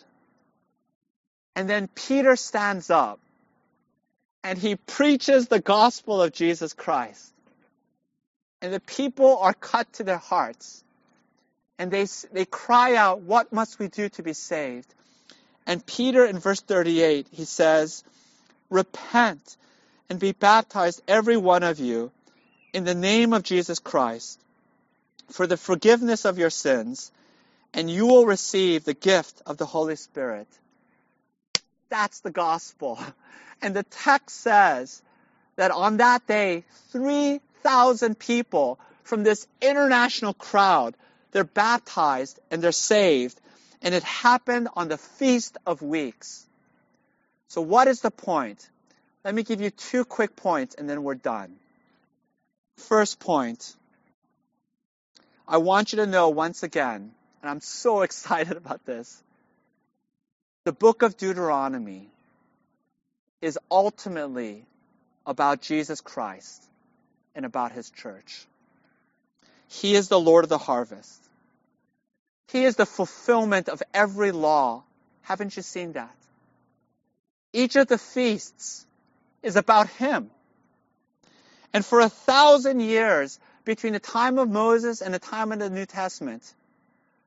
And 1.56 1.68
then 1.68 1.88
Peter 1.88 2.36
stands 2.36 2.90
up 2.90 3.18
and 4.44 4.58
he 4.58 4.76
preaches 4.76 5.48
the 5.48 5.58
gospel 5.58 6.20
of 6.20 6.32
Jesus 6.32 6.74
Christ. 6.74 7.32
And 8.60 8.72
the 8.72 8.80
people 8.80 9.38
are 9.38 9.54
cut 9.54 9.90
to 9.94 10.04
their 10.04 10.18
hearts. 10.18 10.84
And 11.78 11.90
they, 11.90 12.06
they 12.30 12.44
cry 12.44 12.94
out, 12.94 13.22
What 13.22 13.52
must 13.52 13.78
we 13.78 13.88
do 13.88 14.10
to 14.10 14.22
be 14.22 14.34
saved? 14.34 14.94
And 15.66 15.84
Peter, 15.84 16.26
in 16.26 16.38
verse 16.38 16.60
38, 16.60 17.26
he 17.32 17.46
says, 17.46 18.04
Repent 18.68 19.56
and 20.10 20.20
be 20.20 20.32
baptized, 20.32 21.02
every 21.08 21.38
one 21.38 21.62
of 21.62 21.80
you, 21.80 22.12
in 22.74 22.84
the 22.84 22.94
name 22.94 23.32
of 23.32 23.42
Jesus 23.42 23.78
Christ, 23.78 24.38
for 25.30 25.46
the 25.46 25.56
forgiveness 25.56 26.26
of 26.26 26.38
your 26.38 26.50
sins, 26.50 27.10
and 27.72 27.90
you 27.90 28.06
will 28.06 28.26
receive 28.26 28.84
the 28.84 28.94
gift 28.94 29.40
of 29.46 29.56
the 29.56 29.66
Holy 29.66 29.96
Spirit. 29.96 30.48
That's 31.88 32.20
the 32.20 32.30
gospel. 32.30 32.98
And 33.64 33.74
the 33.74 33.82
text 33.82 34.42
says 34.42 35.00
that 35.56 35.70
on 35.70 35.96
that 35.96 36.26
day, 36.26 36.64
3,000 36.90 38.18
people 38.18 38.78
from 39.04 39.22
this 39.22 39.46
international 39.62 40.34
crowd, 40.34 40.94
they're 41.32 41.44
baptized 41.44 42.38
and 42.50 42.60
they're 42.60 42.72
saved. 42.72 43.40
And 43.80 43.94
it 43.94 44.02
happened 44.02 44.68
on 44.76 44.88
the 44.88 44.98
Feast 44.98 45.56
of 45.64 45.80
Weeks. 45.80 46.44
So 47.48 47.62
what 47.62 47.88
is 47.88 48.02
the 48.02 48.10
point? 48.10 48.68
Let 49.24 49.34
me 49.34 49.42
give 49.42 49.62
you 49.62 49.70
two 49.70 50.04
quick 50.04 50.36
points 50.36 50.74
and 50.74 50.86
then 50.86 51.02
we're 51.02 51.14
done. 51.14 51.56
First 52.76 53.18
point. 53.18 53.74
I 55.48 55.56
want 55.56 55.94
you 55.94 55.96
to 55.96 56.06
know 56.06 56.28
once 56.28 56.62
again, 56.62 57.12
and 57.40 57.50
I'm 57.50 57.62
so 57.62 58.02
excited 58.08 58.58
about 58.58 58.84
this. 58.84 59.22
The 60.64 60.72
book 60.72 61.00
of 61.00 61.16
Deuteronomy 61.16 62.10
is 63.40 63.58
ultimately 63.70 64.64
about 65.26 65.60
Jesus 65.60 66.00
Christ 66.00 66.62
and 67.34 67.44
about 67.44 67.72
his 67.72 67.90
church. 67.90 68.46
He 69.68 69.94
is 69.94 70.08
the 70.08 70.20
Lord 70.20 70.44
of 70.44 70.48
the 70.48 70.58
harvest. 70.58 71.22
He 72.48 72.64
is 72.64 72.76
the 72.76 72.86
fulfillment 72.86 73.68
of 73.68 73.82
every 73.92 74.32
law. 74.32 74.84
Haven't 75.22 75.56
you 75.56 75.62
seen 75.62 75.92
that? 75.92 76.14
Each 77.52 77.76
of 77.76 77.88
the 77.88 77.98
feasts 77.98 78.86
is 79.42 79.56
about 79.56 79.88
him. 79.88 80.30
And 81.72 81.84
for 81.84 82.00
a 82.00 82.08
thousand 82.08 82.80
years, 82.80 83.38
between 83.64 83.94
the 83.94 84.00
time 84.00 84.38
of 84.38 84.48
Moses 84.48 85.00
and 85.00 85.12
the 85.12 85.18
time 85.18 85.52
of 85.52 85.58
the 85.58 85.70
New 85.70 85.86
Testament, 85.86 86.42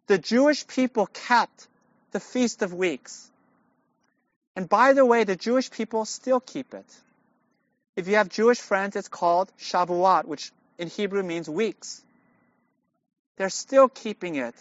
the 0.07 0.17
Jewish 0.17 0.67
people 0.67 1.07
kept 1.07 1.67
the 2.11 2.19
Feast 2.19 2.61
of 2.61 2.73
Weeks. 2.73 3.29
And 4.57 4.67
by 4.67 4.93
the 4.93 5.05
way, 5.05 5.23
the 5.23 5.35
Jewish 5.35 5.69
people 5.69 6.03
still 6.03 6.39
keep 6.39 6.73
it. 6.73 6.85
If 7.95 8.07
you 8.07 8.15
have 8.15 8.27
Jewish 8.27 8.59
friends, 8.59 8.95
it's 8.95 9.07
called 9.07 9.51
Shavuot, 9.59 10.25
which 10.25 10.51
in 10.79 10.87
Hebrew 10.87 11.21
means 11.21 11.47
weeks. 11.47 12.03
They're 13.35 13.51
still 13.51 13.87
keeping 13.87 14.33
it. 14.33 14.55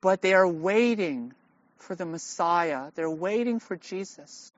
But 0.00 0.22
they 0.22 0.32
are 0.32 0.48
waiting 0.48 1.34
for 1.76 1.94
the 1.94 2.06
Messiah. 2.06 2.90
They're 2.94 3.10
waiting 3.10 3.60
for 3.60 3.76
Jesus. 3.76 4.50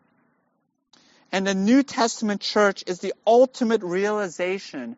And 1.33 1.45
the 1.45 1.55
New 1.55 1.83
Testament 1.83 2.43
church 2.43 2.85
is 2.87 3.01
the 3.01 3.13
ultimate 3.27 3.83
realization 3.83 4.97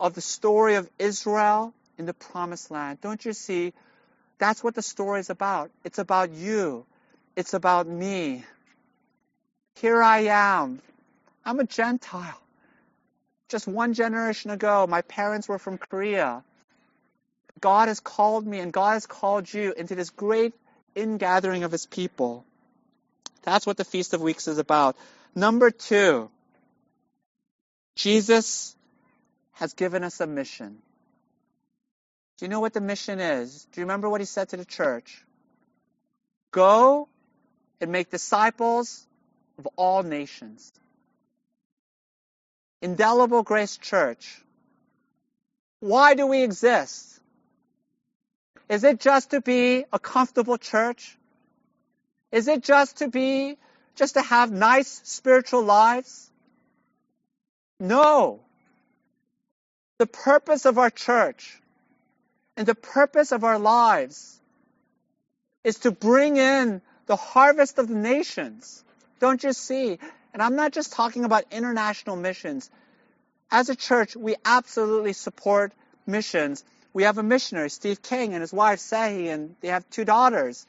of 0.00 0.14
the 0.14 0.22
story 0.22 0.76
of 0.76 0.88
Israel 0.98 1.74
in 1.98 2.06
the 2.06 2.14
promised 2.14 2.70
land. 2.70 2.98
Don't 3.02 3.22
you 3.22 3.34
see? 3.34 3.74
That's 4.38 4.64
what 4.64 4.74
the 4.74 4.80
story 4.80 5.20
is 5.20 5.28
about. 5.28 5.70
It's 5.84 5.98
about 5.98 6.30
you. 6.30 6.86
It's 7.36 7.52
about 7.52 7.86
me. 7.86 8.44
Here 9.76 10.02
I 10.02 10.20
am. 10.20 10.80
I'm 11.44 11.60
a 11.60 11.64
Gentile. 11.64 12.40
Just 13.48 13.68
one 13.68 13.92
generation 13.92 14.50
ago, 14.50 14.86
my 14.88 15.02
parents 15.02 15.46
were 15.46 15.58
from 15.58 15.76
Korea. 15.78 16.42
God 17.60 17.88
has 17.88 18.00
called 18.00 18.46
me 18.46 18.58
and 18.58 18.72
God 18.72 18.94
has 18.94 19.06
called 19.06 19.52
you 19.52 19.72
into 19.72 19.94
this 19.94 20.10
great 20.10 20.54
ingathering 20.94 21.62
of 21.62 21.70
his 21.70 21.86
people. 21.86 22.44
That's 23.42 23.66
what 23.66 23.76
the 23.76 23.84
Feast 23.84 24.14
of 24.14 24.20
Weeks 24.20 24.48
is 24.48 24.58
about. 24.58 24.96
Number 25.34 25.70
two, 25.70 26.30
Jesus 27.94 28.74
has 29.52 29.74
given 29.74 30.02
us 30.02 30.20
a 30.20 30.26
mission. 30.26 30.78
Do 32.38 32.44
you 32.44 32.48
know 32.48 32.60
what 32.60 32.72
the 32.72 32.80
mission 32.80 33.20
is? 33.20 33.66
Do 33.72 33.80
you 33.80 33.84
remember 33.84 34.10
what 34.10 34.20
he 34.20 34.26
said 34.26 34.48
to 34.50 34.56
the 34.56 34.64
church? 34.64 35.24
Go 36.50 37.08
and 37.80 37.92
make 37.92 38.10
disciples 38.10 39.06
of 39.58 39.68
all 39.76 40.02
nations. 40.02 40.72
Indelible 42.82 43.42
Grace 43.42 43.76
Church. 43.76 44.42
Why 45.80 46.14
do 46.14 46.26
we 46.26 46.42
exist? 46.42 47.20
Is 48.68 48.84
it 48.84 49.00
just 49.00 49.30
to 49.30 49.40
be 49.40 49.84
a 49.92 49.98
comfortable 49.98 50.58
church? 50.58 51.16
Is 52.32 52.48
it 52.48 52.62
just 52.62 52.98
to 52.98 53.08
be 53.08 53.56
just 53.94 54.14
to 54.14 54.22
have 54.22 54.50
nice 54.50 55.00
spiritual 55.04 55.62
lives? 55.62 56.30
No. 57.78 58.40
The 59.98 60.06
purpose 60.06 60.66
of 60.66 60.78
our 60.78 60.90
church 60.90 61.60
and 62.56 62.66
the 62.66 62.74
purpose 62.74 63.32
of 63.32 63.44
our 63.44 63.58
lives 63.58 64.38
is 65.64 65.78
to 65.80 65.90
bring 65.90 66.36
in 66.36 66.82
the 67.06 67.16
harvest 67.16 67.78
of 67.78 67.88
the 67.88 67.94
nations. 67.94 68.84
Don't 69.20 69.42
you 69.42 69.52
see? 69.52 69.98
And 70.32 70.42
I'm 70.42 70.56
not 70.56 70.72
just 70.72 70.92
talking 70.92 71.24
about 71.24 71.44
international 71.50 72.16
missions. 72.16 72.70
As 73.50 73.68
a 73.68 73.76
church, 73.76 74.16
we 74.16 74.34
absolutely 74.44 75.12
support 75.12 75.72
missions. 76.06 76.64
We 76.92 77.04
have 77.04 77.18
a 77.18 77.22
missionary, 77.22 77.70
Steve 77.70 78.02
King, 78.02 78.32
and 78.32 78.40
his 78.40 78.52
wife, 78.52 78.80
Sahi, 78.80 79.32
and 79.32 79.54
they 79.60 79.68
have 79.68 79.88
two 79.90 80.04
daughters. 80.04 80.66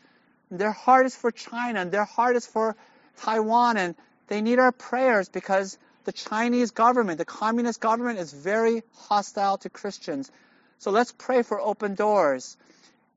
And 0.50 0.60
their 0.60 0.72
heart 0.72 1.06
is 1.06 1.16
for 1.16 1.32
China, 1.32 1.82
and 1.82 1.92
their 1.92 2.06
heart 2.06 2.36
is 2.36 2.46
for 2.46 2.76
Taiwan, 3.18 3.78
and 3.78 3.96
they 4.28 4.42
need 4.42 4.60
our 4.60 4.72
prayers 4.72 5.30
because 5.30 5.78
the 6.04 6.12
Chinese 6.12 6.72
government, 6.72 7.18
the 7.18 7.26
communist 7.26 7.82
government, 7.82 8.20
is 8.20 8.32
very 8.32 8.84
hostile 8.94 9.58
to 9.60 9.70
Christians. 9.70 10.32
So 10.80 10.92
let's 10.92 11.12
pray 11.12 11.42
for 11.42 11.60
open 11.60 11.96
doors. 11.96 12.56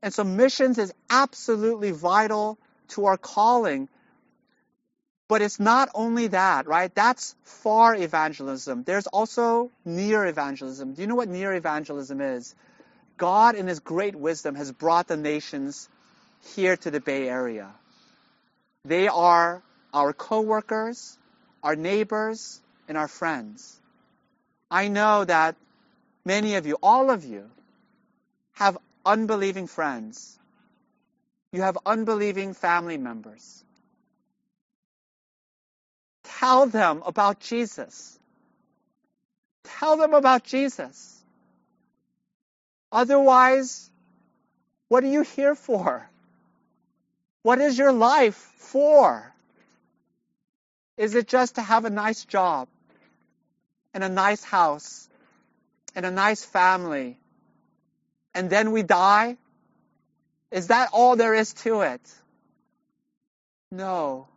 And 0.01 0.13
so 0.13 0.23
missions 0.23 0.77
is 0.77 0.93
absolutely 1.09 1.91
vital 1.91 2.57
to 2.91 3.05
our 3.05 3.17
calling. 3.17 3.89
But 5.27 5.41
it's 5.41 5.59
not 5.59 5.89
only 5.93 6.27
that, 6.27 6.67
right? 6.67 6.93
That's 6.93 7.35
far 7.43 7.95
evangelism. 7.95 8.83
There's 8.83 9.07
also 9.07 9.71
near 9.85 10.25
evangelism. 10.25 10.93
Do 10.93 11.01
you 11.01 11.07
know 11.07 11.15
what 11.15 11.29
near 11.29 11.53
evangelism 11.53 12.19
is? 12.19 12.53
God, 13.17 13.55
in 13.55 13.67
His 13.67 13.79
great 13.79 14.15
wisdom, 14.15 14.55
has 14.55 14.71
brought 14.71 15.07
the 15.07 15.17
nations 15.17 15.87
here 16.55 16.75
to 16.77 16.91
the 16.91 16.99
Bay 16.99 17.29
Area. 17.29 17.71
They 18.83 19.07
are 19.07 19.61
our 19.93 20.11
coworkers, 20.11 21.17
our 21.63 21.75
neighbors, 21.75 22.59
and 22.87 22.97
our 22.97 23.07
friends. 23.07 23.79
I 24.69 24.87
know 24.87 25.23
that 25.23 25.55
many 26.25 26.55
of 26.55 26.65
you, 26.65 26.77
all 26.81 27.09
of 27.11 27.23
you, 27.23 27.49
have 28.53 28.77
unbelieving 29.05 29.67
friends. 29.67 30.37
You 31.51 31.61
have 31.61 31.77
unbelieving 31.85 32.53
family 32.53 32.97
members. 32.97 33.63
Tell 36.23 36.65
them 36.65 37.03
about 37.05 37.39
Jesus. 37.39 38.17
Tell 39.63 39.97
them 39.97 40.13
about 40.13 40.43
Jesus. 40.43 41.21
Otherwise, 42.91 43.89
what 44.87 45.03
are 45.03 45.07
you 45.07 45.21
here 45.21 45.55
for? 45.55 46.09
What 47.43 47.59
is 47.59 47.77
your 47.77 47.91
life 47.91 48.35
for? 48.35 49.33
Is 50.97 51.15
it 51.15 51.27
just 51.27 51.55
to 51.55 51.61
have 51.61 51.85
a 51.85 51.89
nice 51.89 52.25
job 52.25 52.67
and 53.93 54.03
a 54.03 54.09
nice 54.09 54.43
house 54.43 55.09
and 55.95 56.05
a 56.05 56.11
nice 56.11 56.43
family 56.43 57.17
and 58.33 58.49
then 58.49 58.71
we 58.71 58.83
die? 58.83 59.37
Is 60.51 60.67
that 60.67 60.89
all 60.91 61.15
there 61.15 61.33
is 61.33 61.53
to 61.53 61.81
it? 61.81 62.01
No. 63.71 64.27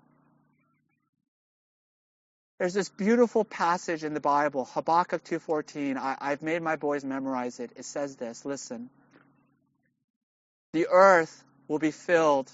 There's 2.59 2.75
this 2.75 2.89
beautiful 2.89 3.45
passage 3.45 4.05
in 4.05 4.15
the 4.15 4.21
Bible, 4.21 4.65
Habakkuk 4.65 5.25
2.14. 5.25 5.97
I, 5.97 6.17
I've 6.21 6.43
made 6.43 6.63
my 6.63 6.77
boys 6.77 7.05
memorize 7.05 7.59
it. 7.59 7.73
It 7.77 7.85
says 7.85 8.17
this, 8.17 8.45
listen. 8.45 8.91
The 10.73 10.87
earth 10.91 11.45
will 11.67 11.81
be 11.81 11.91
filled 11.91 12.51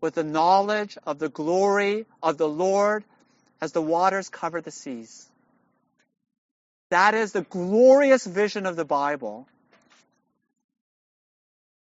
with 0.00 0.14
the 0.14 0.24
knowledge 0.24 0.96
of 1.06 1.18
the 1.18 1.28
glory 1.28 2.06
of 2.22 2.38
the 2.38 2.48
Lord 2.48 3.04
as 3.60 3.72
the 3.72 3.82
waters 3.82 4.28
cover 4.30 4.60
the 4.60 4.70
seas. 4.70 5.28
That 6.90 7.14
is 7.14 7.32
the 7.32 7.42
glorious 7.42 8.24
vision 8.24 8.64
of 8.64 8.76
the 8.76 8.84
Bible. 8.84 9.46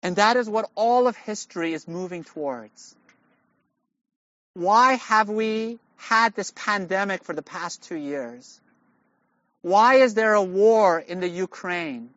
And 0.01 0.15
that 0.15 0.37
is 0.37 0.49
what 0.49 0.69
all 0.75 1.07
of 1.07 1.15
history 1.17 1.73
is 1.73 1.87
moving 1.87 2.23
towards. 2.23 2.95
Why 4.53 4.93
have 4.93 5.29
we 5.29 5.79
had 5.97 6.35
this 6.35 6.51
pandemic 6.55 7.23
for 7.23 7.33
the 7.33 7.41
past 7.41 7.83
two 7.83 7.97
years? 7.97 8.59
Why 9.61 9.95
is 9.95 10.13
there 10.13 10.33
a 10.33 10.43
war 10.43 10.99
in 10.99 11.19
the 11.19 11.27
Ukraine? 11.27 12.09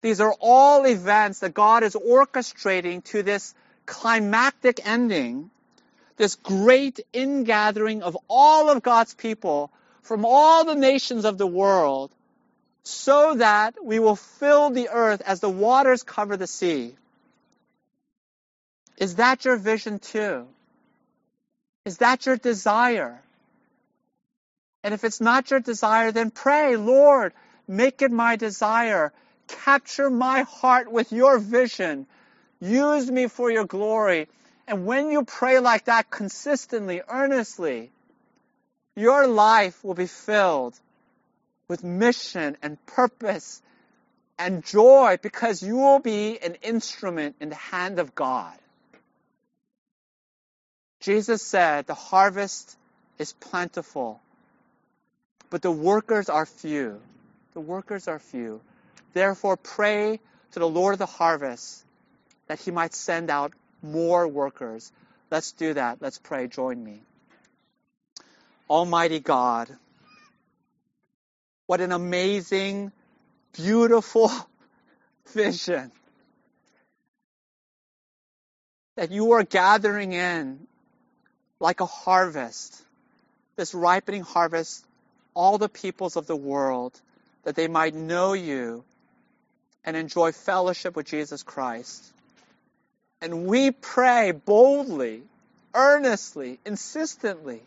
These 0.00 0.20
are 0.20 0.34
all 0.40 0.84
events 0.84 1.40
that 1.40 1.54
God 1.54 1.84
is 1.84 1.94
orchestrating 1.94 3.04
to 3.04 3.22
this 3.22 3.54
climactic 3.86 4.84
ending 4.84 5.50
this 6.16 6.36
great 6.36 7.00
ingathering 7.12 8.02
of 8.02 8.16
all 8.28 8.70
of 8.70 8.82
God's 8.82 9.14
people 9.14 9.72
from 10.02 10.24
all 10.24 10.64
the 10.64 10.74
nations 10.74 11.24
of 11.24 11.38
the 11.38 11.46
world 11.46 12.10
so 12.84 13.34
that 13.34 13.74
we 13.82 13.98
will 13.98 14.16
fill 14.16 14.70
the 14.70 14.88
earth 14.88 15.22
as 15.24 15.40
the 15.40 15.48
waters 15.48 16.02
cover 16.02 16.36
the 16.36 16.46
sea. 16.46 16.94
Is 18.98 19.16
that 19.16 19.44
your 19.44 19.56
vision 19.56 19.98
too? 19.98 20.46
Is 21.84 21.98
that 21.98 22.26
your 22.26 22.36
desire? 22.36 23.20
And 24.84 24.94
if 24.94 25.04
it's 25.04 25.20
not 25.20 25.50
your 25.50 25.60
desire, 25.60 26.12
then 26.12 26.30
pray, 26.30 26.76
Lord, 26.76 27.32
make 27.68 28.02
it 28.02 28.10
my 28.10 28.36
desire. 28.36 29.12
Capture 29.46 30.10
my 30.10 30.42
heart 30.42 30.90
with 30.90 31.12
your 31.12 31.38
vision. 31.38 32.06
Use 32.60 33.10
me 33.10 33.28
for 33.28 33.50
your 33.50 33.64
glory. 33.64 34.28
And 34.66 34.86
when 34.86 35.10
you 35.10 35.24
pray 35.24 35.58
like 35.58 35.84
that 35.84 36.10
consistently, 36.10 37.02
earnestly, 37.08 37.90
your 38.96 39.26
life 39.26 39.82
will 39.84 39.94
be 39.94 40.06
filled 40.06 40.78
with 41.72 41.82
mission 41.82 42.54
and 42.60 42.76
purpose 42.84 43.62
and 44.38 44.62
joy 44.62 45.16
because 45.22 45.62
you 45.62 45.76
will 45.76 46.00
be 46.00 46.38
an 46.38 46.56
instrument 46.56 47.34
in 47.40 47.48
the 47.48 47.54
hand 47.54 47.98
of 47.98 48.14
God. 48.14 48.52
Jesus 51.00 51.40
said, 51.42 51.86
The 51.86 51.94
harvest 51.94 52.76
is 53.18 53.32
plentiful, 53.32 54.20
but 55.48 55.62
the 55.62 55.70
workers 55.70 56.28
are 56.28 56.44
few. 56.44 57.00
The 57.54 57.60
workers 57.60 58.06
are 58.06 58.18
few. 58.18 58.60
Therefore, 59.14 59.56
pray 59.56 60.20
to 60.50 60.58
the 60.58 60.68
Lord 60.68 60.92
of 60.92 60.98
the 60.98 61.06
harvest 61.06 61.82
that 62.48 62.60
he 62.60 62.70
might 62.70 62.92
send 62.92 63.30
out 63.30 63.54
more 63.82 64.28
workers. 64.28 64.92
Let's 65.30 65.52
do 65.52 65.72
that. 65.72 66.02
Let's 66.02 66.18
pray. 66.18 66.48
Join 66.48 66.84
me. 66.84 67.00
Almighty 68.68 69.20
God, 69.20 69.70
what 71.72 71.80
an 71.80 71.90
amazing, 71.90 72.92
beautiful 73.54 74.30
vision 75.28 75.90
that 78.94 79.10
you 79.10 79.32
are 79.32 79.42
gathering 79.42 80.12
in 80.12 80.66
like 81.60 81.80
a 81.80 81.86
harvest, 81.86 82.78
this 83.56 83.72
ripening 83.72 84.20
harvest, 84.20 84.84
all 85.32 85.56
the 85.56 85.70
peoples 85.70 86.16
of 86.16 86.26
the 86.26 86.36
world, 86.36 86.92
that 87.44 87.56
they 87.56 87.68
might 87.68 87.94
know 87.94 88.34
you 88.34 88.84
and 89.82 89.96
enjoy 89.96 90.30
fellowship 90.30 90.94
with 90.94 91.06
Jesus 91.06 91.42
Christ. 91.42 92.04
And 93.22 93.46
we 93.46 93.70
pray 93.70 94.32
boldly, 94.32 95.22
earnestly, 95.72 96.58
insistently 96.66 97.62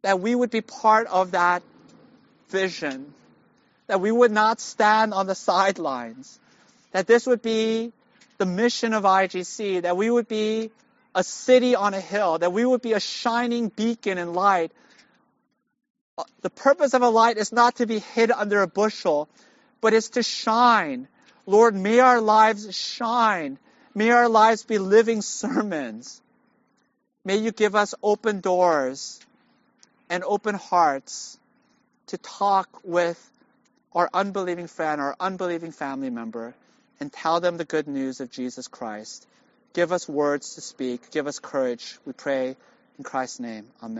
that 0.00 0.18
we 0.18 0.34
would 0.34 0.50
be 0.50 0.62
part 0.62 1.08
of 1.08 1.32
that 1.32 1.62
vision, 2.50 3.14
that 3.86 4.00
we 4.00 4.12
would 4.12 4.30
not 4.30 4.60
stand 4.60 5.14
on 5.14 5.26
the 5.26 5.34
sidelines, 5.34 6.38
that 6.92 7.06
this 7.06 7.26
would 7.26 7.42
be 7.42 7.92
the 8.38 8.46
mission 8.46 8.94
of 8.94 9.04
IGC, 9.04 9.82
that 9.82 9.96
we 9.96 10.10
would 10.10 10.28
be 10.28 10.70
a 11.14 11.24
city 11.24 11.74
on 11.74 11.94
a 11.94 12.00
hill, 12.00 12.38
that 12.38 12.52
we 12.52 12.64
would 12.64 12.82
be 12.82 12.92
a 12.92 13.00
shining 13.00 13.68
beacon 13.68 14.18
and 14.18 14.32
light. 14.32 14.72
Uh, 16.16 16.24
the 16.42 16.50
purpose 16.50 16.94
of 16.94 17.02
a 17.02 17.08
light 17.08 17.36
is 17.36 17.52
not 17.52 17.76
to 17.76 17.86
be 17.86 17.98
hid 17.98 18.30
under 18.30 18.62
a 18.62 18.68
bushel, 18.68 19.28
but 19.80 19.92
is 19.92 20.10
to 20.10 20.22
shine. 20.22 21.08
Lord, 21.46 21.74
may 21.74 21.98
our 21.98 22.20
lives 22.20 22.76
shine. 22.76 23.58
May 23.94 24.10
our 24.10 24.28
lives 24.28 24.62
be 24.62 24.78
living 24.78 25.22
sermons. 25.22 26.22
May 27.24 27.38
you 27.38 27.50
give 27.50 27.74
us 27.74 27.94
open 28.02 28.40
doors 28.40 29.20
and 30.08 30.22
open 30.24 30.54
hearts 30.54 31.39
to 32.10 32.18
talk 32.18 32.80
with 32.84 33.18
our 33.92 34.08
unbelieving 34.12 34.66
friend 34.66 35.00
or 35.00 35.16
unbelieving 35.18 35.72
family 35.72 36.10
member 36.10 36.54
and 37.00 37.12
tell 37.12 37.40
them 37.40 37.56
the 37.56 37.64
good 37.64 37.88
news 37.88 38.20
of 38.20 38.30
Jesus 38.30 38.68
Christ. 38.68 39.26
Give 39.72 39.92
us 39.92 40.08
words 40.08 40.54
to 40.56 40.60
speak. 40.60 41.10
Give 41.10 41.26
us 41.26 41.38
courage. 41.38 41.98
We 42.04 42.12
pray 42.12 42.56
in 42.98 43.04
Christ's 43.04 43.40
name. 43.40 43.66
Amen. 43.82 43.98